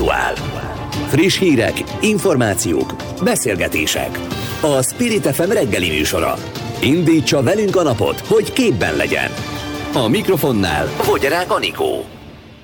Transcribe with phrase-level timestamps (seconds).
[0.00, 0.34] aktuál.
[1.08, 4.18] Friss hírek, információk, beszélgetések.
[4.60, 6.34] A Spirit FM reggeli műsora.
[6.82, 9.30] Indítsa velünk a napot, hogy képben legyen.
[9.92, 12.04] A mikrofonnál Fogyarák Anikó.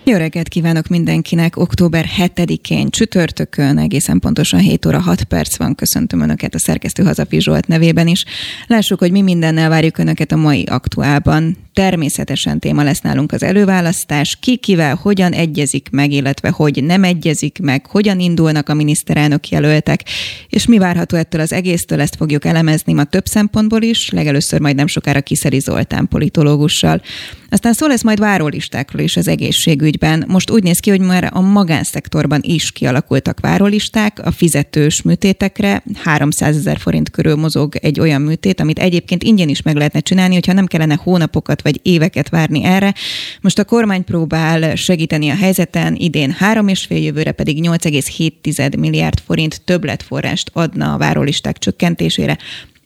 [0.04, 1.56] Jó reggelt kívánok mindenkinek!
[1.56, 5.74] Október 7-én csütörtökön egészen pontosan 7 óra 6 perc van.
[5.74, 8.24] Köszöntöm Önöket a szerkesztő Hazafi Zsolt nevében is.
[8.66, 11.65] Lássuk, hogy mi mindennel várjuk Önöket a mai aktuálban.
[11.76, 17.58] Természetesen téma lesz nálunk az előválasztás, ki kivel hogyan egyezik meg, illetve hogy nem egyezik
[17.62, 20.02] meg, hogyan indulnak a miniszterelnök jelöltek,
[20.48, 24.76] és mi várható ettől az egésztől, ezt fogjuk elemezni ma több szempontból is, legelőször majd
[24.76, 27.02] nem sokára Kiszeri Zoltán politológussal.
[27.50, 30.24] Aztán szó lesz majd várólistákról is az egészségügyben.
[30.28, 35.82] Most úgy néz ki, hogy már a magánszektorban is kialakultak várólisták a fizetős műtétekre.
[36.02, 40.34] 300 ezer forint körül mozog egy olyan műtét, amit egyébként ingyen is meg lehetne csinálni,
[40.34, 42.94] hogyha nem kellene hónapokat vagy éveket várni erre.
[43.40, 50.50] Most a kormány próbál segíteni a helyzeten, idén 3,5 jövőre pedig 8,7 milliárd forint többletforrást
[50.52, 52.38] adna a várólisták csökkentésére.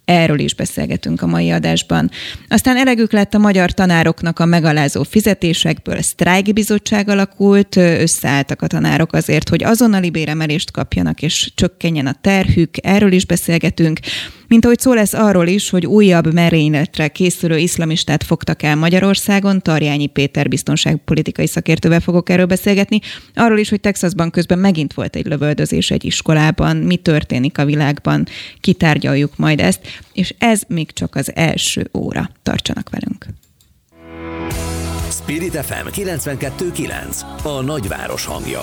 [0.05, 2.11] Erről is beszélgetünk a mai adásban.
[2.49, 9.49] Aztán elegük lett a magyar tanároknak a megalázó fizetésekből, sztrájkbizottság alakult, összeálltak a tanárok azért,
[9.49, 13.99] hogy azonnali béremelést kapjanak és csökkenjen a terhük, erről is beszélgetünk.
[14.51, 20.07] Mint ahogy szó lesz arról is, hogy újabb merényletre készülő iszlamistát fogtak el Magyarországon, Tarjányi
[20.07, 23.01] Péter biztonságpolitikai szakértővel fogok erről beszélgetni,
[23.35, 28.27] arról is, hogy Texasban közben megint volt egy lövöldözés egy iskolában, mi történik a világban,
[28.61, 29.81] kitárgyaljuk majd ezt,
[30.13, 32.31] és ez még csak az első óra.
[32.43, 33.27] Tartsanak velünk!
[35.11, 38.63] Spirit FM 92.9 A nagyváros hangja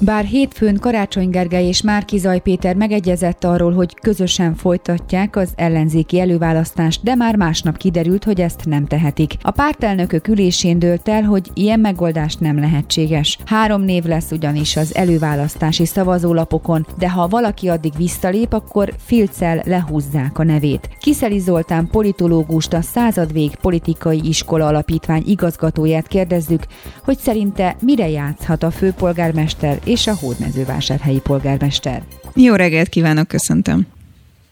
[0.00, 6.20] bár hétfőn Karácsony Gergely és Márki Zaj Péter megegyezett arról, hogy közösen folytatják az ellenzéki
[6.20, 9.34] előválasztást, de már másnap kiderült, hogy ezt nem tehetik.
[9.42, 13.38] A pártelnökök ülésén dőlt el, hogy ilyen megoldás nem lehetséges.
[13.44, 20.38] Három név lesz ugyanis az előválasztási szavazólapokon, de ha valaki addig visszalép, akkor filccel lehúzzák
[20.38, 20.88] a nevét.
[21.00, 26.62] Kiszeli Zoltán politológust, a századvég politikai iskola alapítvány igazgatóját kérdezzük,
[27.04, 32.02] hogy szerinte mire játszhat a főpolgármester és a hódmezővásárhelyi polgármester.
[32.34, 33.86] Jó reggelt kívánok, köszöntöm.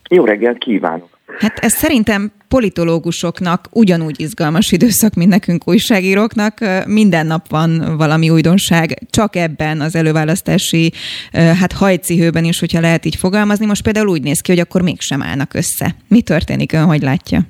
[0.08, 1.08] Jó reggelt kívánok.
[1.38, 6.58] Hát ez szerintem politológusoknak ugyanúgy izgalmas időszak, mint nekünk újságíróknak.
[6.86, 10.92] Minden nap van valami újdonság, csak ebben az előválasztási
[11.32, 13.66] hát hajcihőben is, hogyha lehet így fogalmazni.
[13.66, 15.94] Most például úgy néz ki, hogy akkor mégsem állnak össze.
[16.08, 17.46] Mi történik, ön hogy látja?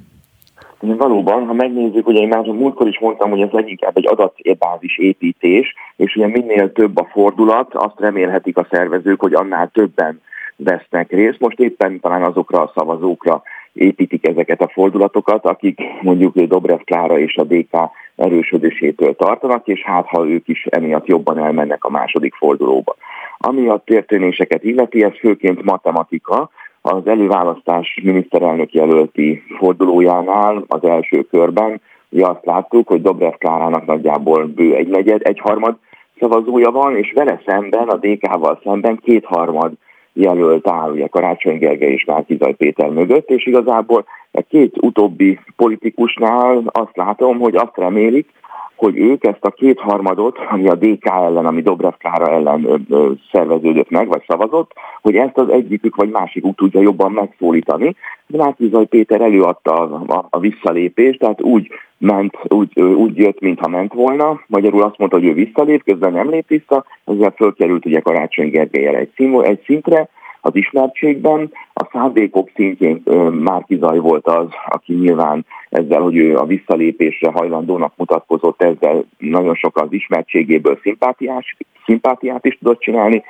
[0.80, 5.74] Valóban, ha megnézzük, ugye én már múltkor is mondtam, hogy ez leginkább egy adatbázis építés,
[5.96, 10.20] és ugye minél több a fordulat, azt remélhetik a szervezők, hogy annál többen
[10.56, 11.40] vesznek részt.
[11.40, 13.42] Most éppen talán azokra a szavazókra
[13.72, 17.76] építik ezeket a fordulatokat, akik mondjuk Dobrev Klára és a DK
[18.16, 22.96] erősödésétől tartanak, és hát ha ők is emiatt jobban elmennek a második fordulóba.
[23.38, 26.50] Ami a történéseket illeti, ez főként matematika,
[26.86, 34.44] az előválasztás miniszterelnök jelölti fordulójánál az első körben ugye azt láttuk, hogy Dobrev Klárának nagyjából
[34.44, 35.76] bő egy negyed, egy harmad
[36.18, 39.72] szavazója van, és vele szemben, a DK-val szemben kétharmad
[40.12, 44.04] jelölt áll, ugye Karácsony Gergely és Márkizaj Péter mögött, és igazából
[44.36, 48.28] a két utóbbi politikusnál azt látom, hogy azt remélik,
[48.76, 53.90] hogy ők ezt a kétharmadot, ami a DK ellen, ami Dobrev Klára ellen ö, szerveződött
[53.90, 57.94] meg, vagy szavazott, hogy ezt az egyikük vagy másikuk tudja jobban megszólítani.
[58.26, 61.68] De László Zaj Péter előadta a, a, a visszalépést, tehát úgy
[61.98, 64.40] ment, úgy, úgy jött, mintha ment volna.
[64.46, 68.94] Magyarul azt mondta, hogy ő visszalép, közben nem lép vissza, ezzel fölkerült ugye Karácsony Gergelyel
[68.94, 70.08] egy, szín, egy szintre,
[70.46, 71.52] az ismertségben.
[71.74, 73.02] A szándékok szintjén
[73.32, 79.54] Márki Zaj volt az, aki nyilván ezzel, hogy ő a visszalépésre hajlandónak mutatkozott, ezzel nagyon
[79.54, 83.22] sok az ismertségéből szimpátiás, szimpátiát is tudott csinálni,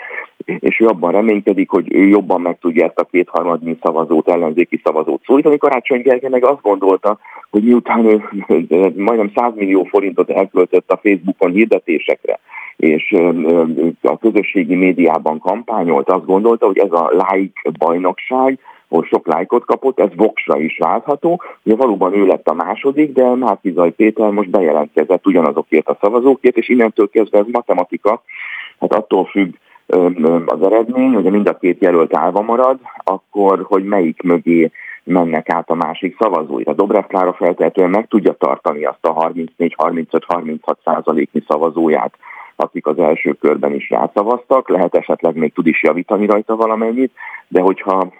[0.44, 5.22] és ő abban reménykedik, hogy ő jobban meg tudja ezt a kétharmadnyi szavazót, ellenzéki szavazót
[5.24, 5.56] szólítani.
[5.56, 7.18] Karácsony Gergely meg azt gondolta,
[7.50, 8.22] hogy miután ő
[8.96, 12.38] majdnem 100 millió forintot elköltött a Facebookon hirdetésekre,
[12.76, 13.16] és
[14.02, 18.58] a közösségi médiában kampányolt, azt gondolta, hogy ez a like bajnokság,
[18.88, 21.42] ahol sok lájkot kapott, ez Voxra is váltható.
[21.62, 26.68] Ugye valóban ő lett a második, de Márkizaj Péter most bejelentkezett ugyanazokért a szavazókért, és
[26.68, 28.22] innentől kezdve ez matematika,
[28.80, 29.54] hát attól függ
[30.46, 34.70] az eredmény, hogy mind a két jelölt állva marad, akkor hogy melyik mögé
[35.04, 36.62] mennek át a másik szavazói.
[36.62, 42.14] A Dobrev Klára feltehetően meg tudja tartani azt a 34-35-36 százaléknyi szavazóját,
[42.56, 47.12] akik az első körben is rászavaztak, lehet esetleg még tud is javítani rajta valamennyit,
[47.48, 48.12] de hogyha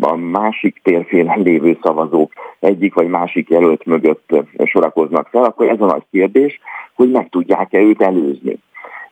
[0.00, 4.34] a másik térfélen lévő szavazók egyik vagy másik jelölt mögött
[4.64, 6.60] sorakoznak fel, akkor ez a nagy kérdés,
[6.94, 8.58] hogy meg tudják-e őt előzni.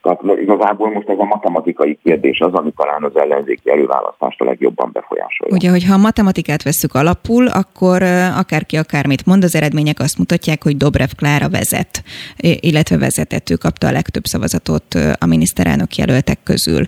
[0.02, 4.90] Tehát igazából most ez a matematikai kérdés az, ami talán az ellenzéki előválasztást a legjobban
[4.92, 5.54] befolyásolja.
[5.54, 8.02] Ugye, hogyha a matematikát veszük alapul, akkor
[8.36, 12.02] akárki akármit mond, az eredmények azt mutatják, hogy Dobrev Klára vezet,
[12.36, 16.84] illetve vezetett, ő kapta a legtöbb szavazatot a miniszterelnök jelöltek közül.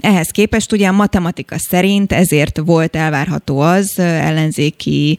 [0.00, 5.18] Ehhez képest ugye a matematika szerint ezért volt elvárható az ellenzéki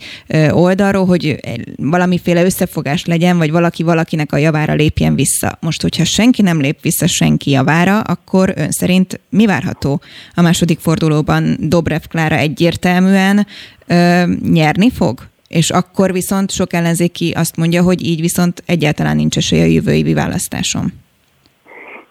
[0.51, 1.35] oldalról, hogy
[1.75, 5.57] valamiféle összefogás legyen, vagy valaki valakinek a javára lépjen vissza.
[5.61, 10.01] Most, hogyha senki nem lép vissza senki javára, akkor ön szerint mi várható
[10.35, 11.55] a második fordulóban?
[11.59, 13.47] Dobrev Klára egyértelműen
[13.87, 15.19] ö, nyerni fog?
[15.47, 20.13] És akkor viszont sok ellenzéki azt mondja, hogy így viszont egyáltalán nincs esély a jövői
[20.13, 20.91] választáson.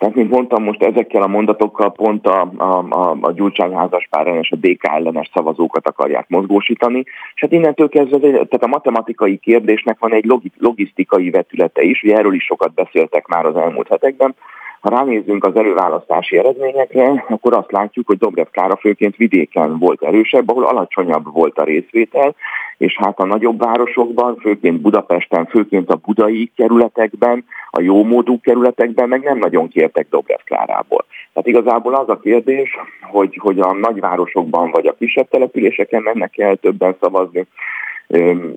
[0.02, 4.50] Tehát, mint mondtam, most ezekkel a mondatokkal pont a, a, a, a gyurcsányházas páren és
[4.50, 6.98] a DK ellenes szavazókat akarják mozgósítani,
[7.34, 12.34] és hát innentől kezdve, tehát a matematikai kérdésnek van egy logisztikai vetülete is, ugye erről
[12.34, 14.34] is sokat beszéltek már az elmúlt hetekben,
[14.82, 20.50] ha ránézzünk az előválasztási eredményekre, akkor azt látjuk, hogy Dobrev Klára főként vidéken volt erősebb,
[20.50, 22.34] ahol alacsonyabb volt a részvétel,
[22.82, 29.22] és hát a nagyobb városokban, főként Budapesten, főként a budai kerületekben, a jómódú kerületekben meg
[29.22, 31.04] nem nagyon kértek Dobrev Klárából.
[31.32, 36.56] Tehát igazából az a kérdés, hogy, hogy a nagyvárosokban vagy a kisebb településeken mennek el
[36.56, 37.46] többen szavazni,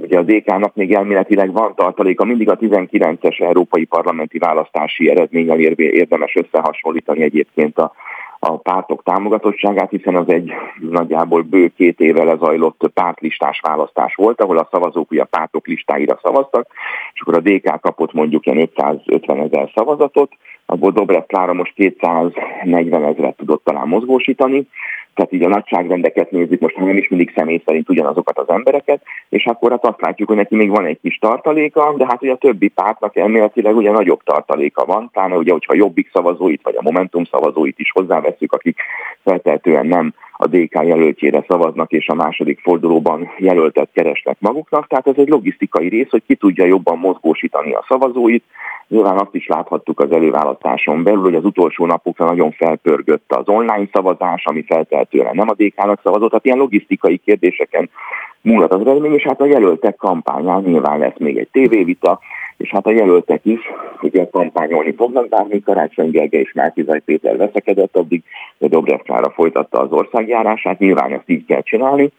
[0.01, 6.35] Ugye a DK-nak még elméletileg van tartaléka, mindig a 19-es európai parlamenti választási eredménnyel érdemes
[6.35, 7.91] összehasonlítani egyébként a,
[8.47, 14.57] a pártok támogatottságát, hiszen az egy nagyjából bő két éve lezajlott pártlistás választás volt, ahol
[14.57, 16.67] a szavazók ugye a pártok listáira szavaztak,
[17.13, 20.31] és akkor a DK kapott mondjuk ilyen 550 ezer szavazatot,
[20.65, 24.67] abból Dobrev Klára most 240 ezeret tudott talán mozgósítani,
[25.15, 29.45] tehát így a nagyságrendeket nézzük, most nem is mindig személy szerint ugyanazokat az embereket, és
[29.45, 32.37] akkor hát azt látjuk, hogy neki még van egy kis tartaléka, de hát ugye a
[32.37, 37.23] többi pártnak elméletileg ugye nagyobb tartaléka van, pláne ugye, hogyha jobbik szavazóit vagy a Momentum
[37.23, 38.79] szavazóit is hozzáveszünk, akik
[39.23, 44.87] feltehetően nem a DK jelöltjére szavaznak, és a második fordulóban jelöltet keresnek maguknak.
[44.87, 48.43] Tehát ez egy logisztikai rész, hogy ki tudja jobban mozgósítani a szavazóit.
[48.87, 53.87] Nyilván azt is láthattuk az előválasztáson belül, hogy az utolsó napokra nagyon felpörgött az online
[53.91, 56.29] szavazás, ami feltehetően nem a DK-nak szavazott.
[56.29, 57.89] Tehát ilyen logisztikai kérdéseken
[58.41, 62.19] múlhat az eredmény, és hát a jelöltek kampányán nyilván lesz még egy tévévita,
[62.57, 63.59] és hát a jelöltek is
[64.01, 68.23] ugye kampányolni fognak, bár még Karácsony Gergely és Márkizaj Péter veszekedett, addig
[68.57, 72.11] de Dobrev Klára folytatta az országjárását, nyilván ezt így kell csinálni.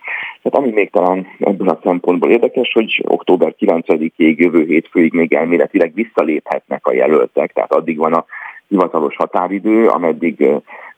[0.43, 5.93] Tehát ami még talán ebből a szempontból érdekes, hogy október 9-ig, jövő hétfőig még elméletileg
[5.95, 8.25] visszaléphetnek a jelöltek, tehát addig van a
[8.69, 10.47] hivatalos határidő, ameddig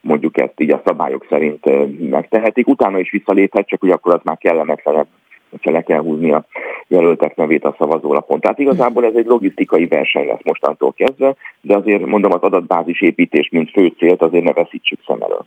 [0.00, 1.64] mondjuk ezt így a szabályok szerint
[2.10, 2.68] megtehetik.
[2.68, 5.06] Utána is visszaléphet, csak hogy akkor az már kellemetlenebb
[5.50, 6.44] hogyha le kell húzni a
[6.86, 8.40] jelöltek nevét a szavazólapon.
[8.40, 13.48] Tehát igazából ez egy logisztikai verseny lesz mostantól kezdve, de azért mondom az adatbázis építés,
[13.50, 15.46] mint fő célt azért ne veszítsük szem elől.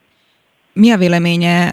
[0.73, 1.67] Mi a véleménye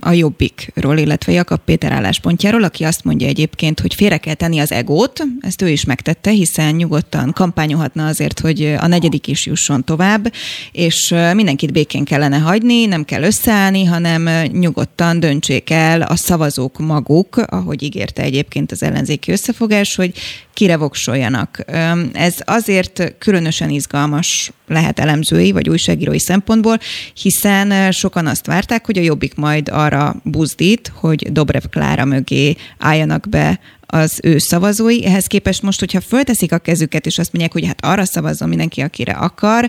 [0.00, 4.72] a Jobbikról, illetve Jakab Péter álláspontjáról, aki azt mondja egyébként, hogy félre kell tenni az
[4.72, 10.32] egót, ezt ő is megtette, hiszen nyugodtan kampányolhatna azért, hogy a negyedik is jusson tovább,
[10.72, 17.36] és mindenkit békén kellene hagyni, nem kell összeállni, hanem nyugodtan döntsék el a szavazók maguk,
[17.36, 20.12] ahogy ígérte egyébként az ellenzéki összefogás, hogy
[20.54, 21.64] kire voksoljanak.
[22.12, 26.78] Ez azért különösen izgalmas lehet elemzői vagy újságírói szempontból,
[27.14, 33.28] hiszen sokan azt várták, hogy a Jobbik majd arra buzdít, hogy Dobrev Klára mögé álljanak
[33.28, 33.60] be
[33.92, 35.04] az ő szavazói.
[35.04, 38.80] Ehhez képest most, hogyha fölteszik a kezüket, és azt mondják, hogy hát arra szavazzon mindenki,
[38.80, 39.68] akire akar,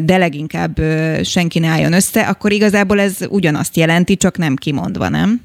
[0.00, 0.80] de leginkább
[1.22, 5.40] senki ne álljon össze, akkor igazából ez ugyanazt jelenti, csak nem kimondva, nem?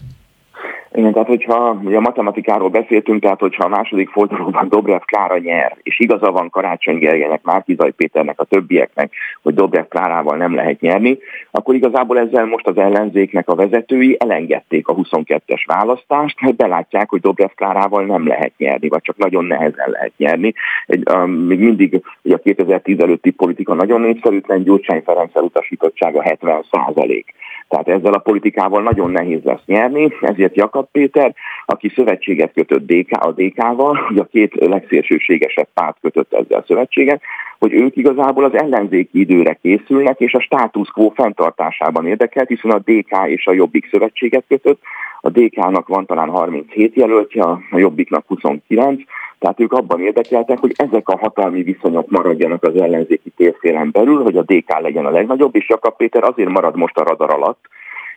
[0.93, 5.99] Igen, tehát hogyha a matematikáról beszéltünk, tehát hogyha a második fordulóban Dobrev Klára nyer, és
[5.99, 11.17] igaza van Karácsony Gergelynek, Márkizaj Péternek, a többieknek, hogy Dobrev Klárával nem lehet nyerni,
[11.51, 17.21] akkor igazából ezzel most az ellenzéknek a vezetői elengedték a 22-es választást, mert belátják, hogy
[17.21, 20.53] Dobrev Klárával nem lehet nyerni, vagy csak nagyon nehezen lehet nyerni.
[20.85, 27.33] Egy, még mindig ugye a 2010 előtti politika nagyon népszerűtlen, Gyurcsány Ferenc utasítottsága 70 százalék.
[27.69, 31.35] Tehát ezzel a politikával nagyon nehéz lesz nyerni, ezért Jakab Péter,
[31.65, 37.21] aki szövetséget kötött DK, a DK-val, ugye a két legszélsőségesebb párt kötött ezzel a szövetséget,
[37.59, 42.77] hogy ők igazából az ellenzéki időre készülnek, és a status quo fenntartásában érdekelt, hiszen a
[42.77, 44.81] DK és a Jobbik szövetséget kötött,
[45.21, 49.01] a DK-nak van talán 37 jelöltje, a Jobbiknak 29,
[49.39, 54.37] tehát ők abban érdekeltek, hogy ezek a hatalmi viszonyok maradjanak az ellenzéki térszélen belül, hogy
[54.37, 57.59] a DK legyen a legnagyobb, és Jakab Péter azért marad most a radar alatt,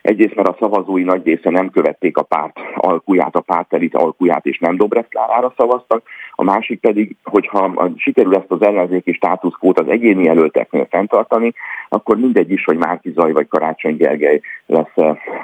[0.03, 4.45] Egyrészt, mert a szavazói nagy része nem követték a párt alkuját, a párt elit alkuját,
[4.45, 6.03] és nem Dobrev Klárára szavaztak.
[6.31, 11.53] A másik pedig, hogyha sikerül ezt az ellenzéki státuszkót az egyéni jelölteknél fenntartani,
[11.89, 14.97] akkor mindegy is, hogy Márki Zaj vagy Karácsony Gergely lesz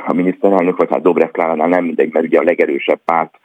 [0.07, 3.39] a miniszterelnök, vagy hát Dobrev Kláránál nem mindegy, mert ugye a legerősebb párt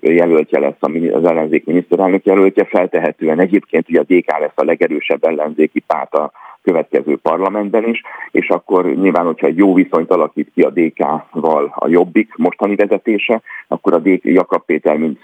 [0.00, 5.80] jelöltje lesz az ellenzék miniszterelnök jelöltje, feltehetően egyébként ugye a DK lesz a legerősebb ellenzéki
[5.80, 10.70] párt a következő parlamentben is, és akkor nyilván, hogyha egy jó viszonyt alakít ki a
[10.70, 15.18] DK-val a Jobbik mostani vezetése, akkor a DK Jakab Péter, mint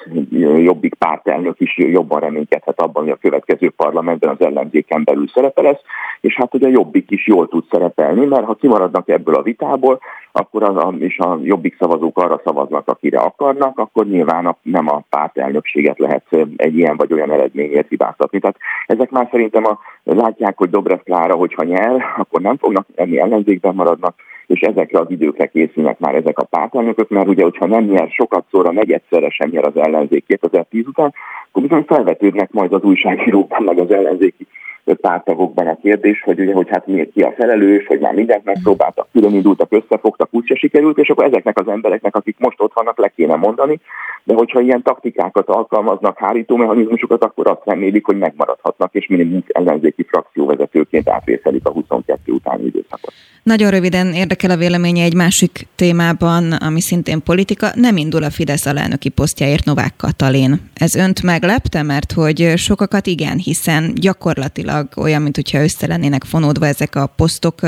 [0.59, 5.81] Jobbik pártelnök is jobban reménykedhet abban, hogy a következő parlamentben az ellenzéken belül szerepe lesz,
[6.21, 10.01] és hát ugye a Jobbik is jól tud szerepelni, mert ha kimaradnak ebből a vitából,
[10.37, 15.03] akkor az a, és a Jobbik szavazók arra szavaznak, akire akarnak, akkor nyilván nem a
[15.11, 18.39] pártelnökséget lehet egy ilyen vagy olyan eredményért hibáztatni.
[18.39, 23.19] Tehát ezek már szerintem a, látják, hogy Dobrev Klára, hogyha nyer, akkor nem fognak enni
[23.19, 24.15] ellenzékben maradnak,
[24.47, 28.45] és ezekre az időkre készülnek már ezek a pártelnökök, mert ugye, hogyha nem nyer sokat
[28.51, 31.15] szóra, negyedszerre sem nyer az ellenzék 2010 után,
[31.49, 34.47] akkor bizony felvetődnek majd az újságírókban, meg az ellenzéki
[34.93, 39.09] pártagokban a kérdés, hogy ugye, hogy hát miért ki a felelős, hogy már mindent megpróbáltak,
[39.13, 43.09] külön indultak, összefogtak, úgyse sikerült, és akkor ezeknek az embereknek, akik most ott vannak, le
[43.09, 43.81] kéne mondani,
[44.25, 50.03] de hogyha ilyen taktikákat alkalmaznak, hárító mechanizmusokat, akkor azt remélik, hogy megmaradhatnak, és minimum ellenzéki
[50.03, 53.13] frakcióvezetőként átvészelik a 22 utáni időszakot.
[53.43, 57.71] Nagyon röviden érdekel a véleménye egy másik témában, ami szintén politika.
[57.75, 60.61] Nem indul a Fidesz alelnöki posztjáért Novák Katalin.
[60.75, 66.95] Ez önt meglepte, mert hogy sokakat igen, hiszen gyakorlatilag olyan, mintha össze lennének fonódva ezek
[66.97, 67.61] a posztok,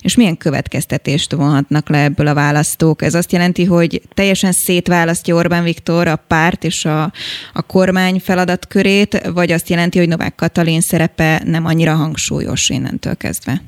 [0.00, 3.02] és milyen következtetést vonhatnak le ebből a választók.
[3.02, 7.02] Ez azt jelenti, hogy teljesen szétválasztja Orbán Viktor a párt és a,
[7.52, 13.62] a kormány feladatkörét, vagy azt jelenti, hogy Novák Katalin szerepe nem annyira hangsúlyos innentől kezdve?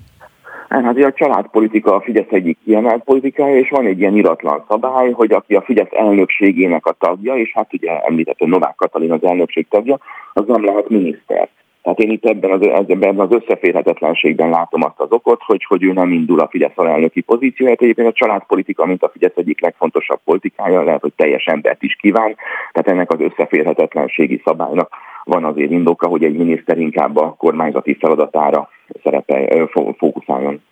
[0.73, 5.33] Hát a családpolitika a Fidesz egyik kiemelt politikája, és van egy ilyen iratlan szabály, hogy
[5.33, 9.99] aki a Fidesz elnökségének a tagja, és hát ugye említett, Novák Katalin az elnökség tagja,
[10.33, 11.49] az nem lehet miniszter.
[11.83, 15.93] Tehát én itt ebben az, ebben az összeférhetetlenségben látom azt az okot, hogy, hogy ő
[15.93, 17.83] nem indul a Fidesz alelnöki pozícióját.
[17.83, 22.37] Egyébként a családpolitika, mint a Fidesz egyik legfontosabb politikája, lehet, hogy teljes embert is kíván,
[22.73, 24.91] tehát ennek az összeférhetetlenségi szabálynak
[25.25, 28.69] van azért indoka, hogy egy miniszter inkább a kormányzati feladatára
[29.03, 30.63] szerepe fókuszáljon.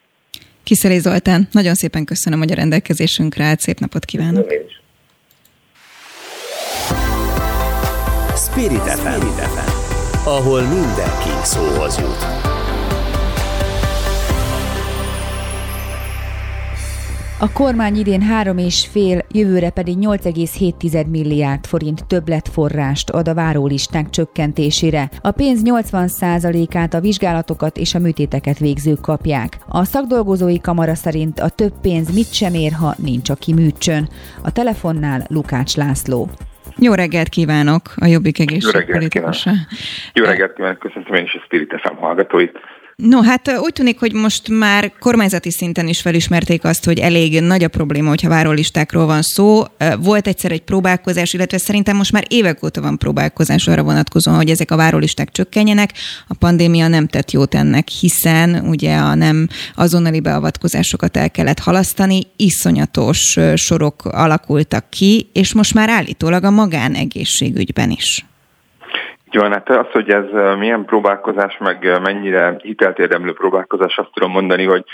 [0.63, 3.61] Kiszeli Zoltán, nagyon szépen köszönöm, hogy a rendelkezésünkre állt.
[3.61, 4.53] Szép napot kívánok!
[8.35, 9.41] Spirit FM
[10.25, 12.50] ahol mindenki szóhoz jut.
[17.43, 25.11] A kormány idén 3,5, jövőre pedig 8,7 milliárd forint többletforrást ad a várólisták csökkentésére.
[25.21, 29.59] A pénz 80%-át a vizsgálatokat és a műtéteket végzők kapják.
[29.69, 34.09] A szakdolgozói kamara szerint a több pénz mit sem ér, ha nincs, aki műtsön.
[34.43, 36.29] A telefonnál Lukács László.
[36.79, 39.51] Jó reggelt kívánok a Jobbik egészségpolitikusa.
[40.15, 42.59] Jó reggelt kívánok, köszöntöm én is a Spirit FM hallgatóit.
[43.01, 47.65] No, hát úgy tűnik, hogy most már kormányzati szinten is felismerték azt, hogy elég nagy
[47.65, 49.63] a probléma, hogyha várólistákról van szó.
[50.01, 54.51] Volt egyszer egy próbálkozás, illetve szerintem most már évek óta van próbálkozás arra vonatkozóan, hogy
[54.51, 55.93] ezek a várólisták csökkenjenek.
[56.29, 62.23] A pandémia nem tett jót ennek, hiszen ugye a nem azonnali beavatkozásokat el kellett halasztani,
[62.37, 68.25] iszonyatos sorok alakultak ki, és most már állítólag a magánegészségügyben is.
[69.33, 74.65] Jó, hát az, hogy ez milyen próbálkozás, meg mennyire hitelt érdemlő próbálkozás, azt tudom mondani,
[74.65, 74.85] hogy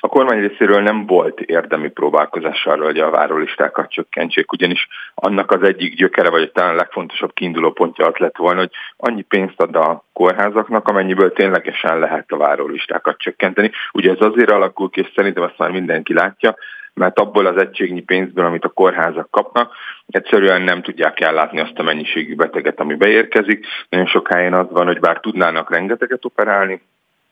[0.00, 5.62] a kormány részéről nem volt érdemi próbálkozás arra, hogy a várólistákat csökkentsék, ugyanis annak az
[5.62, 9.76] egyik gyökere, vagy talán a legfontosabb kiinduló pontja az lett volna, hogy annyi pénzt ad
[9.76, 13.70] a kórházaknak, amennyiből ténylegesen lehet a várólistákat csökkenteni.
[13.92, 16.56] Ugye ez azért alakul ki, és szerintem azt már mindenki látja,
[16.96, 19.72] mert abból az egységnyi pénzből, amit a kórházak kapnak,
[20.06, 23.66] egyszerűen nem tudják ellátni azt a mennyiségű beteget, ami beérkezik.
[23.88, 26.80] Nagyon sok helyen az van, hogy bár tudnának rengeteget operálni,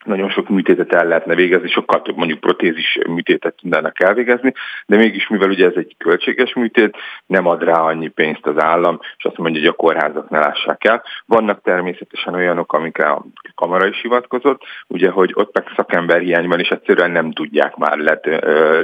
[0.05, 4.53] nagyon sok műtétet el lehetne végezni, sokkal több mondjuk protézis műtétet tudnának elvégezni,
[4.87, 6.97] de mégis mivel ugye ez egy költséges műtét,
[7.27, 10.85] nem ad rá annyi pénzt az állam, és azt mondja, hogy a kórházak ne lássák
[10.85, 11.03] el.
[11.27, 16.69] Vannak természetesen olyanok, amikre a kamara is hivatkozott, ugye, hogy ott meg szakember hiányban is
[16.69, 18.27] egyszerűen nem tudják már let,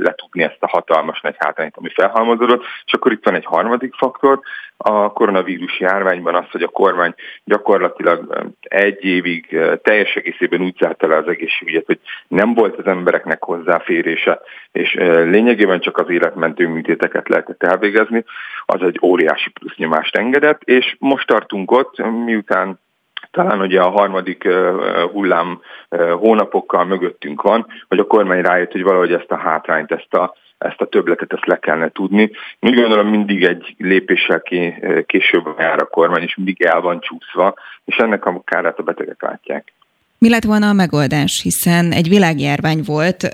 [0.01, 4.41] letudni ezt a hatalmas nagy hátrányt, ami felhalmozódott, és akkor itt van egy harmadik faktor,
[4.83, 11.17] a koronavírus járványban az, hogy a kormány gyakorlatilag egy évig teljes egészében úgy zárta le
[11.17, 14.41] az egészségügyet, hogy nem volt az embereknek hozzáférése,
[14.73, 14.95] és
[15.25, 18.25] lényegében csak az életmentő műtéteket lehetett elvégezni,
[18.67, 22.81] az egy óriási plusz nyomást engedett, és most tartunk ott, miután
[23.31, 24.49] talán ugye a harmadik
[25.13, 25.61] hullám
[26.19, 30.81] hónapokkal mögöttünk van, hogy a kormány rájött, hogy valahogy ezt a hátrányt, ezt a ezt
[30.81, 32.31] a többletet ezt le kellene tudni.
[32.61, 34.43] Úgy gondolom mindig egy lépéssel
[35.07, 39.23] később jár a kormány, és mindig el van csúszva, és ennek a kárát a betegek
[39.23, 39.73] látják.
[40.19, 43.29] Mi lett volna a megoldás, hiszen egy világjárvány volt,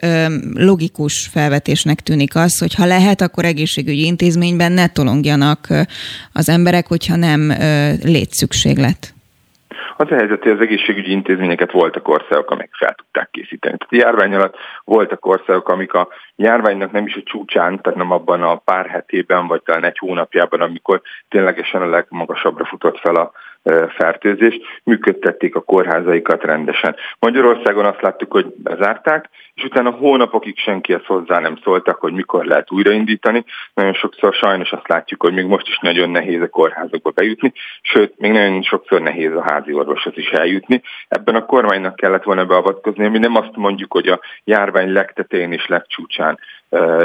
[0.54, 5.66] logikus felvetésnek tűnik az, hogy ha lehet, akkor egészségügyi intézményben ne tolongjanak
[6.32, 7.52] az emberek, hogyha nem
[8.02, 9.14] létszükséglet.
[9.98, 13.76] Az a helyzet, hogy az egészségügyi intézményeket voltak országok, amik fel tudták készíteni.
[13.76, 18.10] Tehát a járvány alatt voltak országok, amik a járványnak nem is a csúcsán, tehát nem
[18.10, 23.32] abban a pár hetében, vagy talán egy hónapjában, amikor ténylegesen a legmagasabbra futott fel a
[23.88, 26.96] fertőzést, működtették a kórházaikat rendesen.
[27.18, 32.44] Magyarországon azt láttuk, hogy bezárták, és utána hónapokig senki ezt hozzá nem szóltak, hogy mikor
[32.44, 33.44] lehet újraindítani.
[33.74, 38.18] Nagyon sokszor sajnos azt látjuk, hogy még most is nagyon nehéz a kórházakba bejutni, sőt,
[38.18, 40.82] még nagyon sokszor nehéz a házi orvoshoz is eljutni.
[41.08, 45.66] Ebben a kormánynak kellett volna beavatkozni, mi nem azt mondjuk, hogy a járvány legtetején és
[45.66, 46.38] legcsúcsán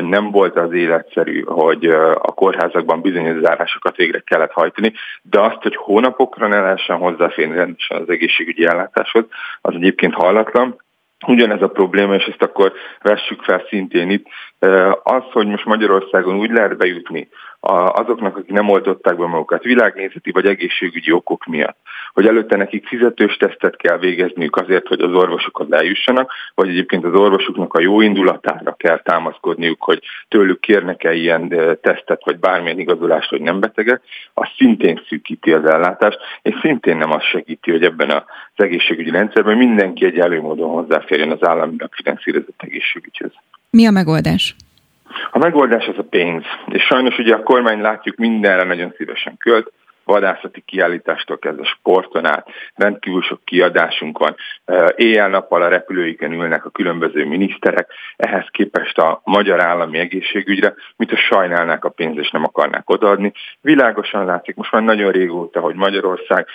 [0.01, 5.75] nem volt az életszerű, hogy a kórházakban bizonyos zárásokat végre kellett hajtani, de azt, hogy
[5.75, 9.25] hónapokra ne lehessen hozzáférni rendesen az egészségügyi ellátáshoz,
[9.61, 10.81] az egyébként hallatlan,
[11.27, 14.25] ugyanez a probléma, és ezt akkor vessük fel szintén itt,
[15.03, 17.29] az, hogy most Magyarországon úgy lehet bejutni
[17.61, 21.77] azoknak, akik nem oltották be magukat világnézeti vagy egészségügyi okok miatt,
[22.13, 27.13] hogy előtte nekik fizetős tesztet kell végezniük azért, hogy az orvosokhoz eljussanak, vagy egyébként az
[27.13, 31.49] orvosoknak a jó indulatára kell támaszkodniuk, hogy tőlük kérnek-e ilyen
[31.81, 34.01] tesztet, vagy bármilyen igazolást, hogy nem betegek,
[34.33, 38.23] az szintén szűkíti az ellátást, és szintén nem az segíti, hogy ebben az
[38.55, 43.31] egészségügyi rendszerben mindenki egy előmódon hozzáférjen az államilag finanszírozott egészségügyhöz.
[43.69, 44.55] Mi a megoldás?
[45.31, 46.43] A megoldás az a pénz.
[46.67, 49.71] És sajnos ugye a kormány látjuk mindenre nagyon szívesen költ,
[50.03, 54.35] vadászati kiállítástól kezdve sporton át, rendkívül sok kiadásunk van.
[54.95, 57.87] Éjjel-nappal a repülőiken ülnek a különböző miniszterek,
[58.17, 63.31] ehhez képest a magyar állami egészségügyre, mint a sajnálnák a pénzt és nem akarnák odaadni.
[63.61, 66.47] Világosan látszik most már nagyon régóta, hogy Magyarország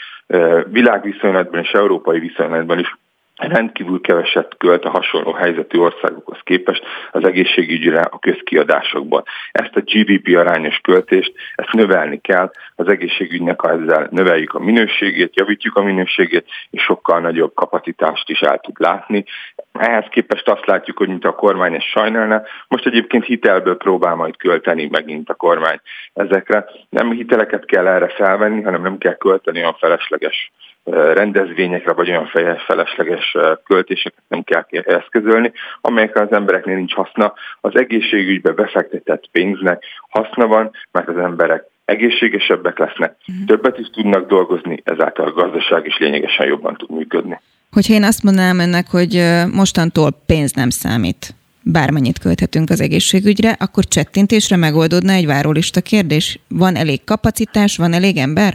[0.66, 2.96] világviszonylatban és európai viszonylatban is
[3.37, 9.22] rendkívül keveset költ a hasonló helyzetű országokhoz képest az egészségügyre a közkiadásokban.
[9.53, 15.77] Ezt a GDP arányos költést, ezt növelni kell, az egészségügynek, ezzel növeljük a minőségét, javítjuk
[15.77, 19.25] a minőségét, és sokkal nagyobb kapacitást is el tud látni.
[19.72, 24.37] Ehhez képest azt látjuk, hogy mint a kormány ezt sajnálna, most egyébként hitelből próbál majd
[24.37, 25.81] költeni megint a kormány
[26.14, 26.66] ezekre.
[26.88, 30.51] Nem hiteleket kell erre felvenni, hanem nem kell költeni a felesleges
[30.92, 32.31] rendezvényekre vagy olyan
[32.66, 37.35] felesleges költéseket nem kell eszközölni, amelyekre az embereknél nincs haszna.
[37.61, 43.46] Az egészségügybe befektetett pénznek haszna van, mert az emberek egészségesebbek lesznek, uh-huh.
[43.46, 47.40] többet is tudnak dolgozni, ezáltal a gazdaság is lényegesen jobban tud működni.
[47.70, 49.22] Hogyha én azt mondanám ennek, hogy
[49.53, 56.38] mostantól pénz nem számít, bármennyit költhetünk az egészségügyre, akkor csettintésre megoldódna egy várólista kérdés.
[56.49, 58.55] Van elég kapacitás, van elég ember?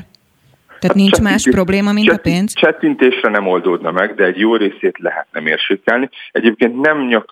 [0.82, 2.54] Tehát hát nincs más probléma, mint a pénz?
[2.54, 6.10] Csettintésre nem oldódna meg, de egy jó részét lehetne mérsékelni.
[6.32, 7.32] Egyébként nem nyak,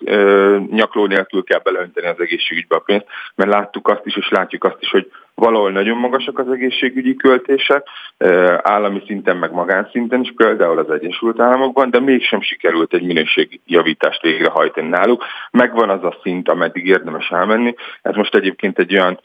[0.70, 4.76] nyakló nélkül kell beleönteni az egészségügybe a pénzt, mert láttuk azt is, és látjuk azt
[4.80, 7.86] is, hogy valahol nagyon magasak az egészségügyi költések,
[8.62, 14.88] állami szinten meg magánszinten is, például az Egyesült Államokban, de mégsem sikerült egy minőségjavítást végrehajtani
[14.88, 15.24] náluk.
[15.50, 17.74] Megvan az a szint, ameddig érdemes elmenni.
[18.02, 19.20] Ez most egyébként egy olyan,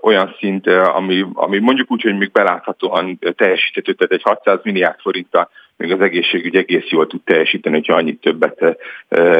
[0.00, 5.50] olyan szint, ami, ami mondjuk úgy, hogy még beláthatóan teljesíthető, tehát egy 600 milliárd forinttal
[5.76, 8.76] még az egészségügy egész jól tud teljesíteni, hogyha annyit többet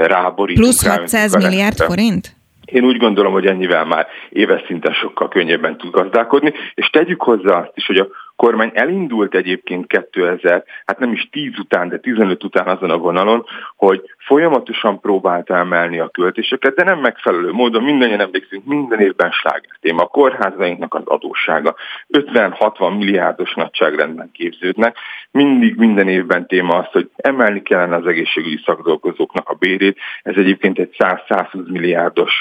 [0.06, 0.66] ráborítunk.
[0.66, 2.40] Plusz 600 milliárd forint?
[2.64, 7.59] Én úgy gondolom, hogy ennyivel már éves szinten sokkal könnyebben tud gazdálkodni, és tegyük hozzá
[7.59, 12.45] azt is, hogy a kormány elindult egyébként 2000, hát nem is 10 után, de 15
[12.45, 13.45] után azon a vonalon,
[13.77, 19.77] hogy folyamatosan próbálta emelni a költéseket, de nem megfelelő módon, mindannyian emlékszünk, minden évben sláger
[19.81, 20.03] téma.
[20.03, 21.75] A kórházainknak az adóssága
[22.09, 24.97] 50-60 milliárdos nagyságrendben képződnek.
[25.31, 29.99] Mindig minden évben téma az, hogy emelni kellene az egészségügyi szakdolgozóknak a bérét.
[30.23, 32.40] Ez egyébként egy 100-120 milliárdos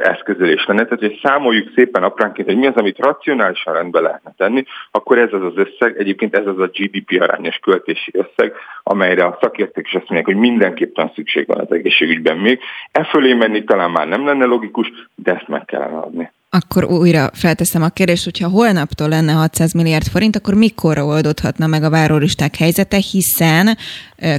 [0.00, 0.84] eszközölés lenne.
[0.84, 5.32] Tehát, hogy számoljuk szépen apránként, hogy mi az, amit racionálisan rendbe lehetne tenni, akkor ez
[5.32, 9.94] az az összeg, egyébként ez az a GDP arányos költési összeg, amelyre a szakértők is
[9.94, 12.58] azt mondják, hogy mindenképpen szükség van az egészségügyben még.
[12.92, 16.30] E fölé menni talán már nem lenne logikus, de ezt meg kellene adni.
[16.50, 21.82] Akkor újra felteszem a kérdést, hogyha holnaptól lenne 600 milliárd forint, akkor mikorra oldódhatna meg
[21.82, 23.76] a várólisták helyzete, hiszen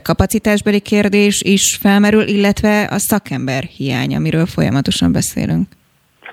[0.04, 5.67] kapacitásbeli kérdés is felmerül, illetve a szakember hiány, amiről folyamatosan beszélünk.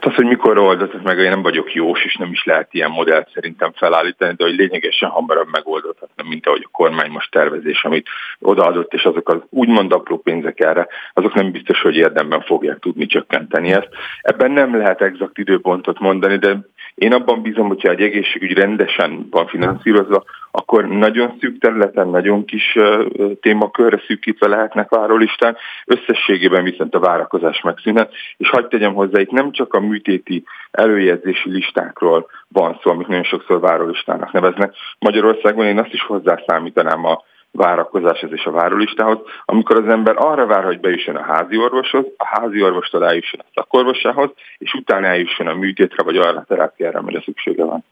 [0.02, 3.30] Az, hogy mikor oldott meg, én nem vagyok jós, és nem is lehet ilyen modellt
[3.34, 8.08] szerintem felállítani, de hogy lényegesen hamarabb megoldhatatlan, mint ahogy a kormány most tervezés, amit
[8.38, 13.06] odaadott, és azok az úgymond apró pénzek erre, azok nem biztos, hogy érdemben fogják tudni
[13.06, 13.88] csökkenteni ezt.
[14.20, 16.56] Ebben nem lehet exakt időpontot mondani, de
[16.94, 22.78] én abban bízom, hogyha egy egészségügy rendesen van finanszírozva, akkor nagyon szűk területen, nagyon kis
[23.40, 29.52] témakörre szűkítve lehetnek várólistán, összességében viszont a várakozás megszűnhet, és hagyd tegyem hozzá, itt nem
[29.52, 34.74] csak a műtéti előjegyzési listákról van szó, amit nagyon sokszor várólistának neveznek.
[34.98, 40.64] Magyarországon én azt is hozzászámítanám a várakozáshoz és a várólistához, amikor az ember arra vár,
[40.64, 45.54] hogy bejusson a házi orvoshoz, a házi orvostól eljusson a szakorvosához, és utána eljusson a
[45.54, 47.84] műtétre vagy arra terápiára, amire szüksége van.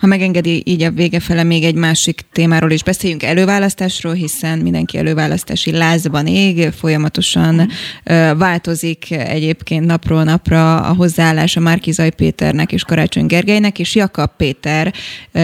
[0.00, 4.98] Ha megengedi így a vége fele még egy másik témáról is beszéljünk előválasztásról, hiszen mindenki
[4.98, 8.38] előválasztási lázban ég, folyamatosan mm.
[8.38, 14.94] változik egyébként napról napra a hozzáállás a Márkizaj Péternek és Karácsony Gergelynek, és Jakab Péter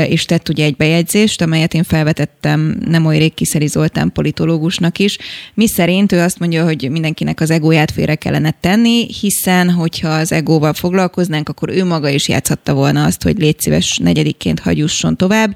[0.08, 5.18] is tett ugye egy bejegyzést, amelyet én felvetettem nem oly rég Kiszeri Zoltán politológusnak is,
[5.54, 10.32] mi szerint ő azt mondja, hogy mindenkinek az egóját félre kellene tenni, hiszen hogyha az
[10.32, 15.16] egóval foglalkoznánk, akkor ő maga is játszhatta volna azt, hogy légy szíves negyedik egyébként hagyusson
[15.16, 15.50] tovább.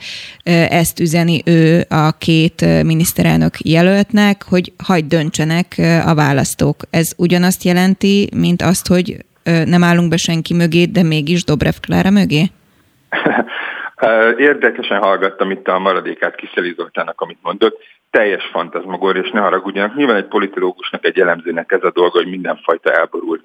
[0.71, 5.67] Ezt üzeni ő a két miniszterelnök jelöltnek, hogy hagyd döntsenek
[6.07, 6.77] a választók.
[6.91, 9.17] Ez ugyanazt jelenti, mint azt, hogy
[9.65, 12.43] nem állunk be senki mögé, de mégis Dobrev Klára mögé?
[14.51, 17.79] Érdekesen hallgattam itt a maradékát Kiszeli Zoltának, amit mondott
[18.11, 19.97] teljes fantazmagor, és ne haragudjanak.
[19.97, 23.43] Nyilván egy politológusnak, egy elemzőnek ez a dolga, hogy mindenfajta elborult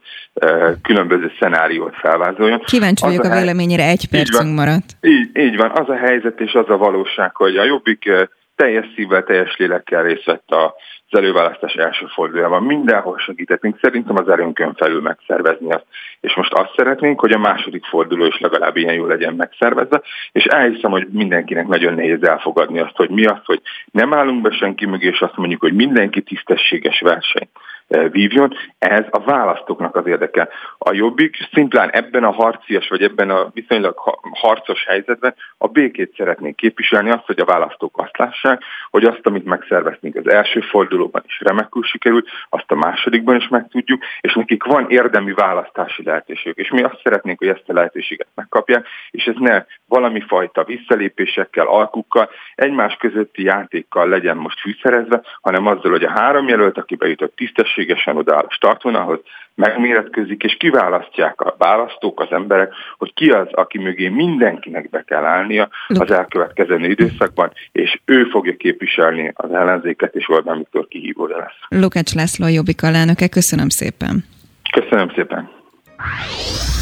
[0.82, 2.60] különböző szenáriót felvázoljon.
[2.60, 4.97] Kíváncsi vagyok a, a véleményére, egy percünk maradt.
[5.01, 8.10] Így, így van, az a helyzet és az a valóság, hogy a Jobbik
[8.56, 12.63] teljes szívvel, teljes lélekkel részt vett az előválasztás első fordulójában.
[12.63, 15.86] Mindenhol segítettünk, szerintem az erőnkön felül megszervezni azt.
[16.20, 20.44] És most azt szeretnénk, hogy a második forduló is legalább ilyen jól legyen megszervezve, és
[20.44, 24.86] elhiszem, hogy mindenkinek nagyon nehéz elfogadni azt, hogy mi az, hogy nem állunk be senki
[24.86, 27.48] mögé, és azt mondjuk, hogy mindenki tisztességes verseny
[27.88, 30.50] vívjon, ez a választóknak az érdeke.
[30.78, 33.98] A jobbik szimplán ebben a harcias, vagy ebben a viszonylag
[34.32, 39.45] harcos helyzetben a békét szeretnék képviselni, azt, hogy a választók azt lássák, hogy azt, amit
[39.45, 44.63] megszerveztünk az első fordulóban is remekül sikerült, azt a másodikban is meg tudjuk, és nekik
[44.63, 46.58] van érdemi választási lehetőségük.
[46.58, 51.67] És mi azt szeretnénk, hogy ezt a lehetőséget megkapják, és ez ne valami fajta visszalépésekkel,
[51.67, 57.36] alkukkal, egymás közötti játékkal legyen most fűszerezve, hanem azzal, hogy a három jelölt, aki bejutott
[57.36, 59.20] tisztes tisztességesen odaáll a startvonalhoz,
[59.56, 65.24] megméretközik, és kiválasztják a választók, az emberek, hogy ki az, aki mögé mindenkinek be kell
[65.24, 71.82] állnia az elkövetkező időszakban, és ő fogja képviselni az ellenzéket, és Orbán Viktor kihívója lesz.
[71.82, 74.24] Lukács László Jobbik alelnöke, köszönöm szépen.
[74.72, 75.50] Köszönöm szépen.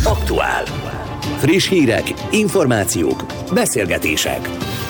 [0.06, 0.64] Aktuál.
[1.38, 3.20] Friss hírek, információk,
[3.54, 4.42] beszélgetések.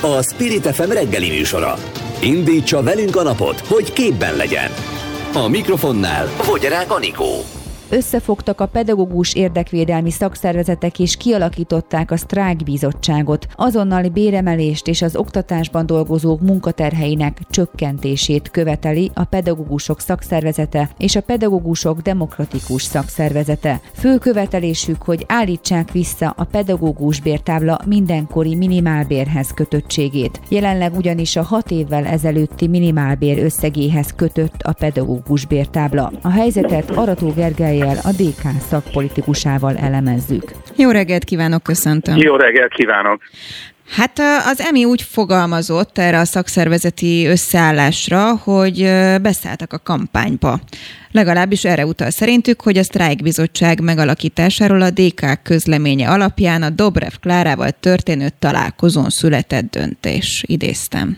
[0.01, 1.73] A Spirit FM reggeli műsora.
[2.21, 4.92] Indítsa velünk a napot, hogy képben legyen.
[5.35, 7.62] A mikrofonnál Fogyarák Anikó.
[7.93, 13.47] Összefogtak a pedagógus érdekvédelmi szakszervezetek és kialakították a sztrájkbizottságot.
[13.55, 21.99] Azonnali béremelést és az oktatásban dolgozók munkaterheinek csökkentését követeli a pedagógusok szakszervezete és a pedagógusok
[21.99, 23.81] demokratikus szakszervezete.
[23.93, 30.41] Fő követelésük, hogy állítsák vissza a pedagógus bértábla mindenkori minimálbérhez kötöttségét.
[30.49, 36.11] Jelenleg ugyanis a hat évvel ezelőtti minimálbér összegéhez kötött a pedagógus bértábla.
[36.21, 40.43] A helyzetet Arató Gergely Gergelyel, a DK szakpolitikusával elemezzük.
[40.77, 42.17] Jó reggelt kívánok, köszöntöm.
[42.17, 43.21] Jó reggelt kívánok.
[43.89, 48.75] Hát az EMI úgy fogalmazott erre a szakszervezeti összeállásra, hogy
[49.21, 50.59] beszálltak a kampányba.
[51.11, 57.71] Legalábbis erre utal szerintük, hogy a sztrájkbizottság megalakításáról a DK közleménye alapján a Dobrev Klárával
[57.71, 60.43] történő találkozón született döntés.
[60.47, 61.17] Idéztem.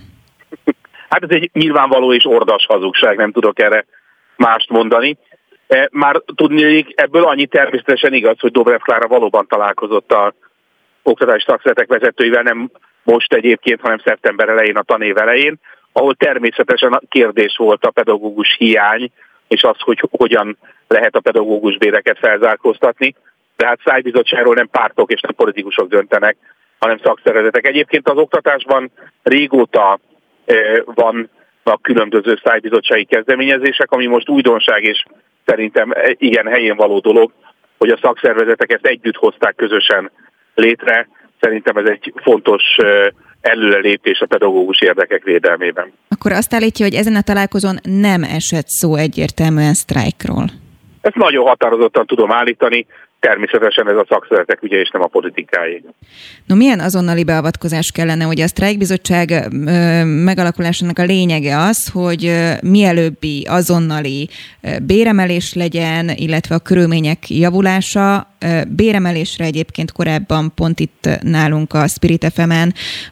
[1.10, 3.86] Hát ez egy nyilvánvaló és ordas hazugság, nem tudok erre
[4.36, 5.17] mást mondani.
[5.67, 10.34] E, már tudni, ebből annyi természetesen igaz, hogy Dobrev Klára valóban találkozott a
[11.04, 12.71] oktatási szakszeretek vezetőivel, nem
[13.04, 15.60] most egyébként, hanem szeptember elején, a tanév elején,
[15.91, 19.12] ahol természetesen a kérdés volt a pedagógus hiány,
[19.47, 23.15] és az, hogy hogyan lehet a pedagógus béreket felzárkóztatni.
[23.58, 26.38] De hát szájbizottságról nem pártok és nem politikusok döntenek,
[26.80, 27.67] hanem szakszervezetek.
[27.67, 28.91] Egyébként az oktatásban
[29.23, 29.99] régóta
[30.86, 31.30] van
[31.63, 35.04] a különböző szájbizottsági kezdeményezések, ami most újdonság és
[35.45, 37.31] szerintem igen helyén való dolog,
[37.77, 40.12] hogy a szakszervezetek ezt együtt hozták közösen
[40.55, 41.08] létre.
[41.39, 42.63] Szerintem ez egy fontos
[43.41, 45.93] előrelépés a pedagógus érdekek védelmében.
[46.10, 50.45] Akkor azt állítja, hogy ezen a találkozón nem esett szó egyértelműen sztrájkról.
[51.01, 52.86] Ezt nagyon határozottan tudom állítani.
[53.19, 55.84] Természetesen ez a szakszeretek ügye és nem a politikáé.
[56.45, 59.47] No milyen azonnali beavatkozás kellene, hogy a sztrájkbizottság
[60.04, 64.30] megalakulásának a lényege az, hogy mielőbbi azonnali
[64.82, 68.34] béremelés legyen, illetve a körülmények javulása,
[68.67, 72.51] béremelésre egyébként korábban pont itt nálunk a Spirit fm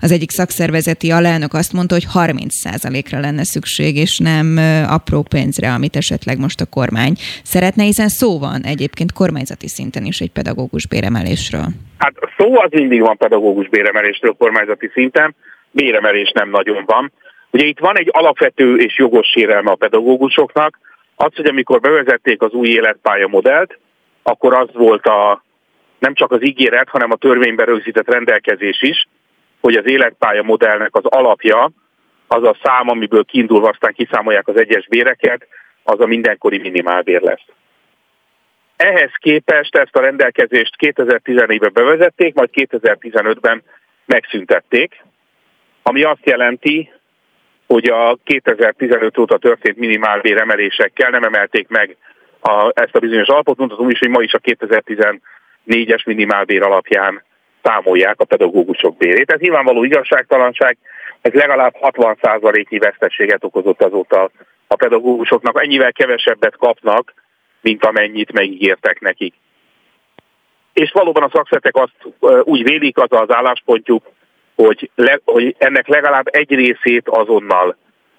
[0.02, 5.96] az egyik szakszervezeti alelnök azt mondta, hogy 30%-ra lenne szükség, és nem apró pénzre, amit
[5.96, 11.66] esetleg most a kormány szeretne, hiszen szó van egyébként kormányzati szinten is egy pedagógus béremelésről.
[11.98, 15.36] Hát szó az mindig van pedagógus béremelésről kormányzati szinten,
[15.72, 17.12] béremelés nem nagyon van.
[17.52, 20.80] Ugye itt van egy alapvető és jogos sérelme a pedagógusoknak,
[21.16, 23.80] az, hogy amikor bevezették az új életpálya modellt,
[24.24, 25.44] akkor az volt a
[26.00, 29.08] nem csak az ígéret, hanem a törvényben rögzített rendelkezés is,
[29.62, 31.72] hogy az életpálya modellnek az alapja,
[32.28, 35.48] az a szám, amiből kiindulva aztán kiszámolják az egyes béreket,
[35.84, 37.46] az a mindenkori minimálbér lesz.
[38.76, 43.64] Ehhez képest ezt a rendelkezést 2014-ben bevezették, majd 2015-ben
[44.06, 45.04] megszüntették,
[45.84, 46.92] ami azt jelenti,
[47.68, 51.98] hogy a 2015 óta történt minimálbér emelésekkel nem emelték meg
[52.40, 57.24] a, ezt a bizonyos alapot, mondhatom is, hogy ma is a 2014-es minimálbér alapján
[57.64, 59.32] számolják a pedagógusok bérét.
[59.32, 60.78] Ez nyilvánvaló igazságtalanság,
[61.22, 64.30] ez legalább 60%-nyi veszteséget okozott azóta
[64.68, 67.14] a pedagógusoknak, ennyivel kevesebbet kapnak,
[67.63, 69.34] mint amennyit megígértek nekik.
[70.73, 71.95] És valóban a szakszertek azt
[72.43, 74.12] úgy vélik, az az álláspontjuk,
[74.56, 77.78] hogy, le, hogy ennek legalább egy részét azonnal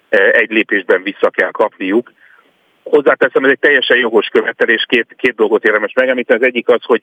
[0.09, 2.11] egy lépésben vissza kell kapniuk,
[2.89, 6.39] Hozzáteszem, ez egy teljesen jogos követelés, két, két dolgot érdemes megemlíteni.
[6.39, 7.01] Az egyik az, hogy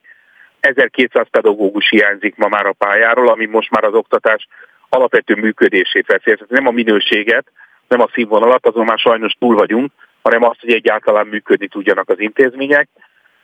[0.61, 4.48] 1200 pedagógus hiányzik ma már a pályáról, ami most már az oktatás
[4.88, 6.44] alapvető működését veszi.
[6.48, 7.46] nem a minőséget,
[7.88, 9.92] nem a színvonalat, azon már sajnos túl vagyunk,
[10.23, 12.89] hanem azt, hogy egyáltalán működni tudjanak az intézmények.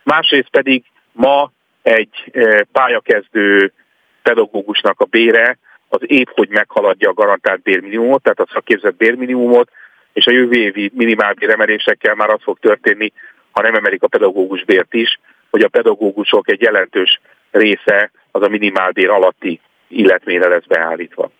[0.03, 1.51] Másrészt pedig ma
[1.83, 3.73] egy e, pályakezdő
[4.23, 9.71] pedagógusnak a bére az épp, hogy meghaladja a garantált bérminimumot, tehát a szakképzett bérminimumot,
[10.12, 13.12] és a jövő évi minimálbér emelésekkel már az fog történni,
[13.51, 18.49] ha nem emelik a pedagógus bért is, hogy a pedagógusok egy jelentős része az a
[18.49, 21.31] minimálbér alatti illetményre lesz beállítva.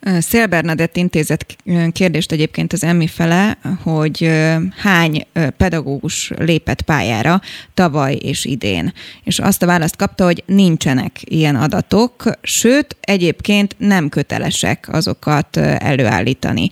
[0.00, 1.56] Szél Bernadett intézet
[1.92, 4.30] kérdést egyébként az emmi fele, hogy
[4.76, 7.40] hány pedagógus lépett pályára
[7.74, 8.92] tavaly és idén.
[9.24, 16.68] És azt a választ kapta, hogy nincsenek ilyen adatok, sőt, egyébként nem kötelesek azokat előállítani.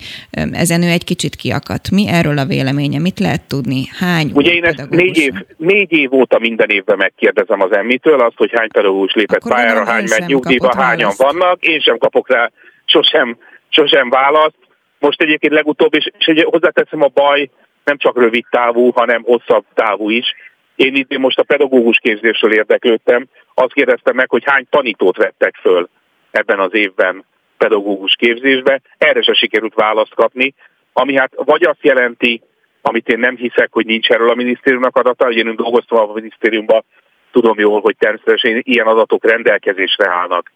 [0.51, 1.91] Ezen ő egy kicsit kiakadt.
[1.91, 2.99] Mi erről a véleménye?
[2.99, 3.83] Mit lehet tudni?
[3.99, 8.35] Hány Ugye én ezt négy év, négy év óta minden évben megkérdezem az emmitől azt,
[8.35, 11.65] hogy hány pedagógus lépett Akkor pályára, hány megy nyugdíjba, hányan vannak.
[11.65, 12.51] Én sem kapok rá
[12.87, 13.37] sosem,
[13.69, 14.57] sosem választ.
[14.99, 17.49] Most egyébként legutóbb, és, és ugye hozzáteszem a baj,
[17.83, 20.33] nem csak rövid távú, hanem hosszabb távú is.
[20.75, 25.89] Én itt most a pedagógus képzésről érdeklődtem, azt kérdeztem meg, hogy hány tanítót vettek föl
[26.31, 27.25] ebben az évben
[27.57, 28.81] pedagógus képzésbe.
[28.97, 30.53] Erre se sikerült választ kapni,
[30.93, 32.41] ami hát vagy azt jelenti,
[32.81, 36.83] amit én nem hiszek, hogy nincs erről a minisztériumnak adata, én dolgoztam a minisztériumban,
[37.31, 40.51] tudom jól, hogy természetesen ilyen adatok rendelkezésre állnak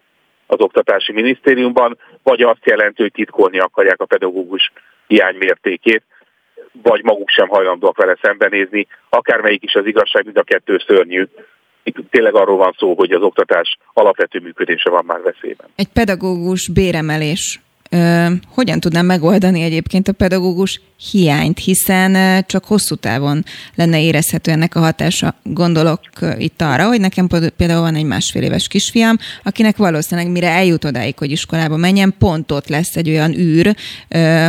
[0.52, 4.72] az Oktatási Minisztériumban, vagy azt jelenti, hogy titkolni akarják a pedagógus
[5.06, 6.02] hiány mértékét,
[6.82, 8.86] vagy maguk sem hajlandóak vele szembenézni.
[9.08, 11.26] Akármelyik is az igazság, mind a kettő szörnyű.
[11.82, 15.66] Itt tényleg arról van szó, hogy az oktatás alapvető működése van már veszélyben.
[15.76, 17.60] Egy pedagógus béremelés
[18.54, 24.80] hogyan tudnám megoldani egyébként a pedagógus hiányt, hiszen csak hosszú távon lenne érezhető ennek a
[24.80, 25.34] hatása.
[25.42, 26.00] Gondolok
[26.38, 31.18] itt arra, hogy nekem például van egy másfél éves kisfiam, akinek valószínűleg mire eljut odáig,
[31.18, 33.76] hogy iskolába menjen, pont ott lesz egy olyan űr,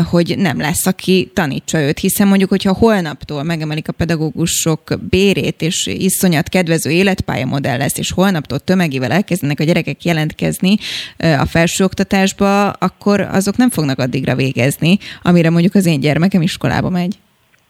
[0.10, 5.86] hogy nem lesz, aki tanítsa őt, hiszen mondjuk, hogyha holnaptól megemelik a pedagógusok bérét, és
[5.86, 10.76] iszonyat kedvező életpályamodell lesz, és holnaptól tömegével elkezdenek a gyerekek jelentkezni
[11.18, 17.16] a felsőoktatásba, akkor azok nem fognak addigra végezni, amire mondjuk az én gyermekem iskolába megy.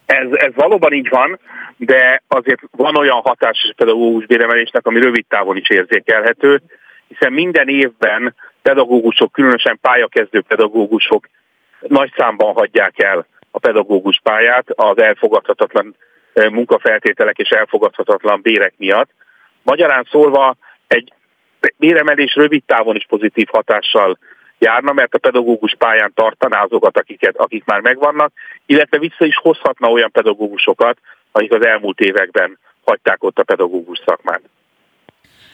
[0.06, 1.40] Ez, ez valóban így van,
[1.78, 6.62] de azért van olyan hatás pedagógus béremelésnek, ami rövid távon is érzékelhető,
[7.08, 11.28] hiszen minden évben pedagógusok, különösen pályakezdő pedagógusok
[11.88, 15.96] nagy számban hagyják el a pedagógus pályát az elfogadhatatlan
[16.34, 19.10] munkafeltételek és elfogadhatatlan bérek miatt.
[19.64, 20.56] Magyarán szólva
[20.88, 21.14] egy
[21.78, 24.18] béremelés rövid távon is pozitív hatással
[24.60, 28.32] járna, mert a pedagógus pályán tartaná azokat, akiket, akik már megvannak,
[28.66, 30.98] illetve vissza is hozhatna olyan pedagógusokat,
[31.32, 34.42] akik az elmúlt években hagyták ott a pedagógus szakmát.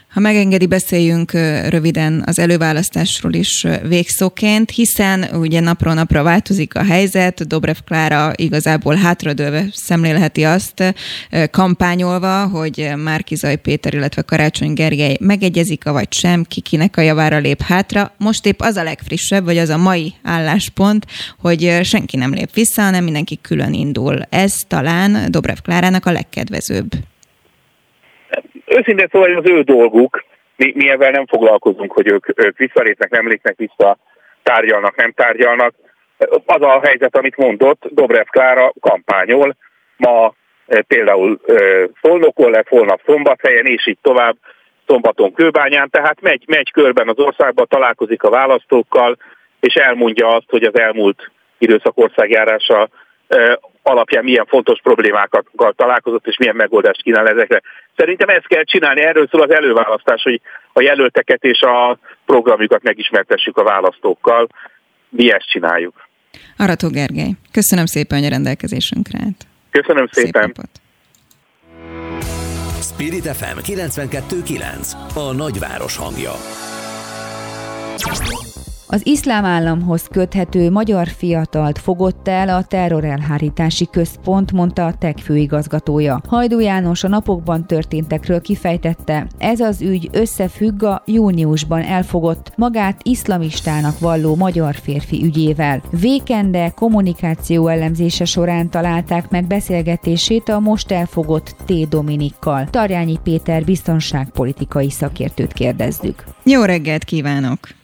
[0.10, 1.32] Ha megengedi, beszéljünk
[1.70, 8.96] röviden az előválasztásról is végszóként, hiszen ugye napról napra változik a helyzet, Dobrev Klára igazából
[8.96, 10.94] hátradőlve szemlélheti azt
[11.52, 18.14] kampányolva, hogy Márkizaj Péter, illetve Karácsony Gergely megegyezik, vagy sem, kikinek a javára lép hátra.
[18.18, 21.06] Most épp az a legfrissebb, vagy az a mai álláspont,
[21.40, 24.22] hogy senki nem lép vissza, hanem mindenki külön indul.
[24.30, 26.92] Ez talán Dobrev Klárának a legkedvezőbb.
[28.70, 30.24] Őszintén szóval az ő dolguk,
[30.56, 33.98] mi, mi ebben nem foglalkozunk, hogy ők, ők visszalépnek, nem lépnek vissza,
[34.44, 35.74] tárgyalnak, nem tárgyalnak.
[36.46, 39.56] Az a helyzet, amit mondott, Dobrev Klára kampányol,
[39.98, 40.34] ma
[40.68, 41.54] e, például e,
[42.02, 44.36] Szolnokon lett, holnap Szombathelyen, és így tovább,
[44.88, 49.18] szombaton Kőbányán, tehát megy, megy körben az országban, találkozik a választókkal,
[49.60, 52.90] és elmondja azt, hogy az elmúlt időszak országjárása
[53.28, 57.62] e, alapján milyen fontos problémákat találkozott, és milyen megoldást kínál ezekre.
[57.96, 60.42] Szerintem ezt kell csinálni, erről szól az előválasztás, hogy
[60.74, 64.48] a jelölteket és a programjukat megismertessük a választókkal.
[65.10, 66.08] Mi ezt csináljuk.
[66.58, 69.48] Arató Gergely, köszönöm szépen, hogy a rendelkezésünkre állt.
[69.72, 70.52] Köszönöm szépen.
[70.56, 70.66] Szép
[72.82, 76.32] Spirit FM 92.9 a nagyváros hangja.
[78.92, 86.22] Az iszlám államhoz köthető magyar fiatalt fogott el a terrorelhárítási központ, mondta a TEK főigazgatója.
[86.28, 94.00] Hajdú János a napokban történtekről kifejtette, ez az ügy összefügg a júniusban elfogott magát iszlamistának
[94.00, 95.82] valló magyar férfi ügyével.
[95.90, 101.90] Vékende kommunikáció elemzése során találták meg beszélgetését a most elfogott T.
[101.90, 102.68] Dominikkal.
[102.70, 106.24] Tarjányi Péter biztonságpolitikai szakértőt kérdezzük.
[106.44, 107.79] Jó reggelt kívánok!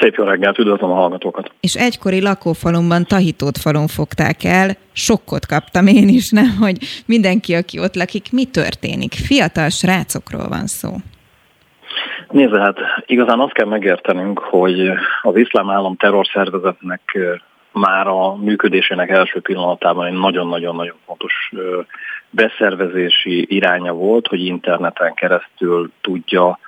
[0.00, 1.50] Szép jó reggelt, üdvözlöm a hallgatókat.
[1.60, 6.76] És egykori lakófalumban Tahitót falun fogták el, sokkot kaptam én is, nem, hogy
[7.06, 9.12] mindenki, aki ott lakik, mi történik?
[9.12, 10.90] Fiatal srácokról van szó.
[12.30, 14.90] Nézd, hát igazán azt kell megértenünk, hogy
[15.22, 17.18] az iszlám állam terrorszervezetnek
[17.72, 21.50] már a működésének első pillanatában egy nagyon-nagyon-nagyon fontos
[22.30, 26.58] beszervezési iránya volt, hogy interneten keresztül tudja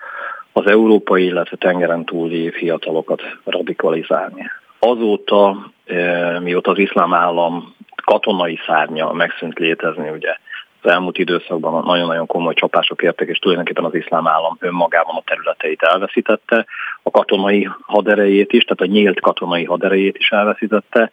[0.57, 4.51] az európai, illetve tengeren túli fiatalokat radikalizálni.
[4.79, 10.37] Azóta, eh, mióta az iszlám állam katonai szárnya megszűnt létezni, ugye
[10.83, 15.83] az elmúlt időszakban nagyon-nagyon komoly csapások értek, és tulajdonképpen az iszlám állam önmagában a területeit
[15.83, 16.67] elveszítette,
[17.03, 21.11] a katonai haderejét is, tehát a nyílt katonai haderejét is elveszítette,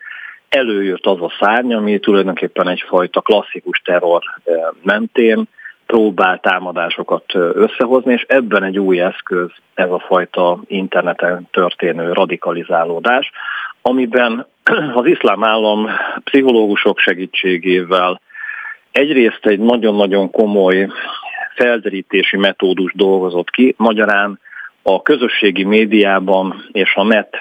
[0.50, 5.48] előjött az a szárny, ami tulajdonképpen egyfajta klasszikus terror eh, mentén
[5.94, 13.32] próbál támadásokat összehozni, és ebben egy új eszköz ez a fajta interneten történő radikalizálódás,
[13.82, 14.48] amiben
[15.00, 15.88] az iszlám állam
[16.24, 18.22] pszichológusok segítségével
[18.92, 20.90] egyrészt egy nagyon-nagyon komoly
[21.56, 24.40] felderítési metódus dolgozott ki, magyarán
[24.82, 27.38] a közösségi médiában és a net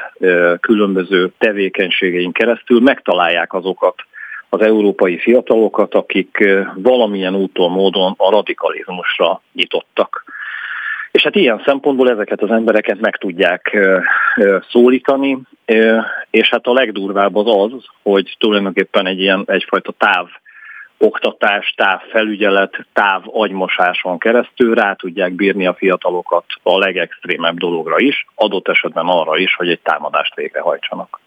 [0.61, 3.95] különböző tevékenységein keresztül megtalálják azokat
[4.55, 10.25] az európai fiatalokat, akik valamilyen úton, módon a radikalizmusra nyitottak.
[11.11, 13.79] És hát ilyen szempontból ezeket az embereket meg tudják
[14.71, 15.39] szólítani,
[16.31, 20.27] és hát a legdurvább az az, hogy tulajdonképpen egy ilyen egyfajta táv
[20.99, 28.69] oktatás, távfelügyelet, táv agymosáson keresztül rá tudják bírni a fiatalokat a legextrémebb dologra is, adott
[28.69, 31.22] esetben arra is, hogy egy támadást végrehajtsanak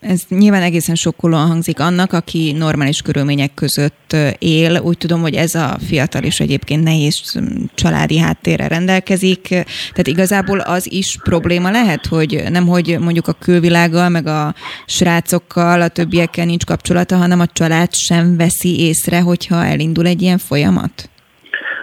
[0.00, 4.80] ez nyilván egészen sokkolóan hangzik annak, aki normális körülmények között él.
[4.82, 7.40] Úgy tudom, hogy ez a fiatal is egyébként nehéz
[7.74, 9.48] családi háttérre rendelkezik.
[9.48, 14.54] Tehát igazából az is probléma lehet, hogy nem, hogy mondjuk a külvilággal, meg a
[14.86, 20.38] srácokkal, a többiekkel nincs kapcsolata, hanem a család sem veszi észre, hogyha elindul egy ilyen
[20.38, 21.10] folyamat?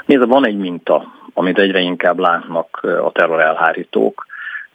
[0.05, 1.03] Nézd, van egy minta,
[1.33, 4.25] amit egyre inkább látnak a terror elhárítók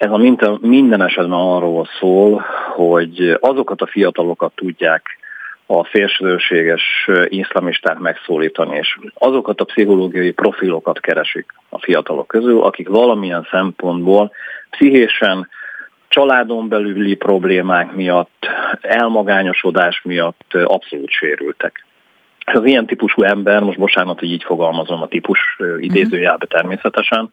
[0.02, 5.06] ez a minta minden esetben arról szól, hogy azokat a fiatalokat tudják
[5.66, 13.46] a szélsőséges iszlamisták megszólítani, és azokat a pszichológiai profilokat keresik a fiatalok közül, akik valamilyen
[13.50, 14.32] szempontból
[14.70, 15.48] pszichésen,
[16.08, 18.46] családon belüli problémák miatt,
[18.80, 21.84] elmagányosodás miatt abszolút sérültek.
[22.44, 25.40] Az ilyen típusú ember, most bocsánat, hogy így fogalmazom a típus
[25.78, 27.32] idézőjelbe természetesen,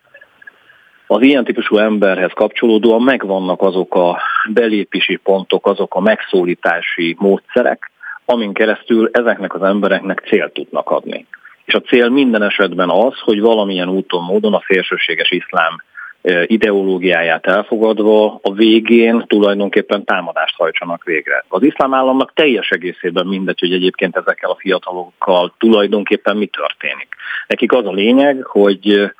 [1.12, 7.91] az ilyen típusú emberhez kapcsolódóan megvannak azok a belépési pontok, azok a megszólítási módszerek,
[8.26, 11.26] amin keresztül ezeknek az embereknek célt tudnak adni.
[11.65, 15.84] És a cél minden esetben az, hogy valamilyen úton, módon a szélsőséges iszlám
[16.22, 21.46] e, ideológiáját elfogadva a végén tulajdonképpen támadást hajtsanak végre.
[21.48, 27.08] Az iszlám államnak teljes egészében mindegy, hogy egyébként ezekkel a fiatalokkal tulajdonképpen mi történik.
[27.48, 29.12] Nekik az a lényeg, hogy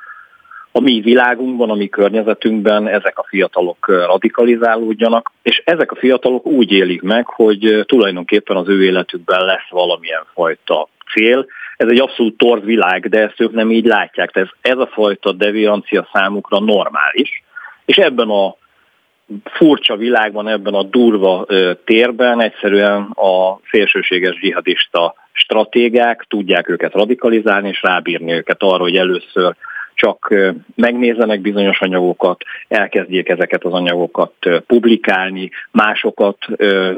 [0.72, 6.72] a mi világunkban, a mi környezetünkben ezek a fiatalok radikalizálódjanak, és ezek a fiatalok úgy
[6.72, 11.46] élik meg, hogy tulajdonképpen az ő életükben lesz valamilyen fajta cél.
[11.76, 14.30] Ez egy abszolút torz világ, de ezt ők nem így látják.
[14.30, 17.42] Tehát ez, ez a fajta deviancia számukra normális,
[17.84, 18.56] és ebben a
[19.44, 21.46] furcsa világban, ebben a durva
[21.84, 29.54] térben egyszerűen a szélsőséges dzsihadista stratégák tudják őket radikalizálni, és rábírni őket arra, hogy először
[30.00, 30.34] csak
[30.74, 34.32] megnézzenek bizonyos anyagokat, elkezdjék ezeket az anyagokat
[34.66, 36.36] publikálni, másokat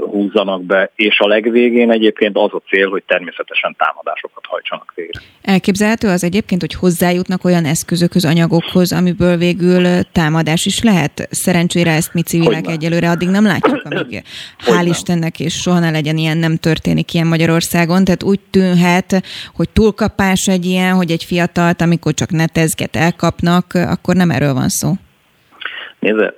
[0.01, 5.21] húzzanak be, és a legvégén egyébként az a cél, hogy természetesen támadásokat hajtsanak végre.
[5.43, 11.29] Elképzelhető az egyébként, hogy hozzájutnak olyan eszközökhöz, anyagokhoz, amiből végül támadás is lehet.
[11.31, 14.23] Szerencsére ezt mi civilek egyelőre addig nem látjuk, amíg
[14.67, 18.05] hál' Istennek, és soha ne legyen ilyen, nem történik ilyen Magyarországon.
[18.05, 19.23] Tehát úgy tűnhet,
[19.55, 24.53] hogy túlkapás egy ilyen, hogy egy fiatalt, amikor csak netezget akiket elkapnak, akkor nem erről
[24.53, 24.93] van szó.
[25.99, 26.35] Nézze,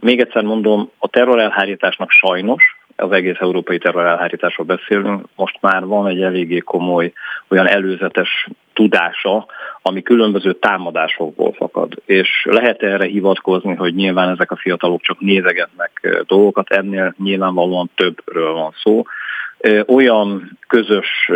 [0.00, 6.22] még egyszer mondom, a terrorelhárításnak sajnos, az egész európai terrorelhárításról beszélünk, most már van egy
[6.22, 7.12] eléggé komoly
[7.48, 9.46] olyan előzetes tudása,
[9.82, 11.92] ami különböző támadásokból fakad.
[12.04, 18.52] És lehet erre hivatkozni, hogy nyilván ezek a fiatalok csak nézegetnek dolgokat, ennél nyilvánvalóan többről
[18.52, 19.02] van szó.
[19.86, 21.30] Olyan közös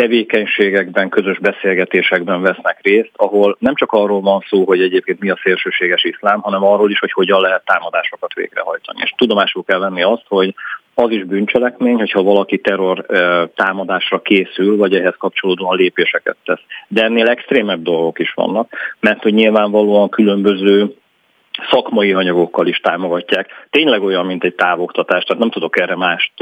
[0.00, 5.38] tevékenységekben, közös beszélgetésekben vesznek részt, ahol nem csak arról van szó, hogy egyébként mi a
[5.42, 9.00] szélsőséges iszlám, hanem arról is, hogy hogyan lehet támadásokat végrehajtani.
[9.02, 10.54] És tudomásul kell venni azt, hogy
[10.94, 13.06] az is bűncselekmény, hogyha valaki terror
[13.54, 16.62] támadásra készül, vagy ehhez kapcsolódóan lépéseket tesz.
[16.88, 20.94] De ennél extrémebb dolgok is vannak, mert hogy nyilvánvalóan különböző
[21.70, 23.66] szakmai anyagokkal is támogatják.
[23.70, 26.32] Tényleg olyan, mint egy távoktatás, tehát nem tudok erre mást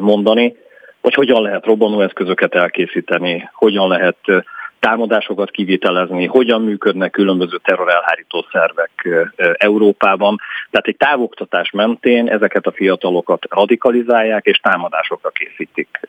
[0.00, 0.54] mondani
[1.14, 4.16] hogy hogyan lehet robbanóeszközöket elkészíteni, hogyan lehet
[4.80, 9.08] támadásokat kivitelezni, hogyan működnek különböző terrorelhárító szervek
[9.52, 10.36] Európában.
[10.70, 16.00] Tehát egy távoktatás mentén ezeket a fiatalokat radikalizálják és támadásokra készítik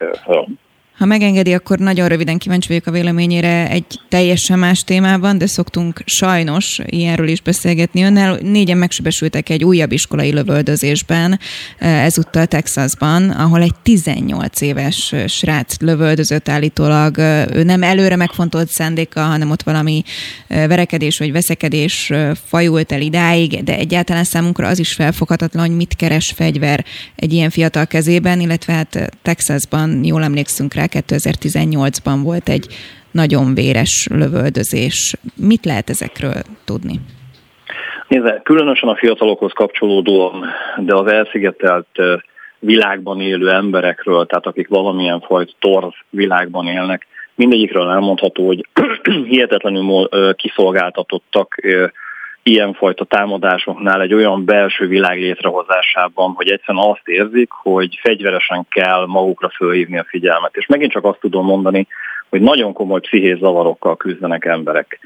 [0.99, 6.01] ha megengedi, akkor nagyon röviden kíváncsi vagyok a véleményére egy teljesen más témában, de szoktunk
[6.05, 8.39] sajnos ilyenről is beszélgetni önnel.
[8.41, 11.39] Négyen megsebesültek egy újabb iskolai lövöldözésben,
[11.77, 17.19] eh, ezúttal Texasban, ahol egy 18 éves srác lövöldözött állítólag.
[17.19, 20.03] Eh, ő nem előre megfontolt szándéka, hanem ott valami
[20.47, 22.11] eh, verekedés vagy veszekedés
[22.47, 26.85] fajult el idáig, de egyáltalán számunkra az is felfoghatatlan, hogy mit keres fegyver
[27.15, 32.67] egy ilyen fiatal kezében, illetve hát Texasban, jól emlékszünk rá, 2018-ban volt egy
[33.11, 35.15] nagyon véres lövöldözés.
[35.35, 36.99] Mit lehet ezekről tudni?
[38.07, 40.45] Nézze, különösen a fiatalokhoz kapcsolódóan,
[40.77, 41.87] de az elszigetelt
[42.59, 48.67] világban élő emberekről, tehát akik valamilyen fajta torz világban élnek, mindegyikről elmondható, hogy
[49.33, 51.55] hihetetlenül kiszolgáltatottak
[52.43, 59.49] ilyenfajta támadásoknál egy olyan belső világ létrehozásában, hogy egyszerűen azt érzik, hogy fegyveresen kell magukra
[59.49, 60.55] fölhívni a figyelmet.
[60.55, 61.87] És megint csak azt tudom mondani,
[62.29, 64.99] hogy nagyon komoly pszichés zavarokkal küzdenek emberek.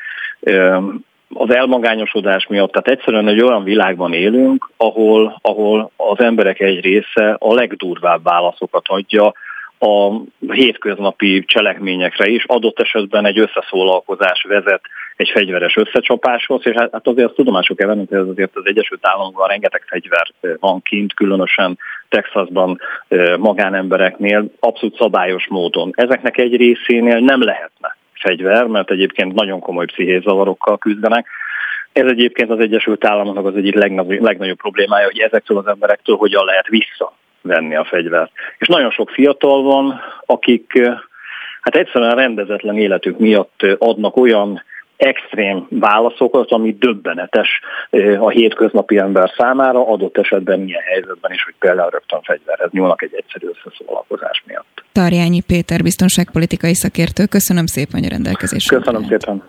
[1.33, 7.35] Az elmagányosodás miatt, tehát egyszerűen egy olyan világban élünk, ahol, ahol az emberek egy része
[7.39, 9.33] a legdurvább válaszokat adja,
[9.79, 12.45] a hétköznapi cselekményekre is.
[12.45, 14.81] Adott esetben egy összeszólalkozás vezet
[15.15, 18.65] egy fegyveres összecsapáshoz, és hát, hát azért azt tudomásuk kell venni, hogy ez azért az
[18.65, 21.77] Egyesült Államokban rengeteg fegyver van kint, különösen
[22.09, 22.79] Texasban
[23.37, 25.89] magánembereknél, abszolút szabályos módon.
[25.95, 31.27] Ezeknek egy részénél nem lehetne fegyver, mert egyébként nagyon komoly pszichézavarokkal küzdenek.
[31.91, 33.75] Ez egyébként az Egyesült Államoknak az egyik
[34.19, 38.31] legnagyobb problémája, hogy ezektől az emberektől hogyan lehet visszavenni a fegyvert.
[38.57, 40.81] És nagyon sok fiatal van, akik
[41.61, 44.63] hát egyszerűen rendezetlen életük miatt adnak olyan
[44.97, 47.59] extrém válaszokat, ami döbbenetes
[48.19, 53.13] a hétköznapi ember számára, adott esetben milyen helyzetben is, hogy például rögtön fegyverhez nyúlnak egy
[53.15, 54.83] egyszerű összeszólalkozás miatt.
[54.91, 58.77] Tarjányi Péter, biztonságpolitikai szakértő, köszönöm szépen, hogy rendelkezésre.
[58.77, 59.43] Köszönöm szépen.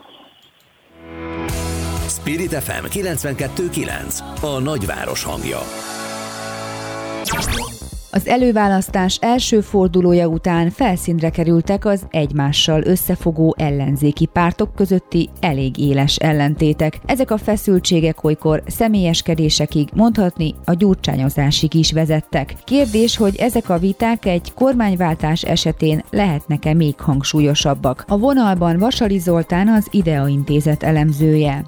[2.09, 5.59] Spirit FM 92.9 a nagyváros hangja.
[8.15, 16.17] Az előválasztás első fordulója után felszínre kerültek az egymással összefogó ellenzéki pártok közötti elég éles
[16.17, 16.99] ellentétek.
[17.07, 22.55] Ezek a feszültségek olykor személyeskedésekig, mondhatni a gyurcsányozásig is vezettek.
[22.65, 28.05] Kérdés, hogy ezek a viták egy kormányváltás esetén lehetnek-e még hangsúlyosabbak.
[28.09, 31.65] A vonalban Vasali Zoltán az Idea Intézet elemzője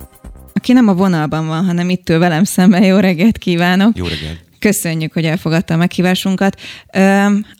[0.52, 2.84] aki nem a vonalban van, hanem itt ül velem szemben.
[2.84, 3.96] Jó reggelt kívánok!
[3.96, 4.45] Jó reggelt!
[4.66, 6.60] Köszönjük, hogy elfogadta a meghívásunkat.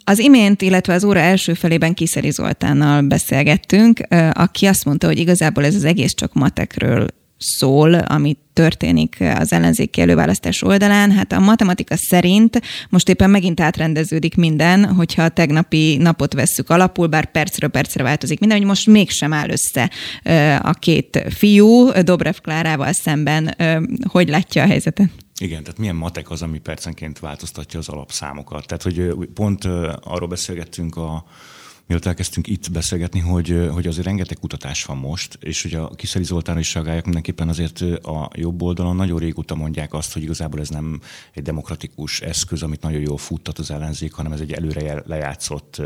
[0.05, 4.01] Az imént, illetve az óra első felében Kiszeri Zoltánnal beszélgettünk,
[4.33, 7.07] aki azt mondta, hogy igazából ez az egész csak matekről
[7.39, 11.11] szól, ami történik az ellenzéki előválasztás oldalán.
[11.11, 17.07] Hát a matematika szerint most éppen megint átrendeződik minden, hogyha a tegnapi napot vesszük alapul,
[17.07, 19.91] bár percről percre változik minden, hogy most mégsem áll össze
[20.63, 23.55] a két fiú Dobrev Klárával szemben.
[24.09, 25.09] Hogy látja a helyzetet?
[25.41, 28.67] Igen, tehát milyen matek az, ami percenként változtatja az alapszámokat.
[28.67, 29.65] Tehát, hogy pont
[30.01, 31.25] arról beszélgettünk a
[31.87, 36.25] mielőtt elkezdtünk itt beszélgetni, hogy, hogy azért rengeteg kutatás van most, és hogy a Kiszeli
[36.25, 40.69] Zoltán is reagálják mindenképpen azért a jobb oldalon nagyon régóta mondják azt, hogy igazából ez
[40.69, 41.01] nem
[41.33, 45.83] egy demokratikus eszköz, amit nagyon jól futtat az ellenzék, hanem ez egy előre lejátszott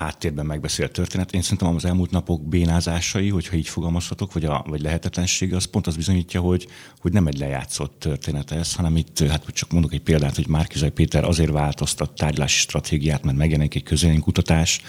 [0.00, 1.32] háttérben megbeszélt történet.
[1.32, 5.86] Én szerintem az elmúlt napok bénázásai, hogyha így fogalmazhatok, vagy, a, vagy lehetetlensége, az pont
[5.86, 6.68] az bizonyítja, hogy,
[7.00, 10.90] hogy nem egy lejátszott történet ez, hanem itt, hát csak mondok egy példát, hogy Márkizai
[10.90, 14.80] Péter azért változtat tárgyalási stratégiát, mert megjelenik egy kutatás,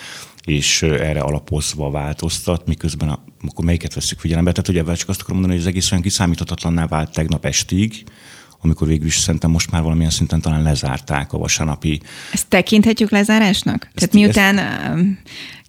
[0.46, 4.52] és erre alapozva változtat, miközben a, akkor melyiket veszük figyelembe.
[4.52, 8.04] Tehát, hogy ebben csak azt akarom mondani, hogy az egész olyan kiszámíthatatlanná vált tegnap estig,
[8.62, 12.02] amikor végül is szerintem most már valamilyen szinten talán lezárták a vasárnapi.
[12.34, 13.90] Ezt tekinthetjük lezárásnak?
[13.94, 15.06] Ezt, Tehát miután ezt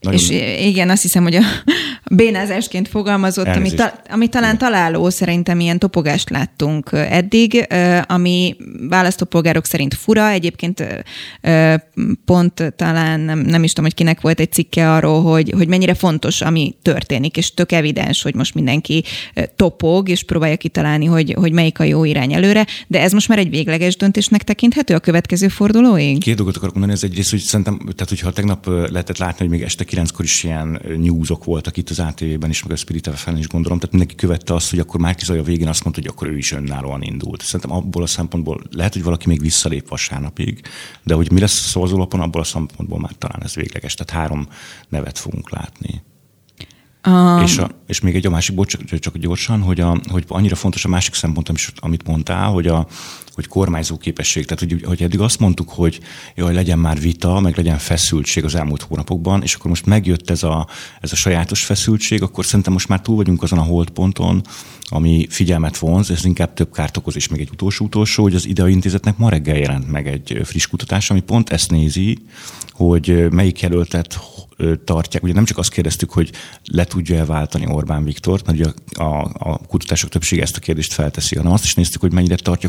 [0.02, 0.20] nagyon...
[0.20, 0.30] És
[0.66, 1.42] igen, azt hiszem, hogy a
[2.14, 7.66] bénázásként fogalmazott, ami, ta, ami talán találó, szerintem ilyen topogást láttunk eddig,
[8.06, 8.56] ami
[8.88, 10.28] választópolgárok szerint fura.
[10.28, 11.04] Egyébként
[12.24, 15.94] pont talán nem, nem is tudom, hogy kinek volt egy cikke arról, hogy, hogy mennyire
[15.94, 19.04] fontos, ami történik, és tök evidens, hogy most mindenki
[19.56, 23.38] topog, és próbálja kitalálni, hogy, hogy melyik a jó irány előre, de ez most már
[23.38, 26.18] egy végleges döntésnek tekinthető a következő fordulóig?
[26.18, 29.62] Két dolgot akarok mondani, ez egyrészt, hogy szerintem, tehát hogyha tegnap lehetett látni, hogy még
[29.62, 33.48] este kilenckor is ilyen newsok voltak itt az ATV-ben is, meg a Spirit fm is
[33.48, 36.28] gondolom, tehát mindenki követte azt, hogy akkor már Zaj a végén azt mondta, hogy akkor
[36.28, 37.42] ő is önállóan indult.
[37.42, 40.60] Szerintem abból a szempontból lehet, hogy valaki még visszalép vasárnapig,
[41.02, 43.94] de hogy mi lesz a szavazólapon, abból a szempontból már talán ez végleges.
[43.94, 44.48] Tehát három
[44.88, 46.02] nevet fogunk látni.
[47.06, 47.42] Um.
[47.42, 50.84] És, a, és még egy a másik, bocs, csak gyorsan, hogy, a, hogy annyira fontos
[50.84, 52.86] a másik szempont, amit mondtál, hogy a,
[53.34, 54.44] hogy kormányzó képesség.
[54.46, 56.00] Tehát, hogy, hogy eddig azt mondtuk, hogy
[56.34, 60.42] jaj, legyen már vita, meg legyen feszültség az elmúlt hónapokban, és akkor most megjött ez
[60.42, 60.66] a,
[61.00, 64.42] ez a sajátos feszültség, akkor szerintem most már túl vagyunk azon a holdponton,
[64.88, 68.68] ami figyelmet vonz, ez inkább több kárt okoz, és még egy utolsó-utolsó, hogy az IDEA
[68.68, 72.18] intézetnek ma reggel jelent meg egy friss kutatás, ami pont ezt nézi,
[72.72, 74.20] hogy melyik jelöltet
[74.84, 75.22] tartják.
[75.22, 76.30] Ugye nem csak azt kérdeztük, hogy
[76.64, 80.92] le tudja-e váltani Orbán Viktort, mert ugye a, a, a kutatások többsége ezt a kérdést
[80.92, 82.68] felteszi, hanem azt is néztük, hogy mennyire tartja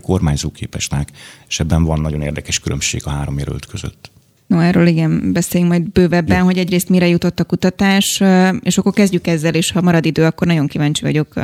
[0.53, 1.09] kormányzóképesnek,
[1.47, 4.11] és ebben van nagyon érdekes különbség a három jelölt között.
[4.47, 6.43] No, erről igen, beszéljünk majd bővebben, ja.
[6.43, 8.23] hogy egyrészt mire jutott a kutatás,
[8.61, 11.35] és akkor kezdjük ezzel, és ha marad idő, akkor nagyon kíváncsi vagyok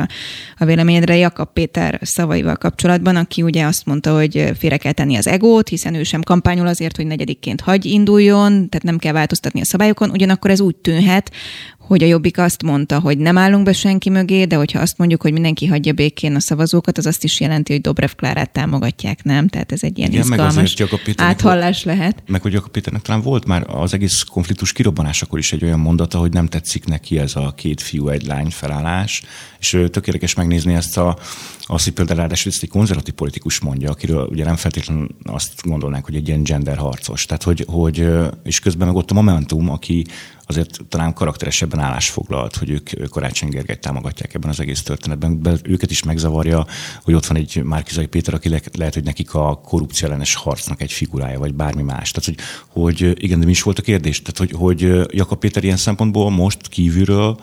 [0.58, 5.26] a véleményedre Jakab Péter szavaival kapcsolatban, aki ugye azt mondta, hogy félre kell tenni az
[5.26, 9.64] egót, hiszen ő sem kampányol azért, hogy negyedikként hagy induljon, tehát nem kell változtatni a
[9.64, 11.30] szabályokon, ugyanakkor ez úgy tűnhet,
[11.90, 15.22] hogy a Jobbik azt mondta, hogy nem állunk be senki mögé, de hogyha azt mondjuk,
[15.22, 19.48] hogy mindenki hagyja békén a szavazókat, az azt is jelenti, hogy Dobrev Klárát támogatják, nem?
[19.48, 20.76] Tehát ez egy ilyen Igen, izgalmas
[21.16, 22.22] áthallás lehet.
[22.26, 26.18] Meg hogy Jakab Péternek talán volt már az egész konfliktus kirobbanásakor is egy olyan mondata,
[26.18, 29.22] hogy nem tetszik neki ez a két fiú, egy lány felállás,
[29.58, 31.18] és tökéletes megnézni ezt a
[31.62, 36.04] azt, hogy például ráadásul ezt egy konzervatív politikus mondja, akiről ugye nem feltétlenül azt gondolnánk,
[36.04, 37.24] hogy egy ilyen gender harcos.
[37.24, 38.08] Tehát, hogy, hogy
[38.42, 40.06] és közben meg ott a Momentum, aki
[40.50, 45.42] azért talán karakteresebben állásfoglalt, hogy ők Karácsony Gergelyt támogatják ebben az egész történetben.
[45.42, 46.66] De őket is megzavarja,
[47.02, 50.82] hogy ott van egy Márkizai Péter, aki le, lehet, hogy nekik a korrupció ellenes harcnak
[50.82, 52.10] egy figurája, vagy bármi más.
[52.10, 52.38] Tehát, hogy,
[52.68, 54.22] hogy igen, de mi is volt a kérdés?
[54.22, 57.38] Tehát, hogy, hogy Jakab Péter ilyen szempontból most kívülről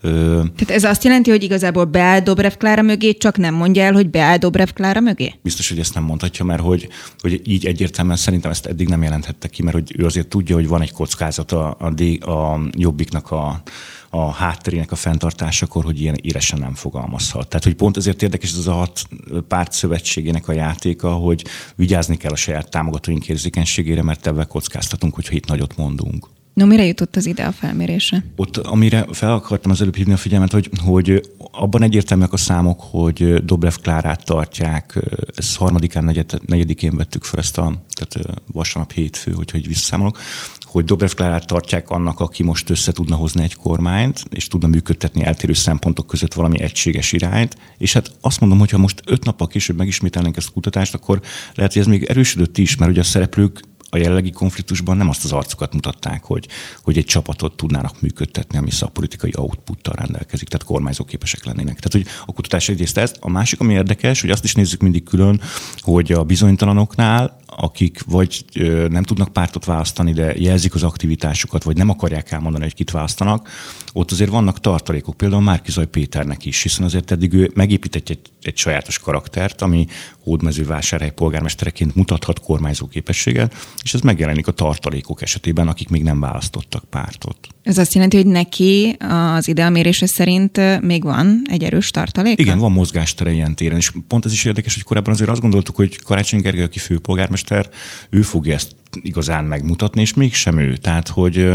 [0.00, 4.10] tehát ez azt jelenti, hogy igazából beáll Dobrev Klára mögé, csak nem mondja el, hogy
[4.10, 5.34] beáll Dobrev Klára mögé?
[5.42, 6.88] Biztos, hogy ezt nem mondhatja, mert hogy,
[7.18, 10.68] hogy így egyértelműen szerintem ezt eddig nem jelenthette ki, mert hogy ő azért tudja, hogy
[10.68, 13.62] van egy kockázat a, a, a jobbiknak a,
[14.10, 17.48] a hátterének a fenntartásakor, hogy ilyen éresen nem fogalmazhat.
[17.48, 19.02] Tehát, hogy pont ezért érdekes ez a hat
[19.48, 21.44] párt szövetségének a játéka, hogy
[21.74, 26.28] vigyázni kell a saját támogatóink érzékenységére, mert ebben kockáztatunk, hogyha itt nagyot mondunk.
[26.58, 28.24] No, mire jutott az ide a felmérése?
[28.36, 32.80] Ott, amire fel akartam az előbb hívni a figyelmet, hogy, hogy abban egyértelműek a számok,
[32.80, 34.98] hogy Dobrev Klárát tartják,
[35.34, 40.18] ez harmadikán, negyed, negyedikén vettük fel ezt a, tehát vasárnap hétfő, hogyha így visszaszámolok,
[40.64, 45.24] hogy Dobrev Klárát tartják annak, aki most össze tudna hozni egy kormányt, és tudna működtetni
[45.24, 47.56] eltérő szempontok között valami egységes irányt.
[47.76, 51.20] És hát azt mondom, hogy ha most öt nappal később megismételnénk ezt a kutatást, akkor
[51.54, 55.24] lehet, hogy ez még erősödött is, mert ugye a szereplők a jelenlegi konfliktusban nem azt
[55.24, 56.48] az arcukat mutatták, hogy,
[56.82, 61.80] hogy egy csapatot tudnának működtetni, ami szakpolitikai outputtal rendelkezik, tehát kormányzóképesek lennének.
[61.80, 63.14] Tehát, hogy a kutatás egyrészt ez.
[63.20, 65.40] A másik, ami érdekes, hogy azt is nézzük mindig külön,
[65.76, 68.44] hogy a bizonytalanoknál akik vagy
[68.88, 73.48] nem tudnak pártot választani, de jelzik az aktivitásukat, vagy nem akarják elmondani, hogy kit választanak,
[73.92, 78.56] ott azért vannak tartalékok, például Márkizaj Péternek is, hiszen azért eddig ő megépített egy, egy
[78.56, 79.86] sajátos karaktert, ami
[80.22, 86.84] hódmezővásárhely polgármestereként mutathat kormányzó képességet, és ez megjelenik a tartalékok esetében, akik még nem választottak
[86.84, 87.48] pártot.
[87.68, 88.96] Ez azt jelenti, hogy neki
[89.34, 92.38] az idealmérése szerint még van egy erős tartalék?
[92.38, 95.76] Igen, van mozgástere ilyen téren, és pont ez is érdekes, hogy korábban azért azt gondoltuk,
[95.76, 97.68] hogy Karácsony Gergely, aki főpolgármester,
[98.10, 100.76] ő fogja ezt igazán megmutatni, és mégsem ő.
[100.76, 101.52] Tehát, hogy,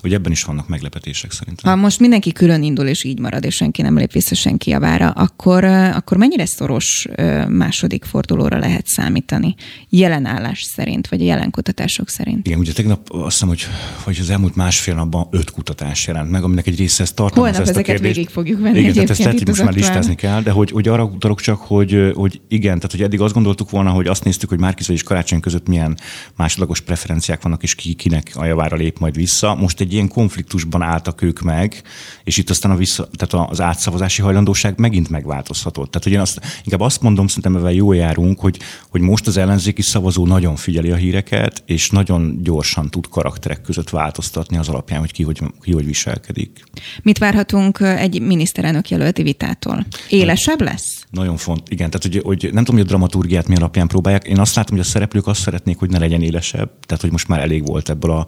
[0.00, 1.72] hogy ebben is vannak meglepetések szerintem.
[1.72, 5.10] Ha most mindenki külön indul, és így marad, és senki nem lép vissza senki javára,
[5.10, 7.06] akkor, akkor mennyire szoros
[7.48, 9.54] második fordulóra lehet számítani?
[9.88, 12.46] Jelenállás szerint, vagy jelen kutatások szerint?
[12.46, 13.66] Igen, ugye tegnap azt hiszem, hogy,
[14.04, 17.68] hogy az elmúlt másfél napban öt kutatás jelent meg, aminek egy része ezt tartalmaz Holnap
[17.68, 18.14] ezt ezeket a kérdést.
[18.14, 21.04] végig fogjuk venni Igen, tehát ezt lehet, most már listázni kell, de hogy, hogy arra
[21.04, 24.58] utalok csak, hogy, hogy igen, tehát hogy eddig azt gondoltuk volna, hogy azt néztük, hogy
[24.58, 25.98] Márkizai és Karácsony között milyen
[26.36, 29.54] másodlagos preferenciák vannak, és ki, kinek a javára lép majd vissza.
[29.54, 31.82] Most egy ilyen konfliktusban álltak ők meg,
[32.24, 35.90] és itt aztán a vissza, tehát az átszavazási hajlandóság megint megváltozhatott.
[35.90, 38.58] Tehát hogy én azt, inkább azt mondom, szerintem ebben jól járunk, hogy,
[38.88, 43.90] hogy most az ellenzéki szavazó nagyon figyeli a híreket, és nagyon gyorsan tud karakterek között
[43.90, 46.64] változtatni az alapján, hogy ki hogy, ki hogy viselkedik.
[47.02, 49.86] Mit várhatunk egy miniszterelnök jelölti vitától?
[50.08, 51.06] Élesebb lesz?
[51.10, 54.24] Nagyon font, igen, tehát hogy, hogy nem tudom, hogy a dramaturgiát mi alapján próbálják.
[54.24, 56.22] Én azt látom, hogy a szereplők azt szeretnék, hogy ne legyen
[56.58, 58.26] élesebb, tehát hogy most már elég volt ebből a,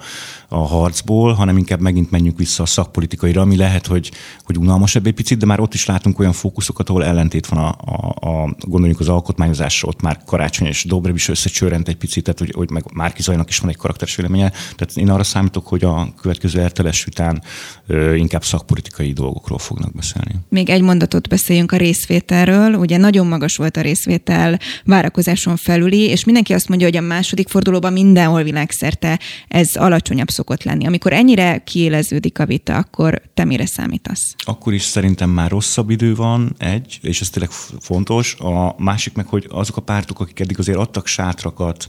[0.49, 4.11] a harcból, hanem inkább megint menjünk vissza a szakpolitikaira, ami lehet, hogy,
[4.45, 7.69] hogy unalmasabb egy picit, de már ott is látunk olyan fókuszokat, ahol ellentét van a,
[7.69, 12.39] a, a gondoljuk az alkotmányozásra, ott már Karácsony és Dobrev is összecsörrent egy picit, tehát
[12.39, 14.51] hogy, hogy meg Márki Zajnak is van egy karakteres véleménye.
[14.51, 17.43] Tehát én arra számítok, hogy a következő elteles után
[17.87, 20.35] ö, inkább szakpolitikai dolgokról fognak beszélni.
[20.49, 22.75] Még egy mondatot beszéljünk a részvételről.
[22.75, 27.49] Ugye nagyon magas volt a részvétel várakozáson felüli, és mindenki azt mondja, hogy a második
[27.49, 29.19] fordulóban mindenhol világszerte
[29.49, 30.87] ez alacsonyabb szokott lenni.
[30.87, 34.35] Amikor ennyire kiéleződik a vita, akkor te mire számítasz?
[34.39, 37.51] Akkor is szerintem már rosszabb idő van, egy, és ez tényleg
[37.81, 38.35] fontos.
[38.35, 41.87] A másik meg, hogy azok a pártok, akik eddig azért adtak sátrakat,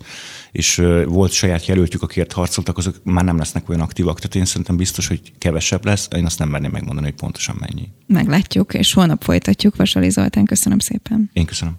[0.51, 4.17] és volt saját jelöltjük, akiért harcoltak, azok már nem lesznek olyan aktívak.
[4.17, 6.07] Tehát én szerintem biztos, hogy kevesebb lesz.
[6.15, 7.89] Én azt nem merném megmondani, hogy pontosan mennyi.
[8.07, 9.75] Meglátjuk, és holnap folytatjuk.
[9.75, 11.29] Vasali Zoltán, köszönöm szépen.
[11.33, 11.77] Én köszönöm.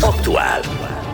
[0.00, 1.01] Aktuál.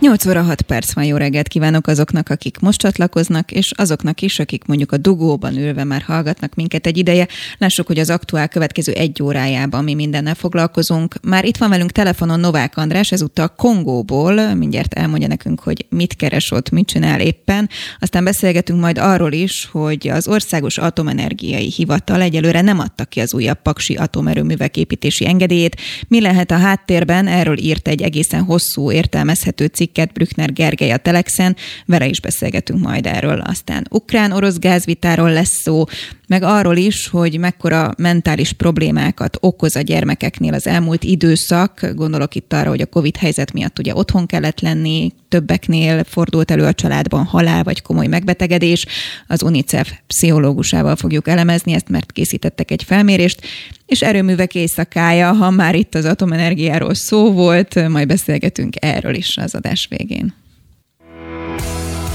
[0.00, 4.38] 8 óra 6 perc van, jó reggelt kívánok azoknak, akik most csatlakoznak, és azoknak is,
[4.38, 7.28] akik mondjuk a dugóban ülve már hallgatnak minket egy ideje.
[7.58, 11.14] Lássuk, hogy az aktuál következő egy órájában mi mindennel foglalkozunk.
[11.22, 16.50] Már itt van velünk telefonon Novák András, ezúttal Kongóból, mindjárt elmondja nekünk, hogy mit keres
[16.50, 17.68] ott, mit csinál éppen.
[17.98, 23.34] Aztán beszélgetünk majd arról is, hogy az Országos Atomenergiai Hivatal egyelőre nem adta ki az
[23.34, 25.80] újabb paksi atomerőművek építési engedélyét.
[26.08, 27.26] Mi lehet a háttérben?
[27.26, 32.80] Erről írt egy egészen hosszú, értelmezhető cikk cikket Brückner Gergely a Telexen, vele is beszélgetünk
[32.80, 33.40] majd erről.
[33.40, 35.84] Aztán ukrán-orosz gázvitáról lesz szó,
[36.26, 41.90] meg arról is, hogy mekkora mentális problémákat okoz a gyermekeknél az elmúlt időszak.
[41.94, 46.64] Gondolok itt arra, hogy a Covid helyzet miatt ugye otthon kellett lenni, többeknél fordult elő
[46.64, 48.86] a családban halál vagy komoly megbetegedés.
[49.26, 53.46] Az UNICEF pszichológusával fogjuk elemezni ezt, mert készítettek egy felmérést,
[53.88, 59.54] és erőművek éjszakája, ha már itt az atomenergiáról szó volt, majd beszélgetünk erről is az
[59.54, 60.34] adás végén.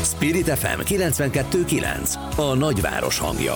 [0.04, 3.56] Spirit FM 92.9 a nagyváros hangja.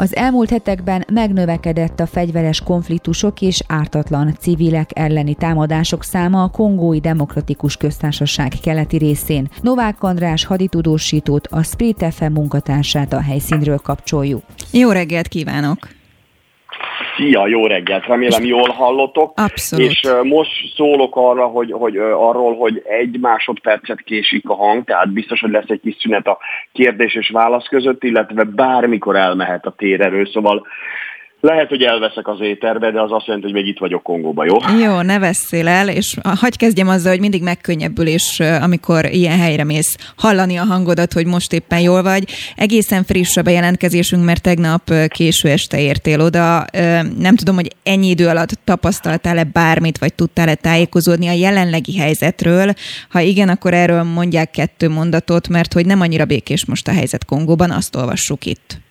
[0.00, 7.00] Az elmúlt hetekben megnövekedett a fegyveres konfliktusok és ártatlan civilek elleni támadások száma a Kongói
[7.00, 9.48] Demokratikus Köztársaság keleti részén.
[9.60, 14.42] Novák András haditudósítót, a Sprit FM munkatársát a helyszínről kapcsoljuk.
[14.70, 15.97] Jó reggelt kívánok!
[17.18, 18.06] Szia, jó reggelt!
[18.06, 19.32] Remélem jól hallotok.
[19.36, 19.90] Abszolút.
[19.90, 25.40] És most szólok arra, hogy, hogy arról, hogy egy másodpercet késik a hang, tehát biztos,
[25.40, 26.38] hogy lesz egy kis szünet a
[26.72, 30.66] kérdés és válasz között, illetve bármikor elmehet a térerő, szóval
[31.40, 34.56] lehet, hogy elveszek az éterbe, de az azt jelenti, hogy még itt vagyok Kongóba, jó?
[34.80, 39.96] Jó, ne veszél el, és hagyj kezdjem azzal, hogy mindig megkönnyebbülés, amikor ilyen helyre mész,
[40.16, 42.30] hallani a hangodat, hogy most éppen jól vagy.
[42.56, 46.64] Egészen friss a bejelentkezésünk, mert tegnap késő este értél oda.
[47.18, 52.72] Nem tudom, hogy ennyi idő alatt tapasztaltál-e bármit, vagy tudtál-e tájékozódni a jelenlegi helyzetről.
[53.08, 57.24] Ha igen, akkor erről mondják kettő mondatot, mert hogy nem annyira békés most a helyzet
[57.24, 58.86] Kongóban, azt olvassuk itt.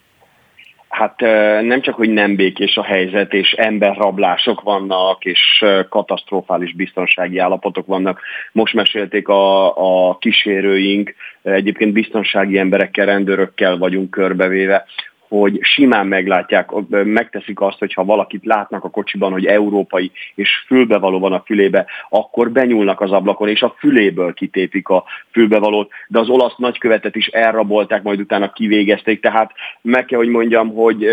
[0.90, 1.20] Hát
[1.62, 8.22] nem csak, hogy nem békés a helyzet, és emberrablások vannak, és katasztrofális biztonsági állapotok vannak.
[8.52, 9.68] Most mesélték a,
[10.10, 14.86] a kísérőink, egyébként biztonsági emberekkel, rendőrökkel vagyunk körbevéve,
[15.28, 21.34] hogy simán meglátják, megteszik azt, hogyha valakit látnak a kocsiban, hogy európai, és fülbevaló van
[21.34, 26.56] a fülébe, akkor benyúlnak az ablakon, és a füléből kitépik a fülbevalót, de az olasz
[26.58, 29.52] nagykövetet is elrabolták, majd utána kivégezték, tehát
[29.82, 31.06] meg kell, hogy mondjam, hogy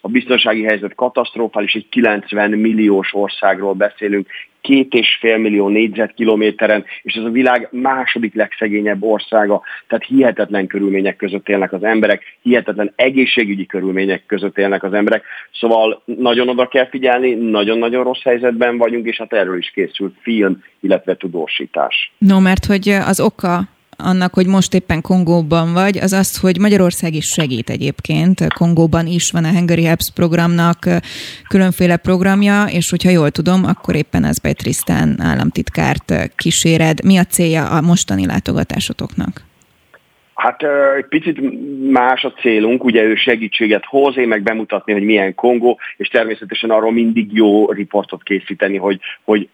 [0.00, 4.26] a biztonsági helyzet katasztrofális, egy 90 milliós országról beszélünk,
[4.60, 11.16] két és fél millió négyzetkilométeren, és ez a világ második legszegényebb országa, tehát hihetetlen körülmények
[11.16, 15.22] között élnek az emberek, hihetetlen egészségügyi körülmények között élnek az emberek,
[15.60, 20.62] szóval nagyon oda kell figyelni, nagyon-nagyon rossz helyzetben vagyunk, és hát erről is készült film,
[20.80, 22.12] illetve tudósítás.
[22.18, 23.60] No, mert hogy az oka
[24.04, 28.52] annak, hogy most éppen Kongóban vagy, az az, hogy Magyarország is segít egyébként.
[28.54, 30.78] Kongóban is van a Hungary Helps programnak
[31.48, 37.04] különféle programja, és hogyha jól tudom, akkor éppen ez Trisztán államtitkárt kíséred.
[37.04, 39.48] Mi a célja a mostani látogatásotoknak?
[40.34, 40.62] Hát
[40.96, 41.40] egy picit
[41.90, 46.70] más a célunk, ugye ő segítséget hoz, én meg bemutatni, hogy milyen Kongó, és természetesen
[46.70, 49.48] arról mindig jó riportot készíteni, hogy, hogy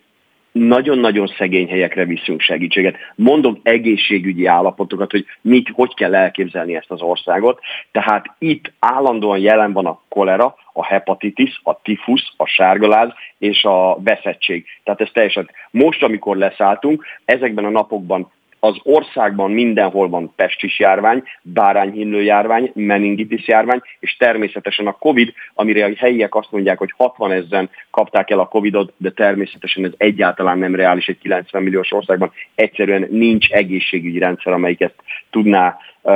[0.59, 2.97] nagyon-nagyon szegény helyekre viszünk segítséget.
[3.15, 7.61] Mondok egészségügyi állapotokat, hogy mit, hogy kell elképzelni ezt az országot.
[7.93, 13.99] Tehát itt állandóan jelen van a kolera, a hepatitis, a tifus, a sárgaláz és a
[14.03, 14.67] veszettség.
[14.85, 15.51] Tehát ez teljesen.
[15.71, 18.31] Most, amikor leszálltunk, ezekben a napokban
[18.61, 25.85] az országban mindenhol van pestis járvány, bárányhínlő járvány, meningitis járvány, és természetesen a Covid, amire
[25.85, 30.59] a helyiek azt mondják, hogy 60 ezeren kapták el a Covidot, de természetesen ez egyáltalán
[30.59, 32.33] nem reális egy 90 milliós országban.
[32.55, 36.13] Egyszerűen nincs egészségügyi rendszer, amelyik ezt tudná uh,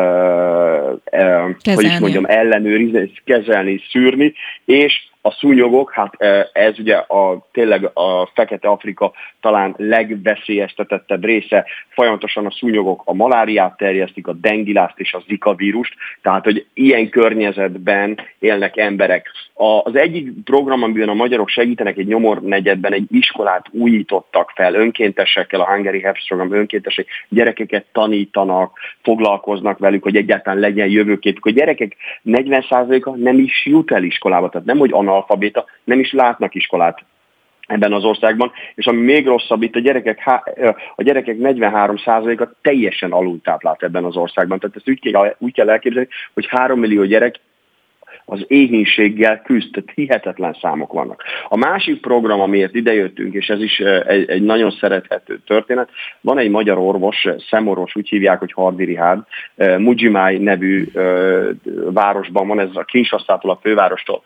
[1.13, 4.33] uh, hogy is mondjam, ellenőrizni, kezelni, szűrni,
[4.65, 6.15] és a szúnyogok, hát
[6.53, 13.77] ez ugye a, tényleg a Fekete Afrika talán legveszélyeztetettebb része, folyamatosan a szúnyogok a maláriát
[13.77, 19.31] terjesztik, a dengilást és a zika vírust, tehát hogy ilyen környezetben élnek emberek.
[19.85, 25.61] Az egyik program, amiben a magyarok segítenek egy nyomor negyedben, egy iskolát újítottak fel önkéntesekkel,
[25.61, 31.47] a Hungary Helps program önkéntesek, gyerekeket tanítanak, foglalkoznak velük, hogy egyáltalán legyen jövőképük.
[31.47, 36.55] A gyerekek 40%-a nem is jut el iskolába, tehát nem, hogy analfabéta, nem is látnak
[36.55, 37.05] iskolát
[37.67, 40.23] ebben az országban, és ami még rosszabb, itt a gyerekek,
[40.97, 44.59] a gyerekek 43%-a teljesen alultáplált ebben az országban.
[44.59, 47.41] Tehát ezt úgy kell, úgy kell elképzelni, hogy 3 millió gyerek
[48.31, 51.23] az éhénységgel küzd, tehát hihetetlen számok vannak.
[51.49, 55.89] A másik program, amiért idejöttünk, és ez is egy, egy nagyon szerethető történet,
[56.21, 59.21] van egy magyar orvos, szemorvos, úgy hívják, hogy Hardi Rihárd,
[59.79, 60.91] Mujimai nevű
[61.93, 64.23] városban van, ez a Kinsasztától a fővárostól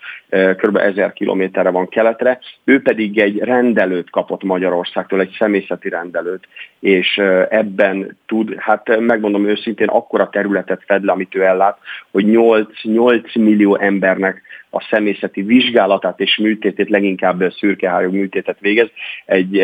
[0.57, 0.77] kb.
[0.77, 6.49] 1000 kilométerre van keletre, ő pedig egy rendelőt kapott Magyarországtól, egy személyzeti rendelőt,
[6.81, 7.17] és
[7.49, 11.79] ebben tud, hát megmondom őszintén, akkora területet fed le, amit ő ellát,
[12.11, 18.89] hogy 8, 8 millió embernek a személyzeti vizsgálatát és műtétét, leginkább szürkehályog műtétet végez.
[19.25, 19.63] Egy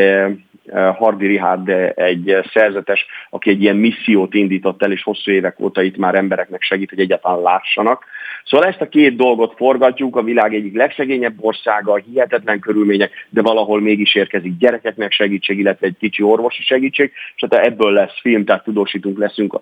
[0.72, 5.96] Hardi Rihárd egy szerzetes, aki egy ilyen missziót indított el, és hosszú évek óta itt
[5.96, 8.04] már embereknek segít, hogy egyáltalán lássanak.
[8.51, 13.80] Szóval ezt a két dolgot forgatjuk, a világ egyik legszegényebb országa, hihetetlen körülmények, de valahol
[13.80, 18.64] mégis érkezik gyerekeknek segítség, illetve egy kicsi orvosi segítség, és hát ebből lesz film, tehát
[18.64, 19.61] tudósítunk leszünk,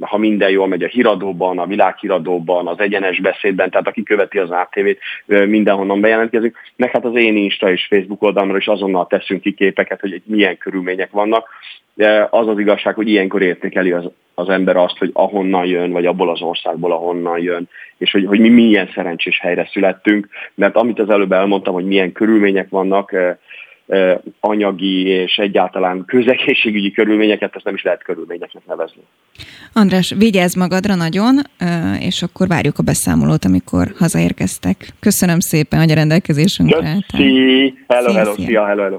[0.00, 4.50] ha minden jól megy a híradóban, a világhíradóban, az egyenes beszédben, tehát aki követi az
[4.50, 4.98] ATV-t,
[5.46, 10.00] mindenhonnan bejelentkezik, meg hát az én Insta és Facebook oldalamra is azonnal teszünk ki képeket,
[10.00, 11.48] hogy milyen körülmények vannak.
[12.30, 14.10] Az az igazság, hogy ilyenkor értékeli az,
[14.42, 17.68] az ember azt, hogy ahonnan jön, vagy abból az országból, ahonnan jön,
[17.98, 22.12] és hogy, hogy mi milyen szerencsés helyre születtünk, mert amit az előbb elmondtam, hogy milyen
[22.12, 23.14] körülmények vannak,
[24.40, 29.02] anyagi és egyáltalán közegészségügyi körülményeket, ezt nem is lehet körülményeknek nevezni.
[29.72, 31.38] András, vigyázz magadra nagyon,
[32.00, 34.76] és akkor várjuk a beszámolót, amikor hazaérkeztek.
[35.00, 38.98] Köszönöm szépen, hogy a rendelkezésünkre Köszi, hello, hello, szia, hello, hello.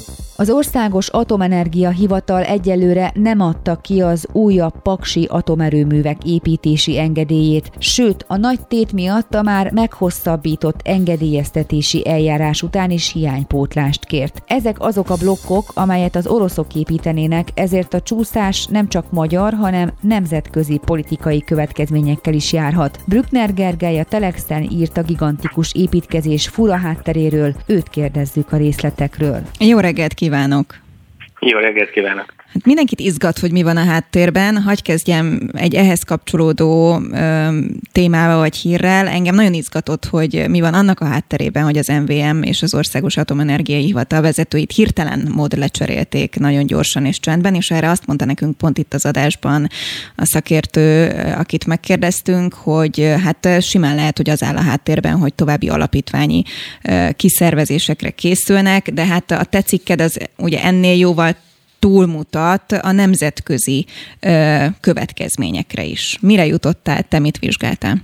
[0.41, 8.25] Az Országos Atomenergia Hivatal egyelőre nem adta ki az újabb paksi atomerőművek építési engedélyét, sőt
[8.27, 14.43] a nagy tét miatt a már meghosszabbított engedélyeztetési eljárás után is hiánypótlást kért.
[14.47, 19.91] Ezek azok a blokkok, amelyet az oroszok építenének, ezért a csúszás nem csak magyar, hanem
[20.01, 22.99] nemzetközi politikai következményekkel is járhat.
[23.07, 29.41] Brückner Gergely a Telexen írt a gigantikus építkezés fura hátteréről, őt kérdezzük a részletekről.
[29.59, 30.29] Jó reggelt kívánok!
[31.39, 32.33] Jó reggelt kívánok!
[32.53, 34.61] Hát mindenkit izgat, hogy mi van a háttérben.
[34.61, 37.57] Hagy kezdjem egy ehhez kapcsolódó ö,
[37.91, 39.07] témával vagy hírrel.
[39.07, 43.17] Engem nagyon izgatott, hogy mi van annak a hátterében, hogy az MVM és az Országos
[43.17, 48.57] Atomenergiai Hivatal vezetőit hirtelen mód lecserélték nagyon gyorsan és csendben, és erre azt mondta nekünk
[48.57, 49.69] pont itt az adásban
[50.15, 55.69] a szakértő, akit megkérdeztünk, hogy hát simán lehet, hogy az áll a háttérben, hogy további
[55.69, 56.43] alapítványi
[57.15, 61.35] kiszervezésekre készülnek, de hát a te cikked az ugye ennél jóval
[61.81, 63.85] túlmutat a nemzetközi
[64.81, 66.17] következményekre is.
[66.21, 67.95] Mire jutottál, te mit vizsgáltál?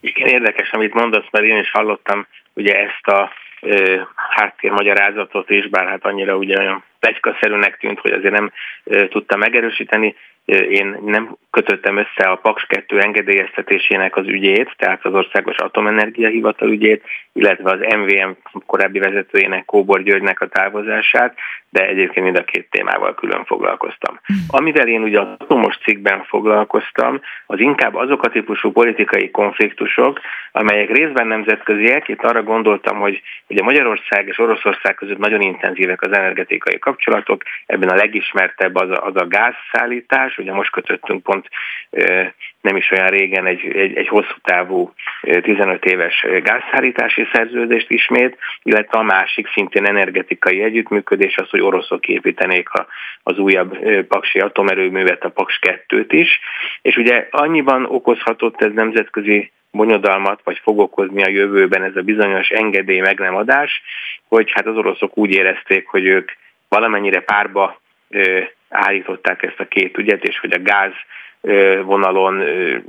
[0.00, 5.86] Igen, érdekes, amit mondasz, mert én is hallottam ugye ezt a ö, háttérmagyarázatot is, bár
[5.86, 8.52] hát annyira ugye olyan plegykaszerűnek tűnt, hogy azért nem
[8.84, 10.14] ö, tudta megerősíteni
[10.44, 16.70] én nem kötöttem össze a Paks 2 engedélyeztetésének az ügyét, tehát az Országos Atomenergia Hivatal
[16.70, 18.30] ügyét, illetve az MVM
[18.66, 21.34] korábbi vezetőjének, Kóbor Györgynek a távozását,
[21.70, 24.20] de egyébként mind a két témával külön foglalkoztam.
[24.32, 24.36] Mm.
[24.48, 30.20] Amivel én ugye az atomos cikkben foglalkoztam, az inkább azok a típusú politikai konfliktusok,
[30.52, 32.08] amelyek részben nemzetköziek.
[32.08, 37.88] Itt arra gondoltam, hogy ugye Magyarország és Oroszország között nagyon intenzívek az energetikai kapcsolatok, ebben
[37.88, 41.48] a legismertebb az a, az a gázszállítás, ugye most kötöttünk pont
[42.60, 48.98] nem is olyan régen egy, egy, egy hosszú távú 15 éves gázszállítási szerződést ismét, illetve
[48.98, 52.86] a másik szintén energetikai együttműködés az, hogy oroszok építenék a,
[53.22, 56.40] az újabb paksi atomerőművet, a Paks 2-t is,
[56.82, 62.48] és ugye annyiban okozhatott ez nemzetközi bonyodalmat, vagy fog okozni a jövőben ez a bizonyos
[62.48, 63.82] engedély meg nem adás,
[64.28, 66.30] hogy hát az oroszok úgy érezték, hogy ők
[66.68, 67.80] valamennyire párba
[68.68, 70.92] állították ezt a két ügyet, és hogy a gáz
[71.84, 72.42] vonalon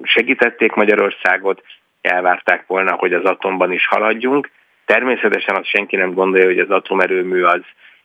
[0.03, 1.63] segítették Magyarországot,
[2.01, 4.49] elvárták volna, hogy az atomban is haladjunk.
[4.85, 7.61] Természetesen azt senki nem gondolja, hogy az atomerőmű az,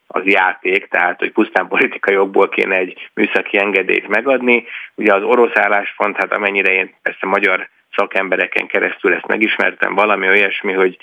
[0.06, 4.64] az játék, tehát hogy pusztán politikai jogból kéne egy műszaki engedélyt megadni.
[4.94, 10.72] Ugye az orosz álláspont, hát amennyire én persze magyar szakembereken keresztül ezt megismertem, valami olyasmi,
[10.72, 10.96] hogy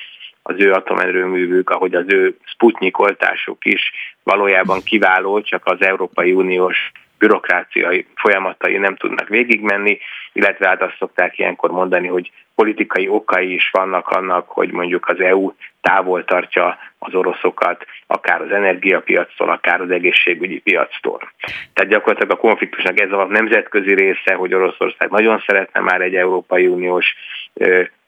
[0.44, 3.92] az ő atomerőművük, ahogy az ő Sputnik oltásuk is
[4.24, 10.00] valójában kiváló, csak az Európai Uniós bürokráciai folyamatai nem tudnak végigmenni,
[10.34, 15.20] illetve hát azt szokták ilyenkor mondani, hogy politikai okai is vannak annak, hogy mondjuk az
[15.20, 21.32] EU távol tartja az oroszokat, akár az energiapiactól, akár az egészségügyi piactól.
[21.74, 26.68] Tehát gyakorlatilag a konfliktusnak ez a nemzetközi része, hogy Oroszország nagyon szeretne már egy Európai
[26.68, 27.16] Uniós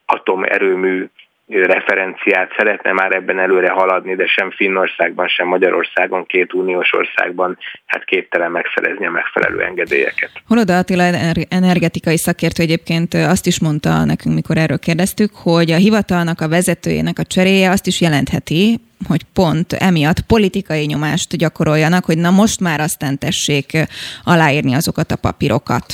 [0.05, 1.05] atomerőmű
[1.47, 8.05] referenciát szeretne már ebben előre haladni, de sem Finnországban, sem Magyarországon, két uniós országban hát
[8.05, 10.31] képtelen megszerezni a megfelelő engedélyeket.
[10.47, 11.03] Holoda Attila
[11.49, 17.19] energetikai szakértő egyébként azt is mondta nekünk, mikor erről kérdeztük, hogy a hivatalnak a vezetőjének
[17.19, 22.79] a cseréje azt is jelentheti, hogy pont emiatt politikai nyomást gyakoroljanak, hogy na most már
[22.79, 23.77] aztán tessék
[24.23, 25.93] aláírni azokat a papírokat.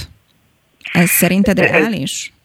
[0.93, 2.31] Ez szerinted reális?
[2.33, 2.40] ez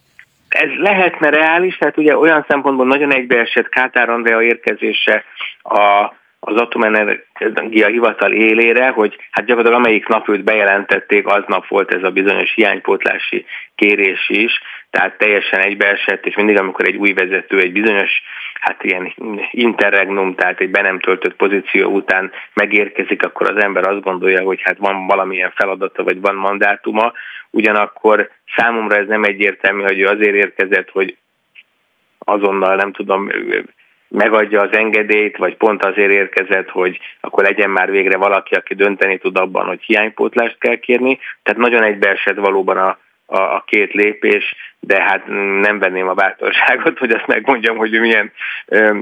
[0.79, 5.25] lehetne reális, tehát ugye olyan szempontból nagyon egybeesett Kátár Andrea érkezése
[5.63, 12.03] a, az atomenergia hivatal élére, hogy hát gyakorlatilag amelyik nap őt bejelentették, aznap volt ez
[12.03, 13.45] a bizonyos hiánypótlási
[13.75, 18.23] kérés is, tehát teljesen egybeesett, és mindig amikor egy új vezető egy bizonyos,
[18.61, 19.15] hát ilyen
[19.51, 24.61] interregnum, tehát egy be nem töltött pozíció után megérkezik, akkor az ember azt gondolja, hogy
[24.63, 27.13] hát van valamilyen feladata, vagy van mandátuma,
[27.51, 31.17] ugyanakkor számomra ez nem egyértelmű, hogy ő azért érkezett, hogy
[32.19, 33.31] azonnal nem tudom,
[34.09, 39.19] megadja az engedélyt, vagy pont azért érkezett, hogy akkor legyen már végre valaki, aki dönteni
[39.19, 41.19] tud abban, hogy hiánypótlást kell kérni.
[41.43, 45.27] Tehát nagyon egybeesett valóban a, a, a két lépés, de hát
[45.61, 48.33] nem venném a bátorságot, hogy azt megmondjam, hogy ő milyen
[48.67, 49.01] ö,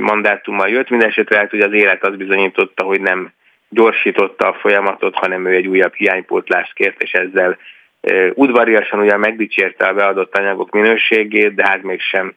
[0.00, 0.88] mandátummal jött.
[0.90, 3.32] Mindenesetre hát, hogy az élet az bizonyította, hogy nem
[3.68, 7.58] gyorsította a folyamatot, hanem ő egy újabb hiánypótlást kért, és ezzel
[8.34, 12.34] udvariasan ugyan megdicsérte a beadott anyagok minőségét, de hát mégsem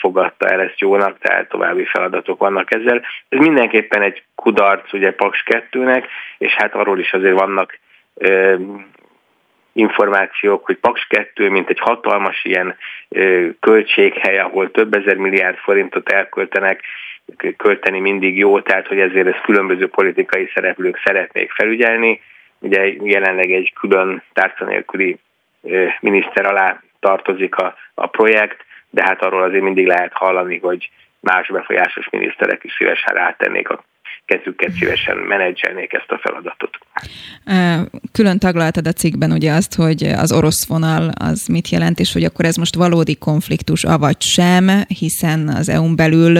[0.00, 3.02] fogadta el ezt jónak, tehát további feladatok vannak ezzel.
[3.28, 6.04] Ez mindenképpen egy kudarc ugye Paks 2-nek,
[6.38, 7.78] és hát arról is azért vannak
[9.72, 12.76] információk, hogy Paks 2, mint egy hatalmas ilyen
[13.60, 16.80] költséghely, ahol több ezer milliárd forintot elköltenek,
[17.56, 22.20] költeni mindig jó, tehát hogy ezért ezt különböző politikai szereplők szeretnék felügyelni.
[22.60, 25.18] Ugye jelenleg egy külön tárca nélküli
[26.00, 30.90] miniszter alá tartozik a, a projekt, de hát arról azért mindig lehet hallani, hogy
[31.20, 33.84] más befolyásos miniszterek is szívesen rátennék a
[34.24, 36.78] kezüket szívesen menedzselnék ezt a feladatot.
[38.12, 42.24] Külön taglaltad a cikkben ugye azt, hogy az orosz vonal az mit jelent, és hogy
[42.24, 46.32] akkor ez most valódi konfliktus, avagy sem, hiszen az EU-n belül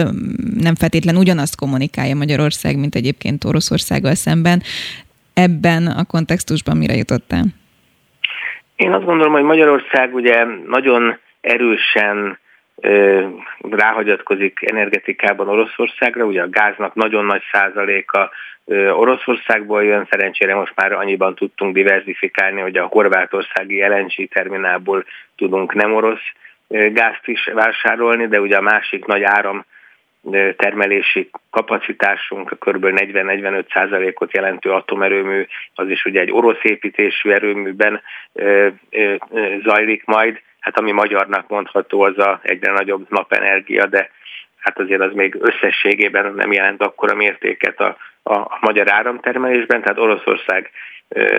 [0.59, 4.61] nem feltétlen ugyanazt kommunikálja Magyarország, mint egyébként Oroszországgal szemben.
[5.33, 7.43] Ebben a kontextusban mire jutottál?
[8.75, 12.39] Én azt gondolom, hogy Magyarország ugye nagyon erősen
[13.69, 18.29] ráhagyatkozik energetikában Oroszországra, ugye a gáznak nagyon nagy százaléka
[18.91, 25.05] Oroszországból jön, szerencsére most már annyiban tudtunk diversifikálni, hogy a horvátországi LNG terminálból
[25.35, 26.31] tudunk nem orosz
[26.67, 29.65] gázt is vásárolni, de ugye a másik nagy áram
[30.55, 32.85] termelési kapacitásunk, kb.
[32.85, 35.45] 40-45 százalékot jelentő atomerőmű,
[35.75, 38.01] az is ugye egy orosz építésű erőműben
[39.63, 44.09] zajlik majd, hát ami magyarnak mondható, az a egyre nagyobb napenergia, de
[44.57, 49.99] hát azért az még összességében nem jelent akkora mértéket a, a, a magyar áramtermelésben, tehát
[49.99, 50.71] Oroszország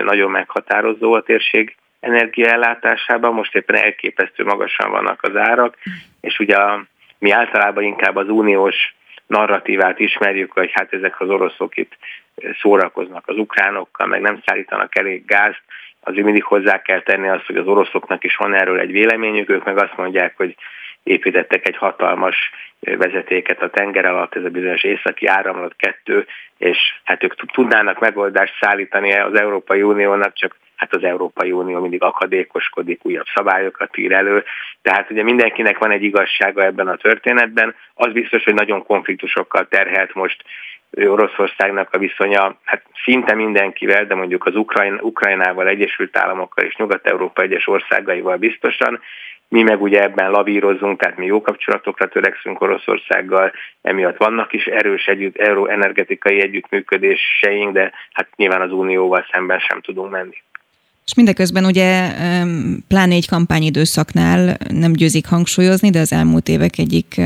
[0.03, 5.77] nagyon meghatározó a térség energiaellátásában, most éppen elképesztő magasan vannak az árak,
[6.21, 6.85] és ugye a,
[7.23, 8.95] mi általában inkább az uniós
[9.27, 11.97] narratívát ismerjük, hogy hát ezek az oroszok itt
[12.61, 15.61] szórakoznak az ukránokkal, meg nem szállítanak elég gázt,
[15.99, 19.63] azért mindig hozzá kell tenni azt, hogy az oroszoknak is van erről egy véleményük, ők
[19.63, 20.55] meg azt mondják, hogy
[21.03, 26.25] építettek egy hatalmas vezetéket a tenger alatt, ez a bizonyos északi áramlat kettő,
[26.57, 32.01] és hát ők tudnának megoldást szállítani az Európai Uniónak, csak hát az Európai Unió mindig
[32.01, 34.43] akadékoskodik, újabb szabályokat ír elő,
[34.81, 40.13] tehát ugye mindenkinek van egy igazsága ebben a történetben, az biztos, hogy nagyon konfliktusokkal terhelt
[40.13, 40.43] most
[40.97, 47.41] Oroszországnak a viszonya, hát szinte mindenkivel, de mondjuk az Ukrajn, Ukrajnával, Egyesült Államokkal és Nyugat-Európa
[47.41, 48.99] egyes országaival biztosan,
[49.53, 53.51] mi meg ugye ebben lavírozunk, tehát mi jó kapcsolatokra törekszünk Oroszországgal,
[53.81, 55.37] emiatt vannak is erős együtt,
[55.67, 60.41] energetikai együttműködéseink, de hát nyilván az Unióval szemben sem tudunk menni.
[61.05, 62.09] És mindeközben ugye
[62.87, 67.21] pláne egy kampányidőszaknál nem győzik hangsúlyozni, de az elmúlt évek egyik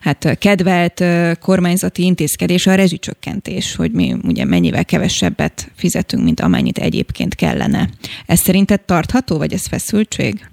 [0.00, 1.04] hát kedvelt
[1.40, 7.88] kormányzati intézkedés a rezsicsökkentés, hogy mi ugye mennyivel kevesebbet fizetünk, mint amennyit egyébként kellene.
[8.26, 10.50] Ez szerinted tartható, vagy ez feszültség?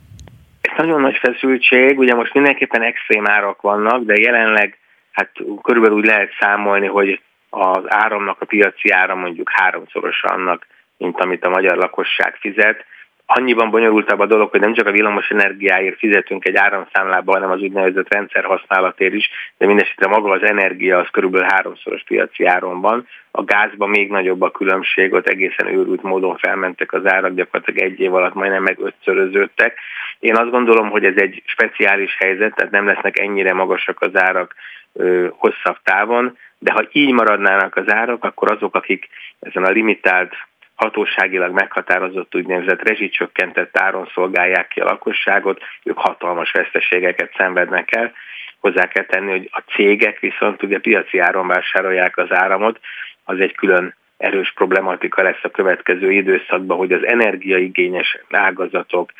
[0.79, 4.77] Nagyon nagy feszültség, ugye most mindenképpen extrém árak vannak, de jelenleg
[5.11, 10.67] hát körülbelül úgy lehet számolni, hogy az áramnak a piaci ára mondjuk háromszorosa annak,
[10.97, 12.85] mint amit a magyar lakosság fizet.
[13.31, 17.61] Annyiban bonyolultabb a dolog, hogy nem csak a villamos energiáért fizetünk egy áramszámlába, hanem az
[17.61, 23.07] úgynevezett rendszer használatért is, de mindesetre maga az energia az körülbelül háromszoros piaci áron van.
[23.31, 27.99] A gázban még nagyobb a különbség, ott egészen őrült módon felmentek az árak, gyakorlatilag egy
[27.99, 29.77] év alatt majdnem meg ötszöröződtek.
[30.19, 34.55] Én azt gondolom, hogy ez egy speciális helyzet, tehát nem lesznek ennyire magasak az árak
[34.93, 39.07] ö, hosszabb távon, de ha így maradnának az árak, akkor azok, akik
[39.39, 40.33] ezen a limitált
[40.79, 48.13] hatóságilag meghatározott úgynevezett rezsicsökkentett áron szolgálják ki a lakosságot, ők hatalmas veszteségeket szenvednek el.
[48.59, 52.79] Hozzá kell tenni, hogy a cégek viszont ugye piaci áron vásárolják az áramot,
[53.23, 59.11] az egy külön erős problematika lesz a következő időszakban, hogy az energiaigényes ágazatok,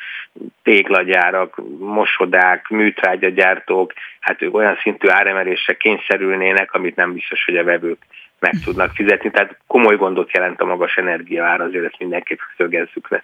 [0.62, 7.98] téglagyárak, mosodák, műtrágyagyártók, hát ők olyan szintű áremelésre kényszerülnének, amit nem biztos, hogy a vevők
[8.40, 13.22] meg tudnak fizetni, tehát komoly gondot jelent a magas energiaár, azért ezt mindenképp szögezzük le.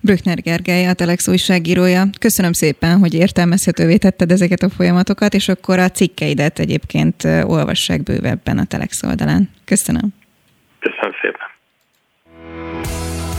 [0.00, 2.02] Brückner Gergely, a Telex újságírója.
[2.20, 8.58] Köszönöm szépen, hogy értelmezhetővé tetted ezeket a folyamatokat, és akkor a cikkeidet egyébként olvassák bővebben
[8.58, 9.50] a Telex oldalán.
[9.64, 10.14] Köszönöm.
[10.80, 11.52] Köszönöm szépen.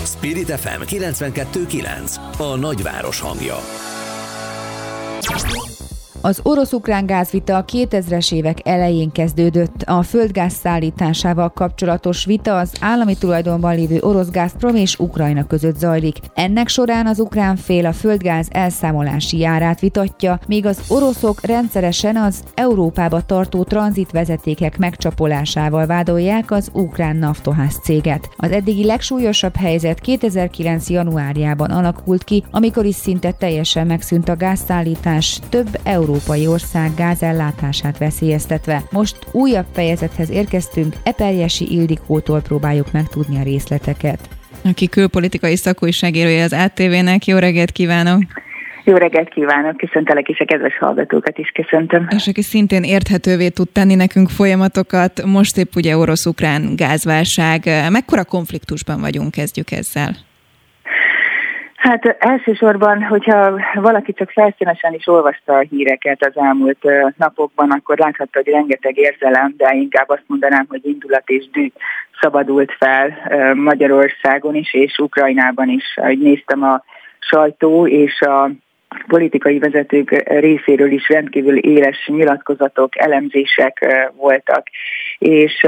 [0.06, 3.56] Spirit FM 92.9 a nagyváros hangja.
[6.26, 9.82] Az orosz-ukrán gázvita a 2000-es évek elején kezdődött.
[9.84, 16.18] A földgáz szállításával kapcsolatos vita az állami tulajdonban lévő orosz Gazprom és Ukrajna között zajlik.
[16.34, 22.44] Ennek során az ukrán fél a földgáz elszámolási járát vitatja, míg az oroszok rendszeresen az
[22.56, 28.30] Európába tartó tranzitvezetékek megcsapolásával vádolják az ukrán naftoház céget.
[28.38, 30.90] Az eddigi legsúlyosabb helyzet 2009.
[30.90, 37.98] januárjában alakult ki, amikor is szinte teljesen megszűnt a gázszállítás több euró európai ország gázellátását
[37.98, 38.82] veszélyeztetve.
[38.92, 44.20] Most újabb fejezethez érkeztünk, Eperjesi Ildikótól próbáljuk megtudni a részleteket.
[44.64, 47.26] Aki külpolitikai szakújságírója az ATV-nek.
[47.26, 48.22] Jó reggelt kívánok!
[48.84, 52.08] Jó reggelt kívánok, köszöntelek is a kedves hallgatókat is köszöntöm.
[52.16, 57.62] És aki szintén érthetővé tud tenni nekünk folyamatokat, most épp ugye orosz-ukrán gázválság.
[57.90, 60.16] Mekkora konfliktusban vagyunk, kezdjük ezzel?
[61.90, 68.40] Hát elsősorban, hogyha valaki csak felszínesen is olvasta a híreket az elmúlt napokban, akkor láthatta,
[68.44, 71.72] hogy rengeteg érzelem, de inkább azt mondanám, hogy indulat és dű
[72.22, 73.14] szabadult fel
[73.54, 75.94] Magyarországon is, és Ukrajnában is.
[75.96, 76.84] Ahogy néztem a
[77.20, 78.50] sajtó és a
[79.08, 83.86] politikai vezetők részéről is rendkívül éles nyilatkozatok, elemzések
[84.16, 84.68] voltak.
[85.18, 85.68] És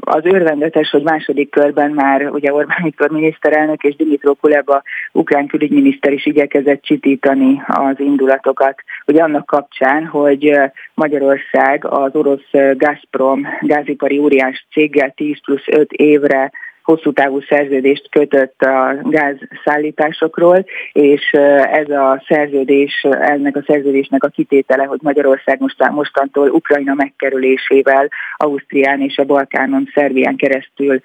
[0.00, 4.82] az örvendetes, hogy második körben már ugye Orbán Viktor miniszterelnök és Dimitro Kuleba
[5.12, 10.58] ukrán külügyminiszter is igyekezett csitítani az indulatokat, hogy annak kapcsán, hogy
[10.94, 16.50] Magyarország az orosz Gazprom gázipari óriás céggel 10 plusz 5 évre
[16.90, 21.30] hosszú távú szerződést kötött a gázszállításokról, és
[21.72, 29.00] ez a szerződés, ennek a szerződésnek a kitétele, hogy Magyarország most, mostantól Ukrajna megkerülésével Ausztrián
[29.00, 31.00] és a Balkánon, Szerbián keresztül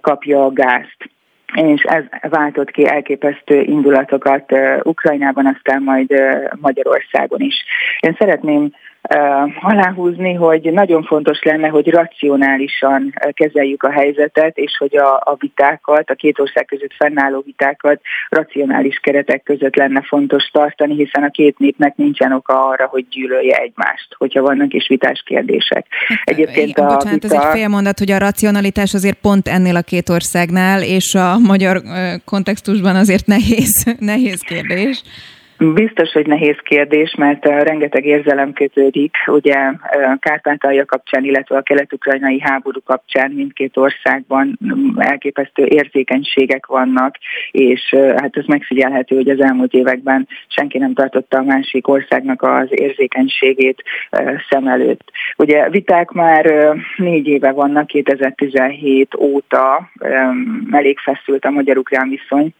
[0.00, 1.10] kapja a gázt
[1.54, 6.14] és ez váltott ki elképesztő indulatokat Ukrajnában, aztán majd
[6.60, 7.54] Magyarországon is.
[8.00, 8.72] Én szeretném
[9.60, 16.10] aláhúzni, hogy nagyon fontos lenne, hogy racionálisan kezeljük a helyzetet, és hogy a, a vitákat,
[16.10, 21.58] a két ország között fennálló vitákat racionális keretek között lenne fontos tartani, hiszen a két
[21.58, 25.86] népnek nincsen oka arra, hogy gyűlölje egymást, hogyha vannak is vitás kérdések.
[26.08, 27.36] Hát, Egyébként a bocsánat, vita...
[27.36, 31.38] ez egy fél mondat, hogy a racionalitás azért pont ennél a két országnál, és a
[31.38, 31.80] magyar
[32.24, 35.02] kontextusban azért nehéz, nehéz kérdés.
[35.58, 39.72] Biztos, hogy nehéz kérdés, mert rengeteg érzelem kötődik, ugye
[40.18, 44.58] Kárpátalja kapcsán, illetve a kelet-ukrajnai háború kapcsán mindkét országban
[44.96, 47.16] elképesztő érzékenységek vannak,
[47.50, 52.68] és hát ez megfigyelhető, hogy az elmúlt években senki nem tartotta a másik országnak az
[52.70, 53.82] érzékenységét
[54.50, 55.10] szem előtt.
[55.36, 59.90] Ugye viták már négy éve vannak, 2017 óta
[60.70, 62.54] elég feszült a magyar-ukrán viszony,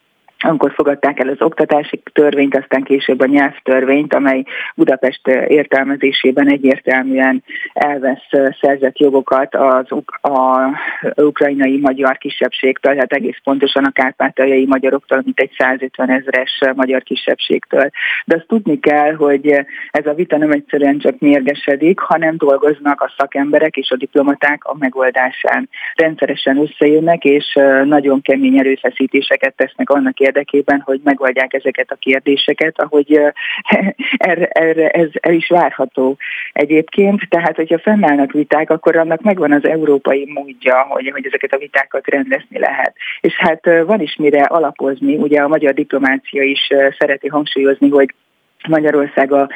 [0.45, 8.29] amikor fogadták el az oktatási törvényt, aztán később a nyelvtörvényt, amely Budapest értelmezésében egyértelműen elvesz
[8.61, 9.87] szerzett jogokat az
[10.23, 10.71] a
[11.17, 17.91] ukrajnai magyar kisebbségtől, tehát egész pontosan a kárpátaljai magyaroktól, mint egy 150 ezres magyar kisebbségtől.
[18.25, 23.13] De azt tudni kell, hogy ez a vita nem egyszerűen csak mérgesedik, hanem dolgoznak a
[23.17, 25.69] szakemberek és a diplomaták a megoldásán.
[25.95, 30.21] Rendszeresen összejönnek, és nagyon kemény erőfeszítéseket tesznek annak
[30.85, 33.21] hogy megoldják ezeket a kérdéseket, ahogy
[34.17, 36.17] erre, erre ez el is várható
[36.53, 37.29] egyébként.
[37.29, 42.07] Tehát, hogyha fennállnak viták, akkor annak megvan az európai módja, hogy, hogy ezeket a vitákat
[42.07, 42.95] rendezni lehet.
[43.21, 46.69] És hát van is mire alapozni, ugye a magyar diplomácia is
[46.99, 48.15] szereti hangsúlyozni, hogy
[48.67, 49.49] Magyarország a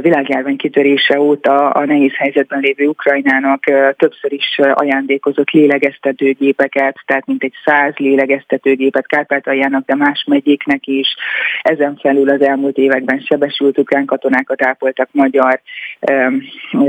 [0.00, 3.64] világjárvány kitörése óta a nehéz helyzetben lévő Ukrajnának
[3.96, 11.14] többször is ajándékozott lélegeztetőgépeket, tehát mintegy száz lélegeztetőgépet Kárpátaljának, de más megyéknek is.
[11.62, 15.60] Ezen felül az elmúlt években sebesült ukrán katonákat ápoltak magyar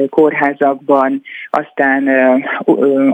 [0.10, 1.22] kórházakban,
[1.54, 2.08] aztán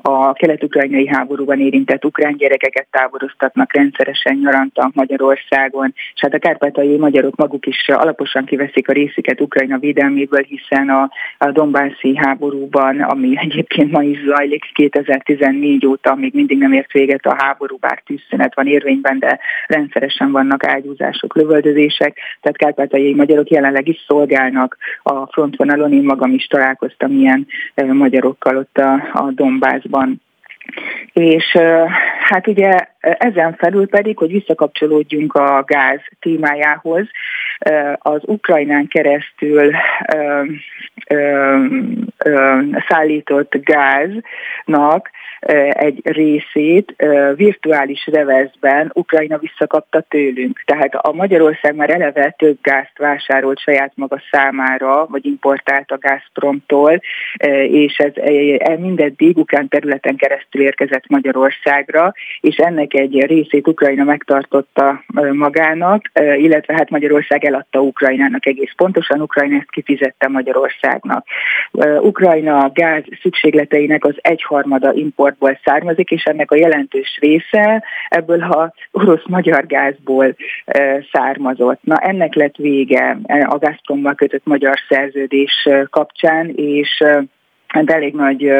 [0.01, 7.35] a kelet-ukrajnai háborúban érintett ukrán gyerekeket táboroztatnak rendszeresen nyaranta Magyarországon, és hát a kárpátaljai magyarok
[7.35, 13.91] maguk is alaposan kiveszik a részüket Ukrajna védelméből, hiszen a, a Dombászi háborúban, ami egyébként
[13.91, 18.67] ma is zajlik 2014 óta, még mindig nem ért véget a háború, bár tűzszünet van
[18.67, 26.03] érvényben, de rendszeresen vannak ágyúzások, lövöldözések, tehát kárpátaljai magyarok jelenleg is szolgálnak a frontvonalon, én
[26.03, 27.47] magam is találkoztam ilyen
[28.27, 30.21] magyarokkal ott a, a Dombászban.
[31.13, 31.57] És
[32.19, 37.07] hát ugye ezen felül pedig, hogy visszakapcsolódjunk a gáz témájához,
[37.97, 39.71] az Ukrajnán keresztül
[42.87, 45.09] szállított gáznak
[45.69, 46.95] egy részét
[47.35, 50.63] virtuális reveszben Ukrajna visszakapta tőlünk.
[50.65, 57.01] Tehát a Magyarország már eleve több gázt vásárolt saját maga számára, vagy importált a Gazpromtól,
[57.69, 66.11] és ez mindeddig ukrán területen keresztül érkezett Magyarországra, és ennek egy részét Ukrajna megtartotta magának,
[66.37, 71.25] illetve hát Magyarország eladta Ukrajnának egész pontosan, Ukrajna ezt kifizette Magyarországnak.
[71.99, 74.93] Ukrajna gáz szükségleteinek az egyharmada
[75.27, 80.35] importból származik, és ennek a jelentős része ebből a orosz-magyar gázból
[81.11, 81.79] származott.
[81.83, 87.03] Na ennek lett vége a Gazprommal kötött magyar szerződés kapcsán, és
[87.67, 88.51] hát elég nagy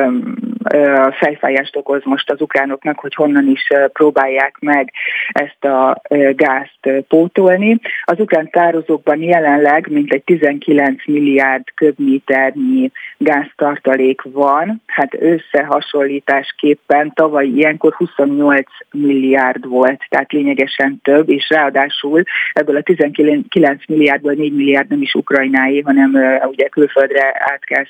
[1.12, 4.94] fejfájást okoz most az ukránoknak, hogy honnan is próbálják meg
[5.28, 6.02] ezt a
[6.36, 7.80] gázt pótolni.
[8.04, 18.66] Az ukrán tározókban jelenleg mintegy 19 milliárd köbméternyi gáztartalék van, hát összehasonlításképpen tavaly ilyenkor 28
[18.92, 22.24] milliárd volt, tehát lényegesen több, és ráadásul
[22.54, 27.86] ebből a 19 milliárdból 4 milliárd nem is Ukrajnáé, hanem ugye külföldre át kell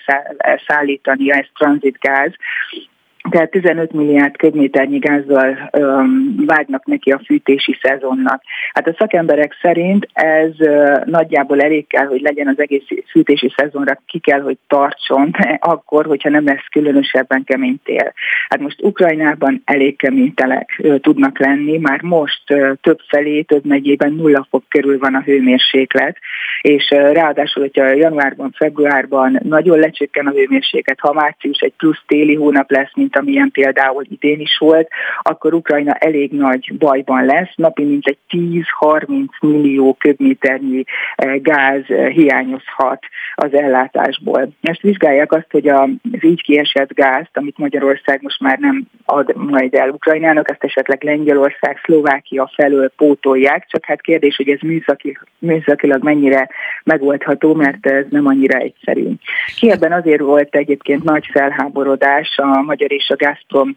[0.67, 2.31] szállítania, ez tranzitgáz,
[2.71, 2.89] feet.
[3.29, 8.41] Tehát 15 milliárd köbméternyi gázzal öm, vágnak neki a fűtési szezonnak.
[8.73, 14.01] Hát a szakemberek szerint ez ö, nagyjából elég kell, hogy legyen az egész fűtési szezonra,
[14.05, 18.13] ki kell, hogy tartson, akkor, hogyha nem lesz különösebben kemény tél.
[18.49, 23.65] Hát most Ukrajnában elég kemény telek ö, tudnak lenni, már most ö, több felé, több
[23.65, 26.17] megyében nulla fok körül van a hőmérséklet,
[26.61, 32.35] és ö, ráadásul, hogyha januárban, februárban nagyon lecsökken a hőmérséklet, ha március egy plusz téli
[32.35, 34.87] hónap lesz, mint amilyen például idén is volt,
[35.21, 37.51] akkor Ukrajna elég nagy bajban lesz.
[37.55, 40.83] Napi mintegy 10-30 millió köbméternyi
[41.15, 44.49] eh, gáz eh, hiányozhat az ellátásból.
[44.61, 45.89] Ezt vizsgálják azt, hogy az
[46.21, 51.79] így kiesett gázt, amit Magyarország most már nem ad majd el Ukrajnának, ezt esetleg Lengyelország,
[51.83, 56.49] Szlovákia felől pótolják, csak hát kérdés, hogy ez műszaki, műszakilag mennyire
[56.83, 59.07] megoldható, mert ez nem annyira egyszerű.
[59.55, 63.75] Kiebben azért volt egyébként nagy felháborodás a magyar és a Gazprom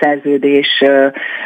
[0.00, 0.84] szerződés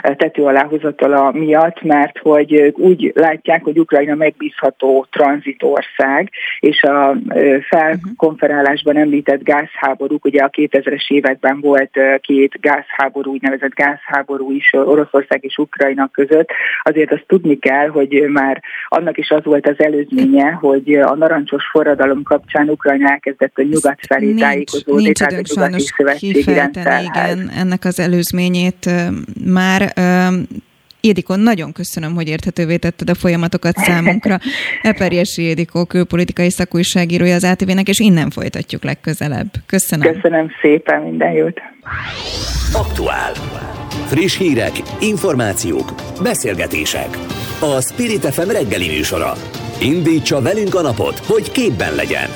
[0.02, 6.30] tető aláhozatala miatt, mert hogy úgy látják, hogy Ukrajna megbízható tranzitország,
[6.60, 7.16] és a
[7.68, 15.56] felkonferálásban említett gázháborúk, ugye a 2000-es években volt két gázháború, úgynevezett gázháború is Oroszország és
[15.56, 16.48] Ukrajna között,
[16.82, 21.64] azért azt tudni kell, hogy már annak is az volt az előzménye, hogy a narancsos
[21.70, 27.98] forradalom kapcsán Ukrajna elkezdett a nyugat felé tájékozódni, tehát a nyugati szövetségi igen, ennek az
[28.11, 28.91] előzményét
[29.45, 29.93] már.
[31.01, 34.39] Édikon, nagyon köszönöm, hogy érthetővé tetted a folyamatokat számunkra.
[34.82, 39.49] Eperjesi Édikó, külpolitikai szakújságírója az ATV-nek, és innen folytatjuk legközelebb.
[39.66, 40.12] Köszönöm.
[40.12, 41.61] Köszönöm szépen, minden jót.
[42.73, 43.32] Aktuál.
[44.07, 47.09] Friss hírek, információk, beszélgetések.
[47.61, 49.32] A Spirit FM reggeli műsora.
[49.82, 52.28] Indítsa velünk a napot, hogy képben legyen.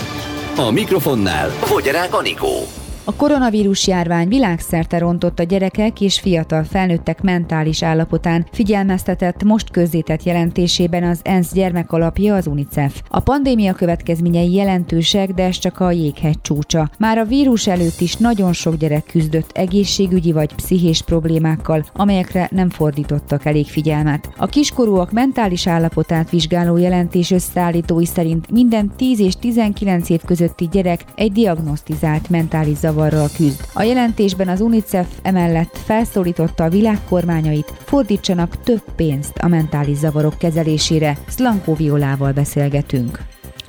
[0.57, 2.84] A mikrofonnál Fogyarák Anikó.
[3.07, 10.23] A koronavírus járvány világszerte rontott a gyerekek és fiatal felnőttek mentális állapotán, figyelmeztetett most közzétett
[10.23, 13.03] jelentésében az ENSZ gyermekalapja az UNICEF.
[13.09, 16.91] A pandémia következményei jelentősek, de ez csak a jéghegy csúcsa.
[16.99, 22.71] Már a vírus előtt is nagyon sok gyerek küzdött egészségügyi vagy pszichés problémákkal, amelyekre nem
[22.71, 24.29] fordítottak elég figyelmet.
[24.37, 31.05] A kiskorúak mentális állapotát vizsgáló jelentés összeállítói szerint minden 10 és 19 év közötti gyerek
[31.15, 33.61] egy diagnosztizált mentális zavar zavarral küzd.
[33.75, 41.17] A jelentésben az UNICEF emellett felszólította a világkormányait, fordítsanak több pénzt a mentális zavarok kezelésére.
[41.27, 43.19] Szlankó Violával beszélgetünk.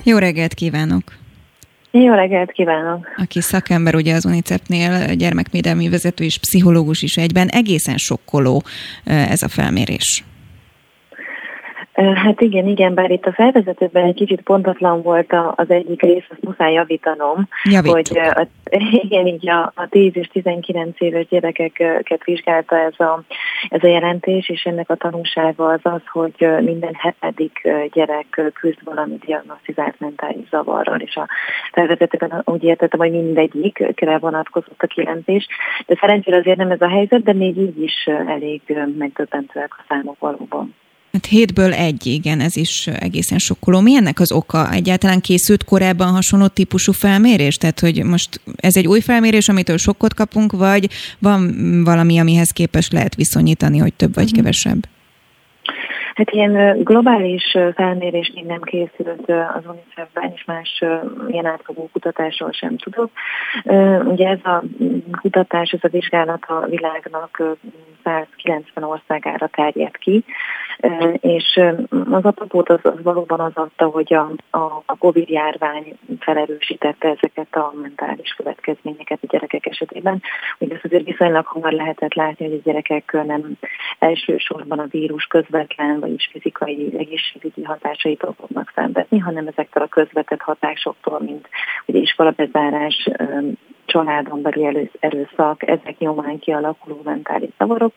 [0.02, 1.02] Jó reggelt kívánok!
[1.90, 3.06] Jó reggelt kívánok!
[3.16, 8.62] Aki szakember ugye az UNICEF-nél, gyermekvédelmi vezető és pszichológus is egyben, egészen sokkoló
[9.04, 10.24] ez a felmérés.
[11.96, 16.42] Hát igen, igen, bár itt a felvezetőben egy kicsit pontatlan volt az egyik rész, azt
[16.42, 18.18] muszáj javítanom, Javítsuk.
[18.18, 18.46] hogy a,
[19.06, 23.22] igen, így a, a 10 és 19 éves gyerekeket vizsgálta ez a,
[23.68, 29.18] ez a jelentés, és ennek a tanulsága az az, hogy minden hetedik gyerek küzd valami
[29.26, 31.28] diagnosztizált mentális zavarral, és a
[31.72, 35.46] felvezetőben úgy értettem, hogy mindegyikre vonatkozott a kijelentés,
[35.86, 38.62] de szerencsére azért nem ez a helyzet, de még így is elég
[38.98, 40.74] megdöbbentőek a számok valóban.
[41.16, 43.80] Hát hétből egy, igen, ez is egészen sokkoló.
[43.80, 44.70] Mi ennek az oka?
[44.72, 47.56] Egyáltalán készült korábban hasonló típusú felmérés?
[47.56, 50.88] Tehát, hogy most ez egy új felmérés, amitől sokkot kapunk, vagy
[51.18, 51.40] van
[51.84, 54.38] valami, amihez képes lehet viszonyítani, hogy több vagy uh-huh.
[54.38, 54.78] kevesebb?
[56.14, 60.82] Hát ilyen globális felmérés még nem készült az UNICEF-ben, és más
[61.28, 63.10] ilyen átfogó kutatásról sem tudok.
[64.04, 64.62] Ugye ez a
[65.20, 67.42] kutatás, ez a vizsgálat a világnak
[68.04, 70.24] 190 országára terjed ki,
[71.20, 71.60] és
[72.10, 77.54] az apropót az, az valóban az adta, hogy a, a, a Covid járvány felerősítette ezeket
[77.56, 80.22] a mentális következményeket a gyerekek esetében.
[80.58, 83.52] Ugye ezt azért viszonylag hamar lehetett látni, hogy a gyerekek nem
[83.98, 91.20] elsősorban a vírus közvetlen, vagyis fizikai egészségügyi hatásaitól fognak szenvedni, hanem ezektől a közvetett hatásoktól,
[91.20, 91.48] mint
[91.86, 93.08] ugye iskolabezárás,
[93.86, 97.92] családon belül erőszak, ezek nyomán kialakuló mentális zavarok,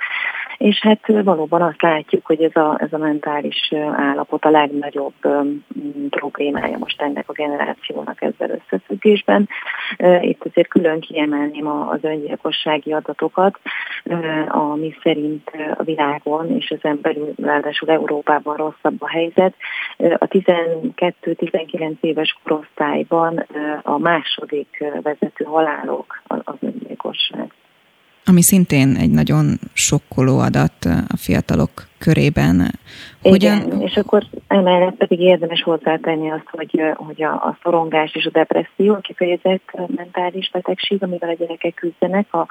[0.57, 5.13] és hát valóban azt látjuk, hogy ez a, ez a mentális állapot a legnagyobb
[6.09, 9.49] problémája most ennek a generációnak ezzel összefüggésben,
[10.21, 13.59] Itt azért külön kiemelném az öngyilkossági adatokat,
[14.47, 19.55] ami szerint a világon és az belül, ráadásul Európában rosszabb a helyzet.
[19.97, 23.45] A 12-19 éves korosztályban
[23.81, 27.53] a második vezető halálok az öngyilkosság
[28.29, 32.71] ami szintén egy nagyon sokkoló adat a fiatalok körében.
[33.21, 33.61] Hogyan...
[33.61, 38.29] Igen, és akkor emellett pedig érdemes hozzátenni azt, hogy, hogy a, a szorongás és a
[38.29, 42.47] depresszió a kifejezett mentális betegség, amivel a gyerekek küzdenek, a,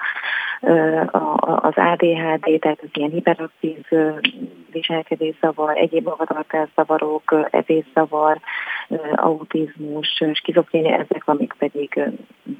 [1.11, 3.77] a, az ADHD, tehát az ilyen hiperaktív
[4.73, 8.41] viselkedészavar, egyéb magatartászavarok, evészavar,
[9.15, 12.01] autizmus, skizofrénia, ezek, amik pedig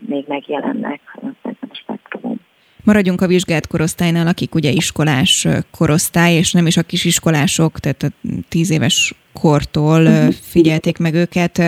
[0.07, 1.01] még megjelennek
[1.43, 2.38] ezen a spektrumon.
[2.89, 8.29] Maradjunk a vizsgált korosztálynál, akik ugye iskolás korosztály, és nem is a kisiskolások, tehát a
[8.49, 10.29] tíz éves kortól mhm.
[10.43, 11.59] figyelték meg őket.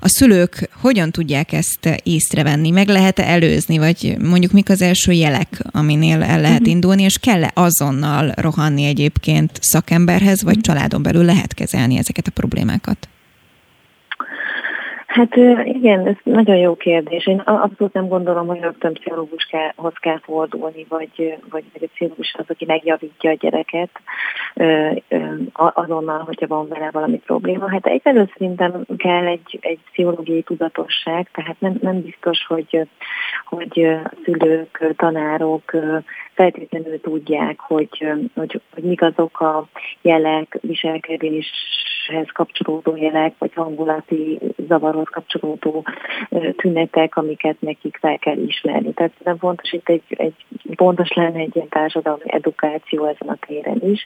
[0.00, 2.70] A szülők hogyan tudják ezt észrevenni?
[2.70, 6.70] Meg lehet-e előzni, vagy mondjuk mik az első jelek, aminél el lehet mhm.
[6.70, 10.62] indulni, és kell-e azonnal rohanni egyébként szakemberhez, vagy mhm.
[10.62, 13.08] családon belül lehet kezelni ezeket a problémákat?
[15.10, 17.26] Hát igen, ez nagyon jó kérdés.
[17.26, 22.44] Én abszolút nem gondolom, hogy rögtön pszichológushoz kell fordulni, vagy, vagy, vagy a pszichológus az,
[22.48, 23.90] aki megjavítja a gyereket
[25.52, 27.70] azonnal, hogyha van vele valami probléma.
[27.70, 32.88] Hát egyfelől szerintem kell egy, egy pszichológiai tudatosság, tehát nem, nem biztos, hogy,
[33.44, 35.72] hogy szülők, tanárok
[36.32, 39.66] feltétlenül tudják, hogy, hogy, hogy mik azok a
[40.02, 40.58] jelek,
[42.10, 44.38] viselkedéshez kapcsolódó jelek, vagy hangulati
[44.68, 45.84] zavarhoz kapcsolódó
[46.56, 48.92] tünetek, amiket nekik fel kell ismerni.
[48.92, 50.34] Tehát nem fontos itt egy, egy
[50.74, 54.04] pontos lenne egy ilyen társadalmi edukáció ezen a téren is,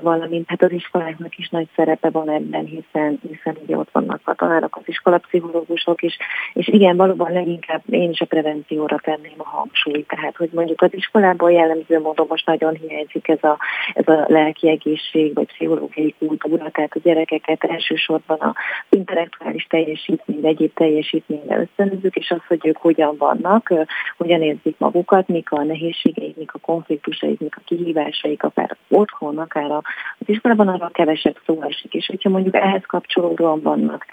[0.00, 4.34] valamint hát az iskoláknak is nagy szerepe van ebben, hiszen, hiszen ugye ott vannak a
[4.34, 6.16] tanárok, az iskolapszichológusok is,
[6.52, 10.94] és igen, valóban leginkább én is a prevencióra tenném a hangsúlyt, tehát hogy mondjuk az
[10.94, 13.58] iskolában jellemző módon most nagyon hiányzik ez a,
[13.94, 18.54] ez a lelki egészség, vagy pszichológiai kultúra, a gyerekeket elsősorban az
[18.88, 23.72] intellektuális teljesítmény, egyéb teljesítményre ösztönözzük, és az, hogy ők hogyan vannak,
[24.16, 29.70] hogyan érzik magukat, mik a nehézségeik, mik a konfliktusaik, mik a kihívásaik, akár otthon, akár
[29.70, 29.82] az
[30.26, 34.06] iskolában arra kevesebb szó esik, és hogyha mondjuk ehhez kapcsolódóan vannak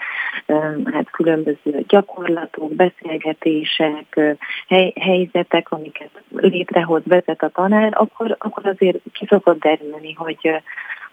[0.84, 4.20] hát különböző gyakorlatok, beszélgetések,
[4.68, 10.62] hely, helyzetek, amiket létrehoz vezet a tanár, akkor, akkor azért ki szokott derülni, hogy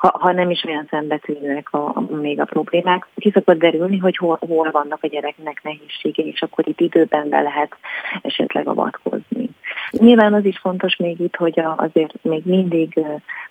[0.03, 4.17] ha, ha nem is olyan szembetűnőek a, a, még a problémák, ki szokott derülni, hogy
[4.17, 7.75] hol, hol vannak a gyereknek nehézségei, és akkor itt időben be lehet
[8.21, 9.49] esetleg avatkozni.
[9.91, 12.99] Nyilván az is fontos még itt, hogy a, azért még mindig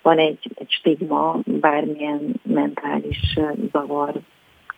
[0.02, 3.38] van egy, egy stigma bármilyen mentális
[3.72, 4.12] zavar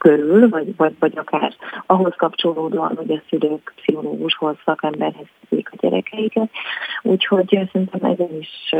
[0.04, 1.54] körül, vagy, vagy, vagy akár
[1.86, 6.50] ahhoz kapcsolódóan, hogy a szülők pszichológushoz, szakemberhez viszik a gyerekeiket.
[7.02, 8.74] Úgyhogy szerintem ezen is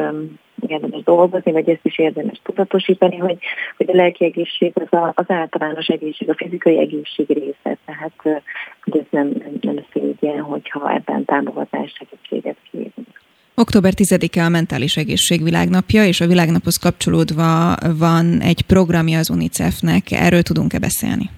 [0.69, 3.39] érdemes dolgozni, vagy ezt is érdemes tudatosítani, hogy,
[3.77, 7.79] hogy a lelki egészség az, a, az általános egészség, a fizikai egészség része.
[7.85, 8.43] Tehát
[8.85, 13.24] hogy ez nem, nem, nem szégyen, hogyha ebben támogatás segítséget kérünk.
[13.57, 20.03] Október 10-e a Mentális Egészség Világnapja, és a világnaphoz kapcsolódva van egy programja az UNICEF-nek.
[20.11, 21.31] Erről tudunk-e beszélni?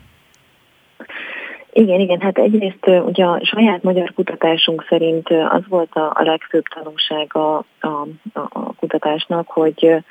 [1.72, 6.64] Igen, igen, hát egyrészt ugye a saját magyar kutatásunk szerint az volt a, a legfőbb
[6.74, 7.86] tanulsága a,
[8.32, 10.04] a, a kutatásnak, hogy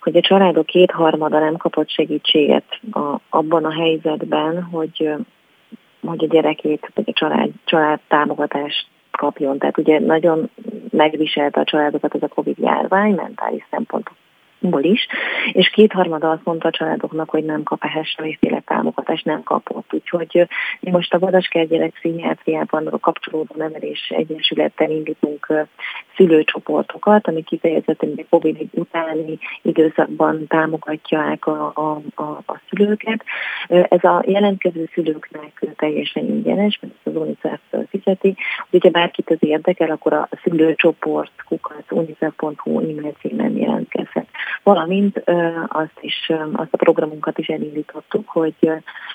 [0.00, 5.10] hogy a családok kétharmada nem kapott segítséget a, abban a helyzetben, hogy,
[6.06, 8.86] hogy a gyerekét, vagy a család, család támogatást
[9.16, 9.58] kapjon.
[9.58, 10.50] Tehát ugye nagyon
[10.90, 14.16] megviselte a családokat ez a Covid járvány mentális szempontból
[14.72, 15.06] is,
[15.52, 19.92] és kétharmada azt mondta a családoknak, hogy nem kap ehhez semmiféle támogatást, nem kapott.
[19.92, 20.46] Úgyhogy
[20.80, 25.52] mi most a Vadasker gyerek pszichiátriában kapcsolódó nevelés egyesülettel indítunk
[26.16, 33.24] szülőcsoportokat, ami kifejezetten a COVID utáni időszakban támogatják a, a, a, a szülőket.
[33.68, 38.36] Ez a jelentkező szülőknek teljesen ingyenes, mert az UNICEF fizeti.
[38.70, 44.26] Ugye bárkit az érdekel, akkor a szülőcsoport kukac unicef.hu e-mail címen jelentkezhet
[44.62, 45.22] valamint
[45.68, 48.54] azt is, azt a programunkat is elindítottuk, hogy,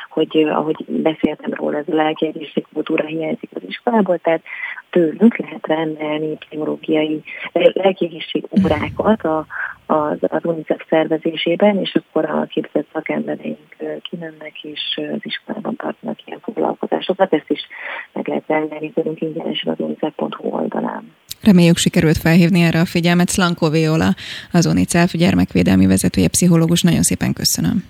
[0.09, 4.41] hogy ahogy beszéltem róla, ez a lelki kultúra hiányzik az iskolából, tehát
[4.89, 9.45] tőlünk lehet rendelni pszichológiai lelkiegészség órákat a,
[9.85, 16.39] az, az UNICEF szervezésében, és akkor a képzett szakembereink kimennek, és az iskolában tartanak ilyen
[16.39, 17.33] foglalkozásokat.
[17.33, 17.67] Ezt is
[18.13, 21.13] meg lehet rendelni tőlünk ingyenesen az unicef.hu oldalán.
[21.41, 23.29] Reméljük sikerült felhívni erre a figyelmet.
[23.29, 24.15] Slanko Viola,
[24.51, 26.81] az UNICEF gyermekvédelmi vezetője, pszichológus.
[26.81, 27.83] Nagyon szépen köszönöm.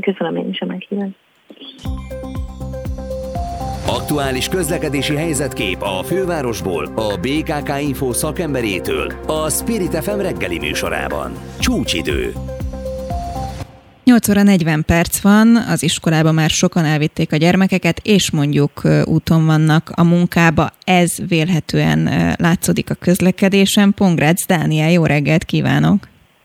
[0.00, 1.14] Köszönöm én is a meghívást.
[3.86, 11.32] Aktuális közlekedési helyzetkép a fővárosból, a BKK Info szakemberétől, a Spirit FM reggeli műsorában.
[11.58, 12.32] Csúcsidő.
[14.08, 19.46] 8 óra 40 perc van, az iskolában már sokan elvitték a gyermekeket, és mondjuk úton
[19.46, 20.68] vannak a munkába.
[20.84, 22.08] Ez vélhetően
[22.38, 23.94] látszódik a közlekedésen.
[23.94, 25.98] Pongrácz Dániel, jó reggelt kívánok!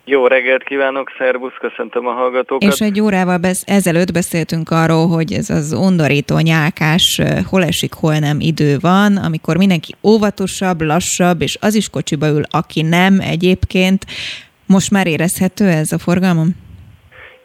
[0.06, 2.73] Jó reggelt kívánok, szervusz, köszöntöm a hallgatókat.
[2.73, 8.18] És egy órával besz- ezelőtt beszéltünk arról, hogy ez az undorító nyálkás, hol esik, hol
[8.18, 14.06] nem idő van, amikor mindenki óvatosabb, lassabb, és az is kocsiba ül, aki nem egyébként.
[14.65, 16.62] Most már érezhető ez a forgalmam?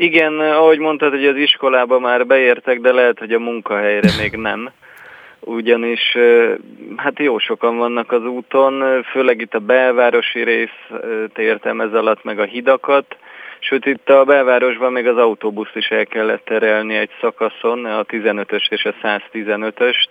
[0.01, 4.71] Igen, ahogy mondtad, hogy az iskolába már beértek, de lehet, hogy a munkahelyre még nem.
[5.41, 6.17] Ugyanis
[6.97, 10.87] hát jó sokan vannak az úton, főleg itt a belvárosi részt
[11.37, 13.17] értem ez alatt, meg a hidakat,
[13.59, 18.71] sőt itt a belvárosban még az autóbuszt is el kellett terelni egy szakaszon, a 15-ös
[18.71, 20.09] és a 115-öst,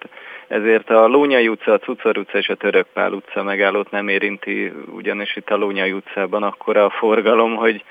[0.47, 5.35] ezért a Lónyai utca, a Cucor utca és a Törökpál utca megállót nem érinti, ugyanis
[5.35, 7.83] itt a Lónyai utcában akkora a forgalom, hogy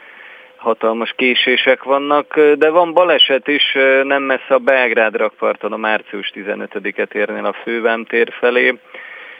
[0.56, 3.72] hatalmas késések vannak, de van baleset is,
[4.04, 8.78] nem messze a Belgrád rakparton a március 15-et érnél a Fővám tér felé,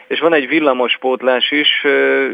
[0.07, 1.85] és van egy villamospótlás is,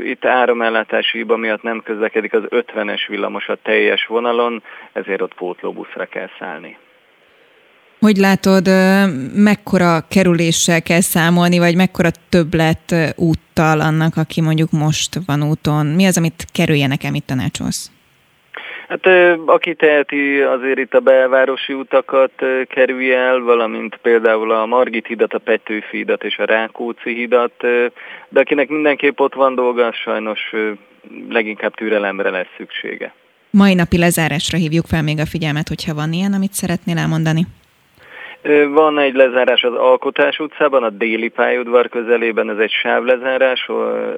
[0.05, 6.05] itt áramellátási hiba miatt nem közlekedik az 50-es villamos a teljes vonalon, ezért ott pótlóbuszra
[6.05, 6.77] kell szállni.
[7.99, 8.67] Hogy látod,
[9.35, 15.85] mekkora kerüléssel kell számolni, vagy mekkora többlet úttal annak, aki mondjuk most van úton?
[15.85, 17.92] Mi az, amit kerüljenek el, mit tanácsolsz?
[18.93, 22.31] Hát aki teheti, azért itt a belvárosi utakat
[22.67, 27.53] kerülje el, valamint például a Margit hidat, a Petőfi hidat és a Rákóczi hidat,
[28.29, 30.53] de akinek mindenképp ott van dolga, sajnos
[31.29, 33.13] leginkább türelemre lesz szüksége.
[33.49, 37.43] Mai napi lezárásra hívjuk fel még a figyelmet, hogyha van ilyen, amit szeretnél elmondani.
[38.73, 43.67] Van egy lezárás az Alkotás utcában, a déli pályaudvar közelében, ez egy sávlezárás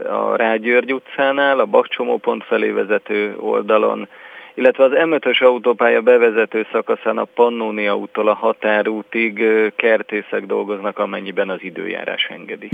[0.09, 4.07] a Rágyörgy utcánál, a Bakcsomópont felé vezető oldalon
[4.55, 9.43] illetve az M5-ös autópálya bevezető szakaszán a Pannonia úttól a határútig
[9.75, 12.69] kertészek dolgoznak, amennyiben az időjárás engedi.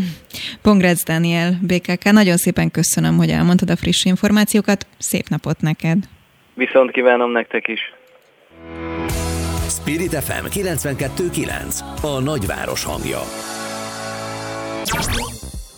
[0.61, 4.85] Pongrácz Daniel, BKK, nagyon szépen köszönöm, hogy elmondtad a friss információkat.
[4.97, 5.97] Szép napot neked!
[6.53, 7.93] Viszont kívánom nektek is!
[9.69, 13.19] Spirit FM 92.9 A nagyváros hangja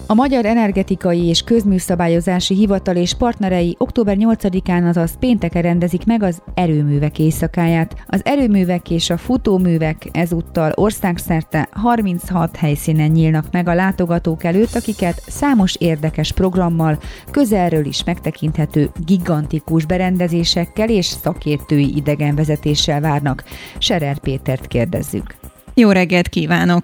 [0.07, 6.41] a Magyar Energetikai és Közműszabályozási Hivatal és partnerei október 8-án, azaz pénteken rendezik meg az
[6.55, 7.95] erőművek éjszakáját.
[8.07, 15.21] Az erőművek és a futóművek ezúttal országszerte 36 helyszínen nyílnak meg a látogatók előtt, akiket
[15.27, 16.97] számos érdekes programmal,
[17.31, 23.43] közelről is megtekinthető gigantikus berendezésekkel és szakértői idegenvezetéssel várnak.
[23.77, 25.35] Serer Pétert kérdezzük.
[25.73, 26.83] Jó reggelt kívánok!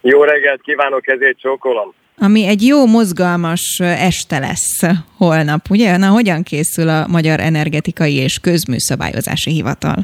[0.00, 1.94] Jó reggelt kívánok, ezért csókolom!
[2.20, 4.80] Ami egy jó mozgalmas este lesz
[5.16, 5.96] holnap, ugye?
[5.96, 9.96] Na, hogyan készül a Magyar Energetikai és Közműszabályozási Hivatal?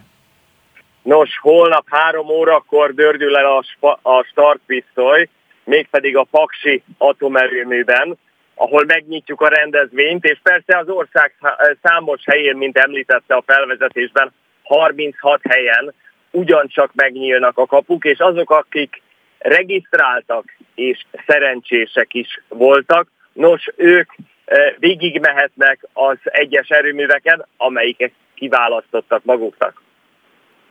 [1.02, 5.28] Nos, holnap három órakor dördül el a, spa- a startpisztoly,
[5.64, 8.18] mégpedig a Paksi atomerőműben,
[8.54, 11.34] ahol megnyitjuk a rendezvényt, és persze az ország
[11.82, 14.32] számos helyén, mint említette a felvezetésben,
[14.62, 15.94] 36 helyen
[16.30, 19.01] ugyancsak megnyílnak a kapuk, és azok, akik
[19.42, 20.44] regisztráltak
[20.74, 23.08] és szerencsések is voltak.
[23.32, 24.10] Nos, ők
[24.44, 29.82] e, végig mehetnek az egyes erőműveken, amelyiket kiválasztottak maguknak.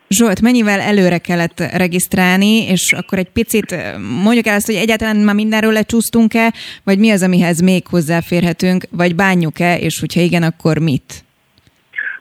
[0.10, 5.16] Zsolt, mennyivel előre kellett regisztrálni, és akkor egy picit e, mondjuk el azt, hogy egyáltalán
[5.16, 6.54] már mindenről lecsúsztunk-e,
[6.84, 11.24] vagy mi az, amihez még hozzáférhetünk, vagy bánjuk-e, és hogyha igen, akkor mit?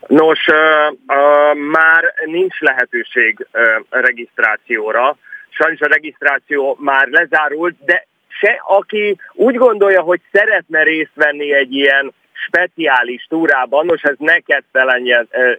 [0.06, 5.16] Nos, uh, uh, már nincs lehetőség uh, regisztrációra.
[5.60, 11.74] Sajnos a regisztráció már lezárult, de se aki úgy gondolja, hogy szeretne részt venni egy
[11.74, 14.38] ilyen speciális túrában, nos ez ne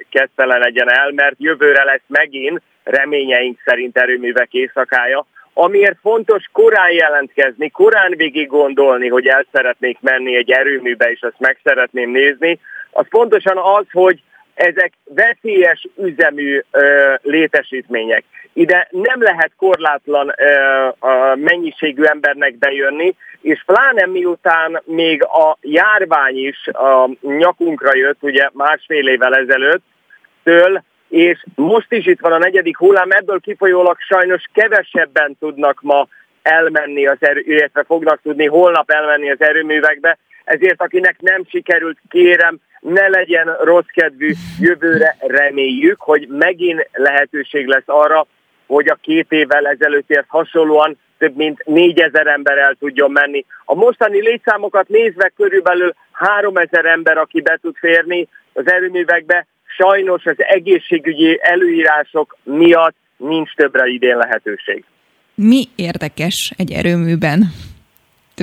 [0.09, 7.69] kezdtelen legyen el, mert jövőre lesz megint reményeink szerint erőművek éjszakája, amiért fontos korán jelentkezni,
[7.69, 12.59] korán végig gondolni, hogy el szeretnék menni egy erőműbe, és ezt meg szeretném nézni,
[12.91, 14.21] az pontosan az, hogy
[14.61, 18.23] ezek veszélyes üzemű ö, létesítmények.
[18.53, 26.37] Ide nem lehet korlátlan ö, a mennyiségű embernek bejönni, és pláne miután még a járvány
[26.37, 29.83] is a nyakunkra jött, ugye másfél évvel ezelőtt,
[30.43, 36.07] től, és most is itt van a negyedik hullám, ebből kifolyólag sajnos kevesebben tudnak ma
[36.41, 42.59] elmenni az erő, illetve fognak tudni holnap elmenni az erőművekbe, ezért akinek nem sikerült, kérem,
[42.81, 48.27] ne legyen rossz kedvű, jövőre reméljük, hogy megint lehetőség lesz arra,
[48.67, 53.45] hogy a két évvel ezelőttért hasonlóan több mint 4000 ember el tudjon menni.
[53.65, 59.47] A mostani létszámokat nézve körülbelül 3000 ember, aki be tud férni az erőművekbe,
[59.77, 64.83] sajnos az egészségügyi előírások miatt nincs többre idén lehetőség.
[65.35, 67.39] Mi érdekes egy erőműben?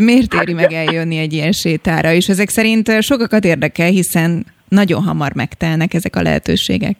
[0.01, 2.13] Miért éri meg eljönni egy ilyen sétára?
[2.13, 6.97] És ezek szerint sokakat érdekel, hiszen nagyon hamar megtelnek ezek a lehetőségek.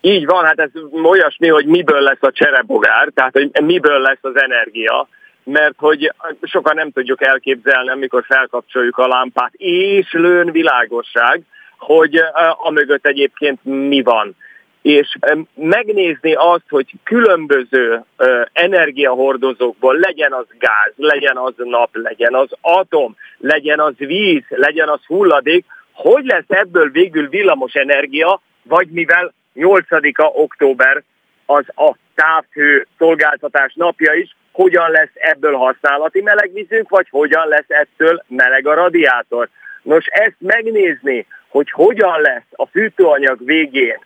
[0.00, 0.70] Így van, hát ez
[1.04, 5.08] olyasmi, hogy miből lesz a cserebogár, tehát hogy miből lesz az energia,
[5.44, 6.12] mert hogy
[6.42, 11.42] sokan nem tudjuk elképzelni, amikor felkapcsoljuk a lámpát, és lőn világosság,
[11.78, 12.16] hogy
[12.64, 14.36] a mögött egyébként mi van.
[14.84, 15.16] És
[15.54, 18.04] megnézni azt, hogy különböző
[18.52, 25.00] energiahordozókból legyen az gáz, legyen az nap, legyen az atom, legyen az víz, legyen az
[25.06, 31.02] hulladék, hogy lesz ebből végül villamos energia, vagy mivel 8-a október
[31.46, 38.24] az a távhő szolgáltatás napja is, hogyan lesz ebből használati melegvízünk, vagy hogyan lesz ettől
[38.28, 39.48] meleg a radiátor.
[39.82, 43.98] Nos, ezt megnézni, hogy hogyan lesz a fűtőanyag végén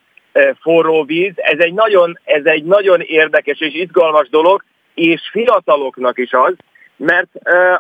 [0.61, 6.33] forró víz, ez egy, nagyon, ez egy nagyon érdekes és izgalmas dolog, és fiataloknak is
[6.33, 6.55] az,
[6.97, 7.29] mert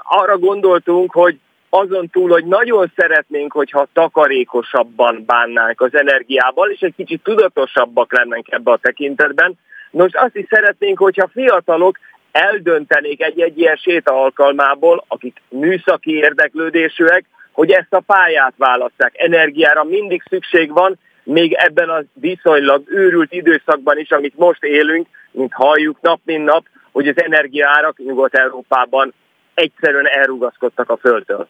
[0.02, 1.38] arra gondoltunk, hogy
[1.70, 8.52] azon túl, hogy nagyon szeretnénk, hogyha takarékosabban bánnánk az energiával, és egy kicsit tudatosabbak lennénk
[8.52, 9.58] ebbe a tekintetben.
[9.90, 11.98] Nos, azt is szeretnénk, hogyha fiatalok
[12.32, 19.12] eldöntenék egy-egy ilyen séta alkalmából, akik műszaki érdeklődésűek, hogy ezt a pályát választják.
[19.16, 20.98] Energiára mindig szükség van,
[21.28, 26.66] még ebben a viszonylag őrült időszakban is, amit most élünk, mint halljuk nap, mint nap,
[26.92, 29.14] hogy az energiárak Nyugat-Európában
[29.54, 31.48] egyszerűen elrugaszkodtak a földtől.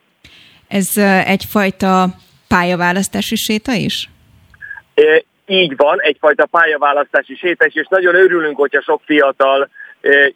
[0.67, 2.05] Ez egyfajta
[2.47, 4.09] pályaválasztási séta is?
[5.45, 9.69] Így van, egyfajta pályaválasztási séta is, és nagyon örülünk, hogyha sok fiatal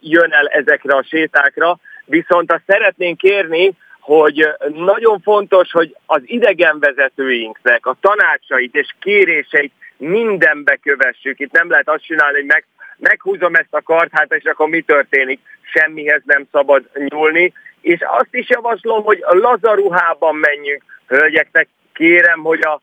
[0.00, 3.72] jön el ezekre a sétákra, viszont azt szeretnénk kérni,
[4.04, 11.40] hogy nagyon fontos, hogy az idegenvezetőinknek a tanácsait és kéréseit mindenbe kövessük.
[11.40, 12.66] Itt nem lehet azt csinálni, hogy meg,
[12.96, 15.40] meghúzom ezt a kart, hát és akkor mi történik?
[15.62, 17.52] Semmihez nem szabad nyúlni.
[17.80, 20.82] És azt is javaslom, hogy a lazaruhában menjünk.
[21.06, 22.80] Hölgyeknek kérem, hogy a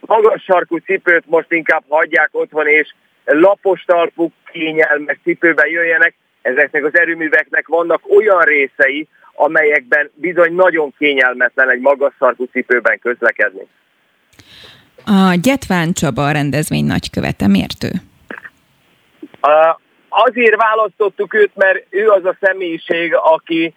[0.00, 6.14] magas sarkú cipőt most inkább hagyják otthon, és lapos talpú kényelmes cipőben jöjjenek.
[6.42, 13.66] Ezeknek az erőműveknek vannak olyan részei, amelyekben bizony nagyon kényelmetlen egy magas sarkú cipőben közlekedni.
[15.04, 17.90] A Gyetván Csaba a rendezvény nagykövete, miért ő?
[20.08, 23.74] Azért választottuk őt, mert ő az a személyiség, aki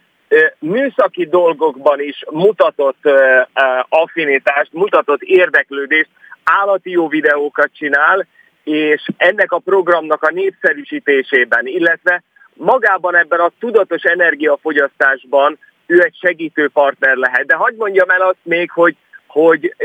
[0.59, 3.09] műszaki dolgokban is mutatott
[3.89, 6.09] affinitást, mutatott érdeklődést,
[6.43, 8.27] állati jó videókat csinál,
[8.63, 12.23] és ennek a programnak a népszerűsítésében, illetve
[12.59, 17.45] magában ebben a tudatos energiafogyasztásban ő egy segítő partner lehet.
[17.45, 18.95] De hagyd mondjam el azt még, hogy,
[19.27, 19.75] hogy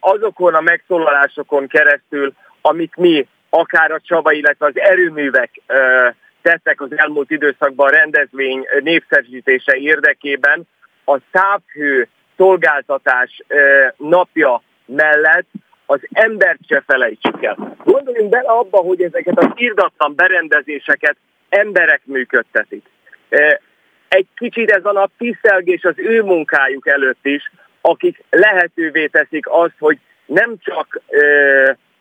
[0.00, 5.60] azokon a megszólalásokon keresztül, amit mi, akár a Csaba, illetve az erőművek
[6.42, 10.62] tettek az elmúlt időszakban rendezvény népszerűsítése érdekében,
[11.04, 13.42] a távhő szolgáltatás
[13.96, 15.48] napja mellett
[15.86, 17.76] az embert se felejtsük el.
[17.84, 21.16] Gondoljunk bele abba, hogy ezeket az írdatlan berendezéseket
[21.48, 22.84] emberek működtetik.
[24.08, 29.74] Egy kicsit ez a nap tisztelgés az ő munkájuk előtt is, akik lehetővé teszik azt,
[29.78, 31.00] hogy nem csak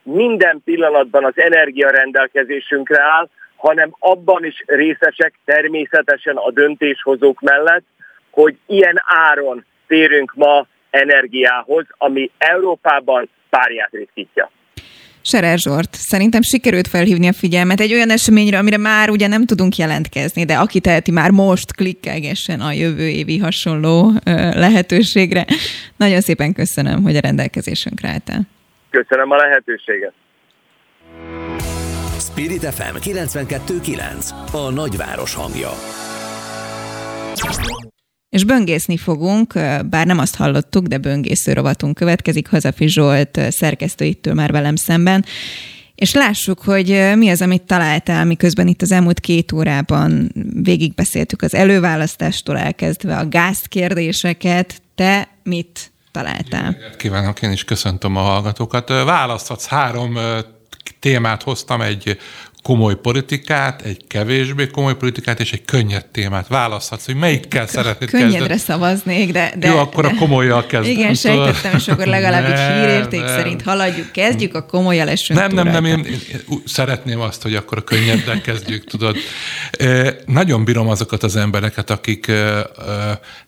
[0.03, 7.83] minden pillanatban az energia rendelkezésünkre áll, hanem abban is részesek természetesen a döntéshozók mellett,
[8.29, 14.51] hogy ilyen áron térünk ma energiához, ami Európában párját ritkítja.
[15.27, 19.75] Serer Zsort, szerintem sikerült felhívni a figyelmet egy olyan eseményre, amire már ugye nem tudunk
[19.75, 24.13] jelentkezni, de aki teheti már most klikkelgessen a jövő évi hasonló
[24.53, 25.45] lehetőségre.
[25.95, 28.41] Nagyon szépen köszönöm, hogy a rendelkezésünkre álltál.
[28.89, 30.13] Köszönöm a lehetőséget.
[32.19, 35.69] Spirit FM 92.9 a nagyváros hangja.
[38.37, 39.53] És böngészni fogunk,
[39.89, 42.47] bár nem azt hallottuk, de böngésző rovatunk következik.
[42.47, 45.25] Hazafi Zsolt szerkesztőittől már velem szemben.
[45.95, 50.31] És lássuk, hogy mi az, amit találtál, miközben itt az elmúlt két órában
[50.63, 54.81] végigbeszéltük az előválasztástól elkezdve a gázkérdéseket.
[54.95, 56.77] Te mit találtál?
[56.97, 58.89] Kívánok, én is köszöntöm a hallgatókat.
[58.89, 60.17] Választhatsz három
[60.99, 62.17] témát hoztam, egy
[62.67, 66.47] komoly politikát, egy kevésbé komoly politikát és egy könnyed témát.
[66.47, 68.59] Választhatsz, hogy melyikkel szeretnéd Könnyedre kezdeni.
[68.59, 69.67] szavaznék, de, de...
[69.67, 70.91] Jó, akkor a komolyjal kezdem.
[70.91, 73.27] Igen, sejtettem, és akkor legalább egy hírérték nem.
[73.27, 77.55] szerint haladjuk, kezdjük, a komolyal esünk Nem, nem, nem, én, én, én szeretném azt, hogy
[77.55, 79.15] akkor a könnyeddel kezdjük, tudod.
[79.71, 82.69] E, nagyon bírom azokat az embereket, akik e,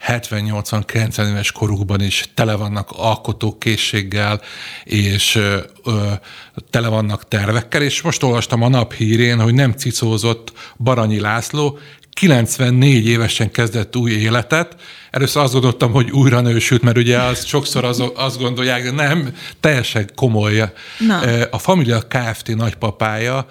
[0.07, 4.41] 70-80-90 éves korukban is tele vannak alkotókészséggel,
[4.83, 5.39] és
[5.85, 6.21] e,
[6.69, 11.77] tele vannak tervekkel, és most olvastam a nap hírén, hogy nem cicózott Baranyi László,
[12.19, 14.75] 94 évesen kezdett új életet.
[15.11, 19.35] Először azt gondoltam, hogy újra nősült, mert ugye az sokszor az, azt gondolják, de nem,
[19.59, 20.71] teljesen komoly.
[21.07, 21.19] Na.
[21.51, 22.55] A Familia Kft.
[22.55, 23.47] nagypapája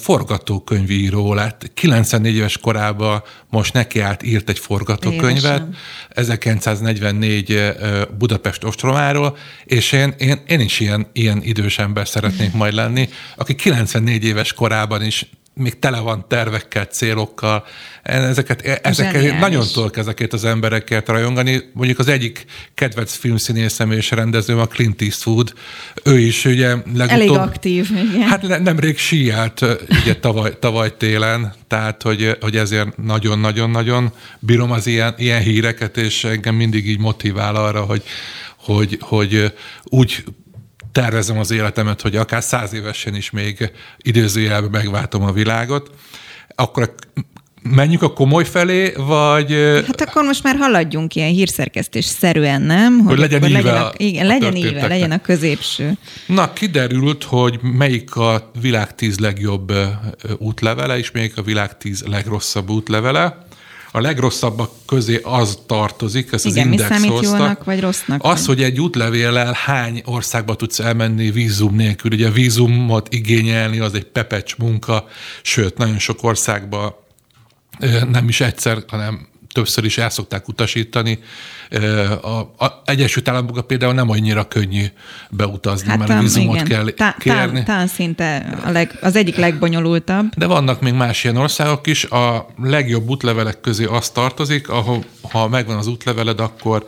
[0.00, 1.70] forgatókönyvíró lett.
[1.74, 5.76] 94 éves korában most neki állt, írt egy forgatókönyvet, Évesen.
[6.08, 7.74] 1944
[8.18, 13.54] Budapest ostromáról, és én, én, én is ilyen, ilyen idős ember szeretnék majd lenni, aki
[13.54, 15.26] 94 éves korában is
[15.58, 17.64] még tele van tervekkel, célokkal.
[18.02, 21.62] Ezeket, ezeket nagyon tudok ezeket az embereket rajongani.
[21.72, 25.52] Mondjuk az egyik kedvenc filmszínészem és rendezőm a Clint Eastwood.
[26.04, 27.08] Ő is ugye legutóbb...
[27.08, 28.28] Elég aktív, igen.
[28.28, 29.60] Hát nemrég síjált
[30.02, 36.24] ugye tavaly, tavaly télen, tehát hogy, hogy ezért nagyon-nagyon-nagyon bírom az ilyen, ilyen híreket, és
[36.24, 38.02] engem mindig így motivál arra, hogy,
[38.56, 39.52] hogy, hogy
[39.84, 40.24] úgy
[41.00, 45.90] tervezem az életemet, hogy akár száz évesen is még időzőjelben megváltom a világot,
[46.54, 46.94] akkor
[47.62, 49.52] menjünk a komoly felé, vagy...
[49.86, 52.98] Hát akkor most már haladjunk ilyen hírszerkesztés szerűen, nem?
[52.98, 55.92] Hogy, hogy legyen íve legyen a, igen, legyen íve, legyen a középső.
[56.26, 59.72] Na, kiderült, hogy melyik a világ tíz legjobb
[60.38, 63.45] útlevele, és melyik a világ tíz legrosszabb útlevele
[63.96, 67.36] a legrosszabbak közé az tartozik, ez Igen, az index mi számít hozta.
[67.36, 68.20] jónak vagy rossznak?
[68.24, 72.12] Az, hogy egy útlevéllel hány országba tudsz elmenni vízum nélkül.
[72.12, 75.04] Ugye vízumot igényelni az egy pepecs munka,
[75.42, 77.06] sőt, nagyon sok országba
[78.10, 81.18] nem is egyszer, hanem többször is el szokták utasítani.
[82.22, 84.84] A, a Egyesült Államokban például nem annyira könnyű
[85.30, 86.66] beutazni, hát, mert vízumot igen.
[86.66, 87.62] kell tá, kérni.
[87.62, 90.34] Talán szinte a leg, az egyik legbonyolultabb.
[90.36, 92.04] De vannak még más ilyen országok is.
[92.04, 96.86] A legjobb útlevelek közé az tartozik, ahol ha megvan az útleveled, akkor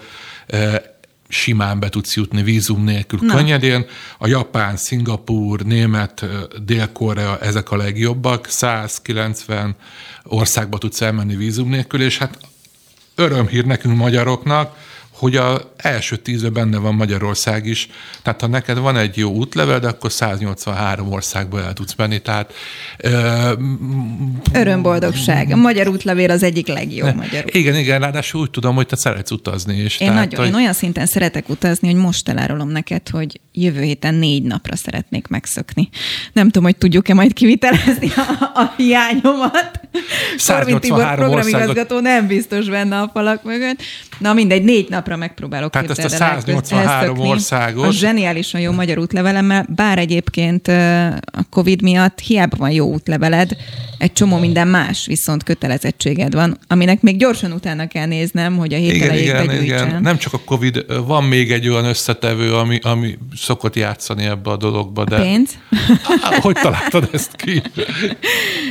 [1.29, 3.35] simán be tudsz jutni vízum nélkül Na.
[3.35, 3.87] könnyedén.
[4.19, 6.27] A Japán, Szingapúr, Német,
[6.65, 8.47] Dél-Korea, ezek a legjobbak.
[8.49, 9.77] 190
[10.25, 12.39] országba tudsz elmenni vízum nélkül, és hát
[13.19, 14.77] örömhír nekünk magyaroknak,
[15.19, 17.89] hogy a első tízben benne van Magyarország is.
[18.23, 22.19] Tehát ha neked van egy jó útlevel, de akkor 183 országba el tudsz menni.
[22.19, 22.53] Tehát,
[22.99, 23.53] ö,
[24.53, 25.51] Örömboldogság.
[25.51, 27.61] A magyar útlevél az egyik legjobb magyar útlevél.
[27.61, 29.77] Igen, igen, ráadásul úgy tudom, hogy te szeretsz utazni.
[29.77, 30.49] És én, tehát, nagyon, hogy...
[30.49, 35.27] én olyan szinten szeretek utazni, hogy most elárulom neked, hogy jövő héten négy napra szeretnék
[35.27, 35.89] megszökni.
[36.33, 39.81] Nem tudom, hogy tudjuk-e majd kivitelezni a, a hiányomat.
[40.47, 43.83] Korvin Tibor programigazgató nem biztos benne a falak mögött.
[44.19, 47.87] Na mindegy, négy napra megpróbálok Tehát ezt a 183 országos.
[47.87, 50.69] A zseniálisan jó magyar útlevelemmel, bár egyébként
[51.33, 53.57] a Covid miatt hiába van jó útleveled,
[53.99, 58.77] egy csomó minden más viszont kötelezettséged van, aminek még gyorsan utána kell néznem, hogy a
[58.77, 60.03] hét igen, igen, igen.
[60.03, 64.57] Nem csak a Covid, van még egy olyan összetevő, ami, ami szokott játszani ebbe a
[64.57, 65.05] dologba.
[65.05, 65.17] De...
[65.17, 65.51] A pénz?
[66.41, 67.63] Hogy találtad ezt ki?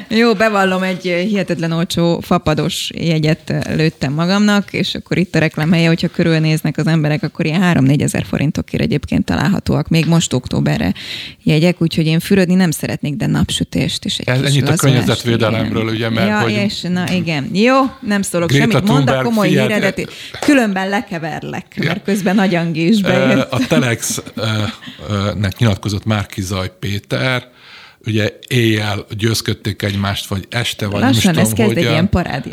[0.20, 6.08] Jó, bevallom, egy hihetetlen olcsó fapados jegyet lőttem magamnak, és akkor itt a reklámhelye, hogyha
[6.28, 10.94] körülnéznek az emberek, akkor ilyen 3-4 ezer forintokért egyébként találhatóak, még most októberre
[11.44, 16.10] jegyek, úgyhogy én fürödni nem szeretnék, de napsütést is egy Ez Ennyit a környezetvédelemről, ugye,
[16.10, 16.52] mert ja, hogy...
[16.52, 17.50] és, na igen.
[17.54, 20.10] Jó, nem szólok Greta semmit, mondd a komoly híredet,
[20.40, 21.84] különben lekeverlek, ja.
[21.88, 23.52] mert közben nagy is bejött.
[23.52, 27.48] A Telex-nek nyilatkozott Márkizaj Péter,
[28.08, 32.52] ugye éjjel győzködték egymást, vagy este, vagy Lassan nem ez kezd egy ilyen parádé,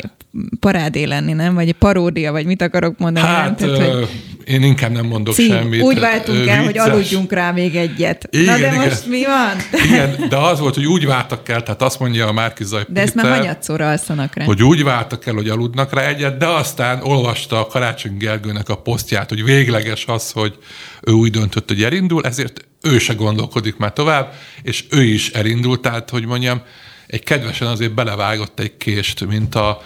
[0.59, 1.53] parádé lenni, nem?
[1.53, 3.27] Vagy egy paródia, vagy mit akarok mondani?
[3.27, 3.77] Hát, nem?
[3.77, 4.07] Tehát, hogy
[4.45, 5.81] én inkább nem mondok cím, semmit.
[5.81, 8.27] Úgy váltunk el, hogy aludjunk rá még egyet.
[8.29, 8.87] Igen, Na de igen.
[8.87, 9.81] most mi van?
[9.85, 13.15] Igen, de az volt, hogy úgy váltak el, tehát azt mondja a Márkizaj De ezt
[13.15, 14.45] már hanyatszóra alszanak rá.
[14.45, 18.75] Hogy úgy váltak el, hogy aludnak rá egyet, de aztán olvasta a Karácsony Gergőnek a
[18.75, 20.57] posztját, hogy végleges az, hogy
[21.01, 25.81] ő úgy döntött, hogy elindul, ezért ő se gondolkodik már tovább, és ő is elindult,
[25.81, 26.61] tehát, hogy mondjam,
[27.07, 29.81] egy kedvesen azért belevágott egy kést, mint a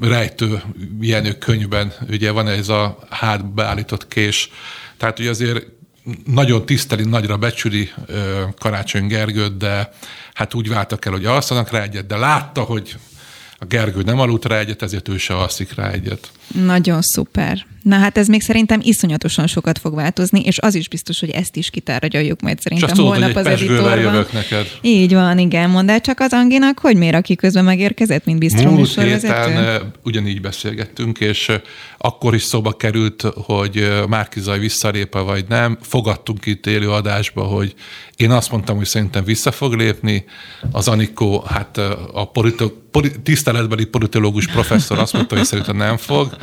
[0.00, 0.62] rejtő
[1.00, 4.50] Jenő könyvben, ugye van ez a hátba állított kés,
[4.96, 5.66] tehát hogy azért
[6.24, 7.90] nagyon tiszteli, nagyra becsüli
[8.58, 9.92] Karácsony Gergőt, de
[10.34, 12.96] hát úgy váltak el, hogy alszanak rá egyet, de látta, hogy
[13.58, 16.30] a Gergő nem aludt rá egyet, ezért ő se alszik rá egyet.
[16.64, 17.66] Nagyon szuper.
[17.82, 21.56] Na hát ez még szerintem iszonyatosan sokat fog változni, és az is biztos, hogy ezt
[21.56, 23.98] is kitárgyaljuk majd szerintem Csak tudod, holnap hogy az editorban.
[23.98, 24.66] jövök neked.
[24.80, 25.70] Így van, igen.
[25.70, 30.40] Mondd el csak az Anginak, hogy miért, aki közben megérkezett, mint bistró Múlt héten ugyanígy
[30.40, 31.52] beszélgettünk, és
[31.98, 35.78] akkor is szóba került, hogy Márki Zaj visszalépe vagy nem.
[35.82, 37.74] Fogadtunk itt élő adásba, hogy
[38.16, 40.24] én azt mondtam, hogy szerintem vissza fog lépni.
[40.70, 41.78] Az Anikó, hát
[42.12, 46.36] a polito, politi, tiszteletbeli politológus professzor azt mondta, hogy szerintem nem fog.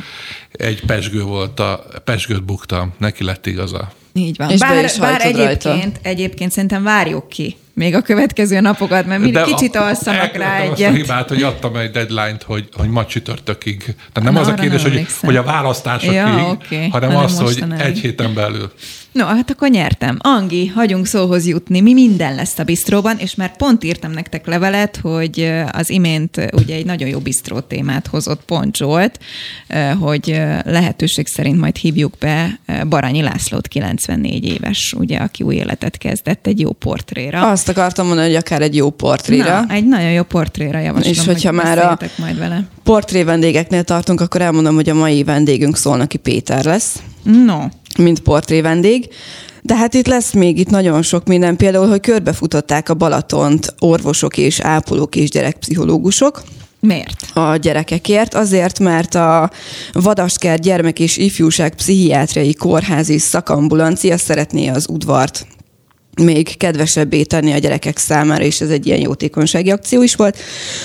[0.50, 3.92] Egy pesgő volt, a pesgőt buktam, neki lett igaza.
[4.18, 4.50] Így van.
[4.50, 9.76] És bár, bár egyébként, egyébként szerintem várjuk ki még a következő napokat, mert mindig kicsit
[9.76, 10.72] alszanak rá egyet.
[10.72, 13.78] Azt a hibát, hogy adtam egy deadline-t, hogy, hogy ma csütörtökig.
[13.84, 16.88] Tehát nem Na, az a kérdés, hogy, hogy a választásokig, ja, okay.
[16.88, 18.72] hanem, hanem az, hogy egy héten belül.
[19.12, 20.16] No, hát akkor nyertem.
[20.20, 21.80] Angi, hagyunk szóhoz jutni.
[21.80, 26.74] Mi minden lesz a bistróban, és már pont írtam nektek levelet, hogy az imént ugye
[26.74, 29.18] egy nagyon jó bistró témát hozott Pont Zsolt,
[30.00, 33.68] hogy lehetőség szerint majd hívjuk be Baranyi Lászlót,
[34.08, 37.50] 94 éves, ugye, aki új életet kezdett egy jó portréra.
[37.50, 39.60] Azt akartam mondani, hogy akár egy jó portréra.
[39.60, 42.68] Na, egy nagyon jó portréra javaslom, És hogyha már a majd vele.
[42.82, 47.02] portré vendégeknél tartunk, akkor elmondom, hogy a mai vendégünk Szolnoki Péter lesz.
[47.22, 47.58] No
[47.98, 49.08] mint portré vendég.
[49.62, 54.36] De hát itt lesz még itt nagyon sok minden, például, hogy körbefutották a Balatont orvosok
[54.36, 56.42] és ápolók és gyerekpszichológusok.
[56.80, 57.30] Miért?
[57.34, 58.34] A gyerekekért.
[58.34, 59.50] Azért, mert a
[59.92, 65.46] Vadaskert Gyermek és Ifjúság Pszichiátriai Kórházi Szakambulancia szeretné az udvart
[66.22, 70.38] még kedvesebbé tenni a gyerekek számára, és ez egy ilyen jótékonysági akció is volt.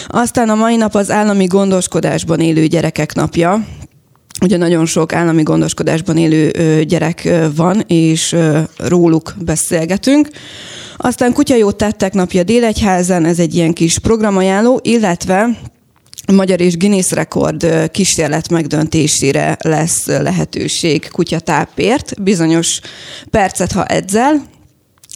[0.08, 3.66] Aztán a mai nap az állami gondoskodásban élő gyerekek napja,
[4.42, 6.52] Ugye nagyon sok állami gondoskodásban élő
[6.84, 8.36] gyerek van, és
[8.78, 10.28] róluk beszélgetünk.
[10.98, 15.50] Aztán Kutyajót tettek napja Délegyházen, ez egy ilyen kis programajánló, illetve
[16.32, 22.22] Magyar és Guinness rekord kísérlet megdöntésére lesz lehetőség kutyatápért.
[22.22, 22.80] Bizonyos
[23.30, 24.53] percet, ha edzel,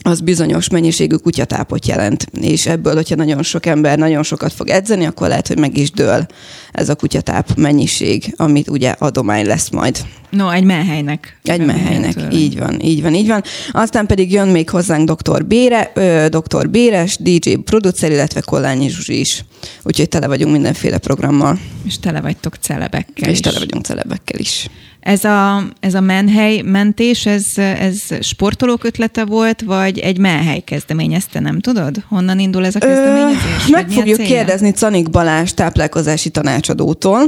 [0.04, 2.28] az bizonyos mennyiségű kutyatápot jelent.
[2.42, 5.92] És ebből, hogyha nagyon sok ember nagyon sokat fog edzeni, akkor lehet, hogy meg is
[5.92, 6.26] dől
[6.72, 9.98] ez a kutyatáp mennyiség, amit ugye adomány lesz majd.
[10.30, 11.40] No, egy menhelynek.
[11.44, 13.44] Egy menhelynek, így van, így van, így van.
[13.72, 15.46] Aztán pedig jön még hozzánk dr.
[15.46, 16.70] Bére, ö, dr.
[16.70, 19.46] Béres, DJ producer, illetve Kollányi Zsuzsi is.
[19.84, 21.60] Úgyhogy tele vagyunk mindenféle programmal.
[21.86, 23.40] És tele vagytok celebekkel És is.
[23.40, 24.70] tele vagyunk celebekkel is.
[25.08, 31.40] Ez a, ez a menhely mentés, ez, ez sportolók ötlete volt, vagy egy menhely kezdeményezte,
[31.40, 31.96] nem tudod?
[32.08, 33.68] Honnan indul ez a kezdeményezés?
[33.68, 37.22] Ö, meg fogjuk kérdezni Canik Balázs táplálkozási tanácsadótól,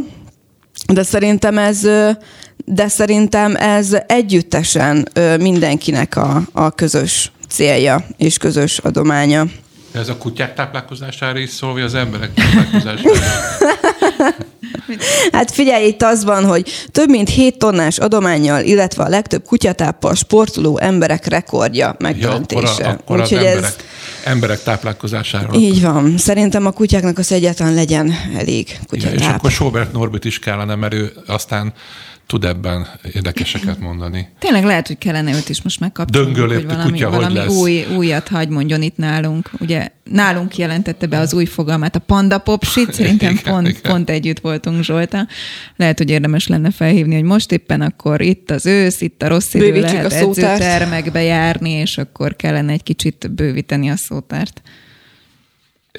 [0.94, 1.82] de szerintem ez,
[2.66, 5.08] de szerintem ez együttesen
[5.40, 9.46] mindenkinek a, a közös célja és közös adománya.
[9.92, 13.10] Ez a kutyák táplálkozására is szól, vagy az emberek táplálkozására?
[15.32, 20.16] Hát figyelj, itt az van, hogy több mint 7 tonnás adományjal, illetve a legtöbb kutyatáppal
[20.16, 22.84] sportoló emberek rekordja megdöntése.
[22.84, 23.76] Ja, akkor, a, akkor emberek, ez...
[24.24, 25.54] emberek táplálkozására.
[25.54, 26.18] Így van.
[26.18, 29.14] Szerintem a kutyáknak az egyáltalán legyen elég kutyatáp.
[29.14, 31.74] Igen, és akkor Sobert Norbit is kellene, mert ő aztán
[32.30, 34.28] tud ebben érdekeseket mondani.
[34.40, 38.28] Tényleg lehet, hogy kellene őt is most megkapcsolni, hogy valami, kutya, valami hogy új, újat
[38.28, 39.50] hagy mondjon itt nálunk.
[39.60, 43.82] Ugye nálunk jelentette be az új fogalmát, a panda popsit, szerintem igen, pont, igen.
[43.82, 45.28] pont együtt voltunk Zsolta.
[45.76, 49.54] Lehet, hogy érdemes lenne felhívni, hogy most éppen akkor itt az ősz, itt a rossz
[49.54, 54.62] idő, Bővítsük lehet edzőtermekbe járni, és akkor kellene egy kicsit bővíteni a szótárt.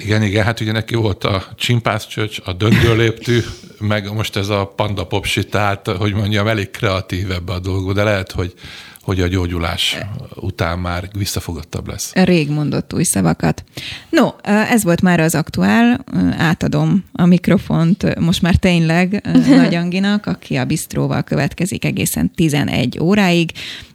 [0.03, 3.39] Igen, igen, hát ugye neki volt a csimpászcsöcs, a döngőléptű,
[3.79, 8.03] meg most ez a panda popsi, tehát, hogy mondjam, elég kreatív ebbe a dolog, de
[8.03, 8.53] lehet, hogy
[9.01, 9.97] hogy a gyógyulás
[10.35, 12.11] után már visszafogottabb lesz.
[12.13, 13.63] Rég mondott új szavakat.
[14.09, 16.05] No, ez volt már az aktuál.
[16.37, 23.51] Átadom a mikrofont most már tényleg Nagy Anginak, aki a Bistróval következik egészen 11 óráig.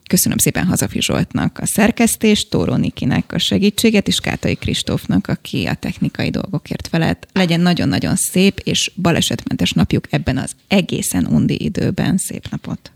[0.06, 5.74] Köszönöm szépen Hazafi Zsoltnak a szerkesztést, Tóró Nikinek a segítséget, és Kátai Kristófnak, aki a
[5.74, 7.26] technikai dolgokért felelt.
[7.32, 12.16] Legyen nagyon-nagyon szép és balesetmentes napjuk ebben az egészen undi időben.
[12.16, 12.95] Szép napot!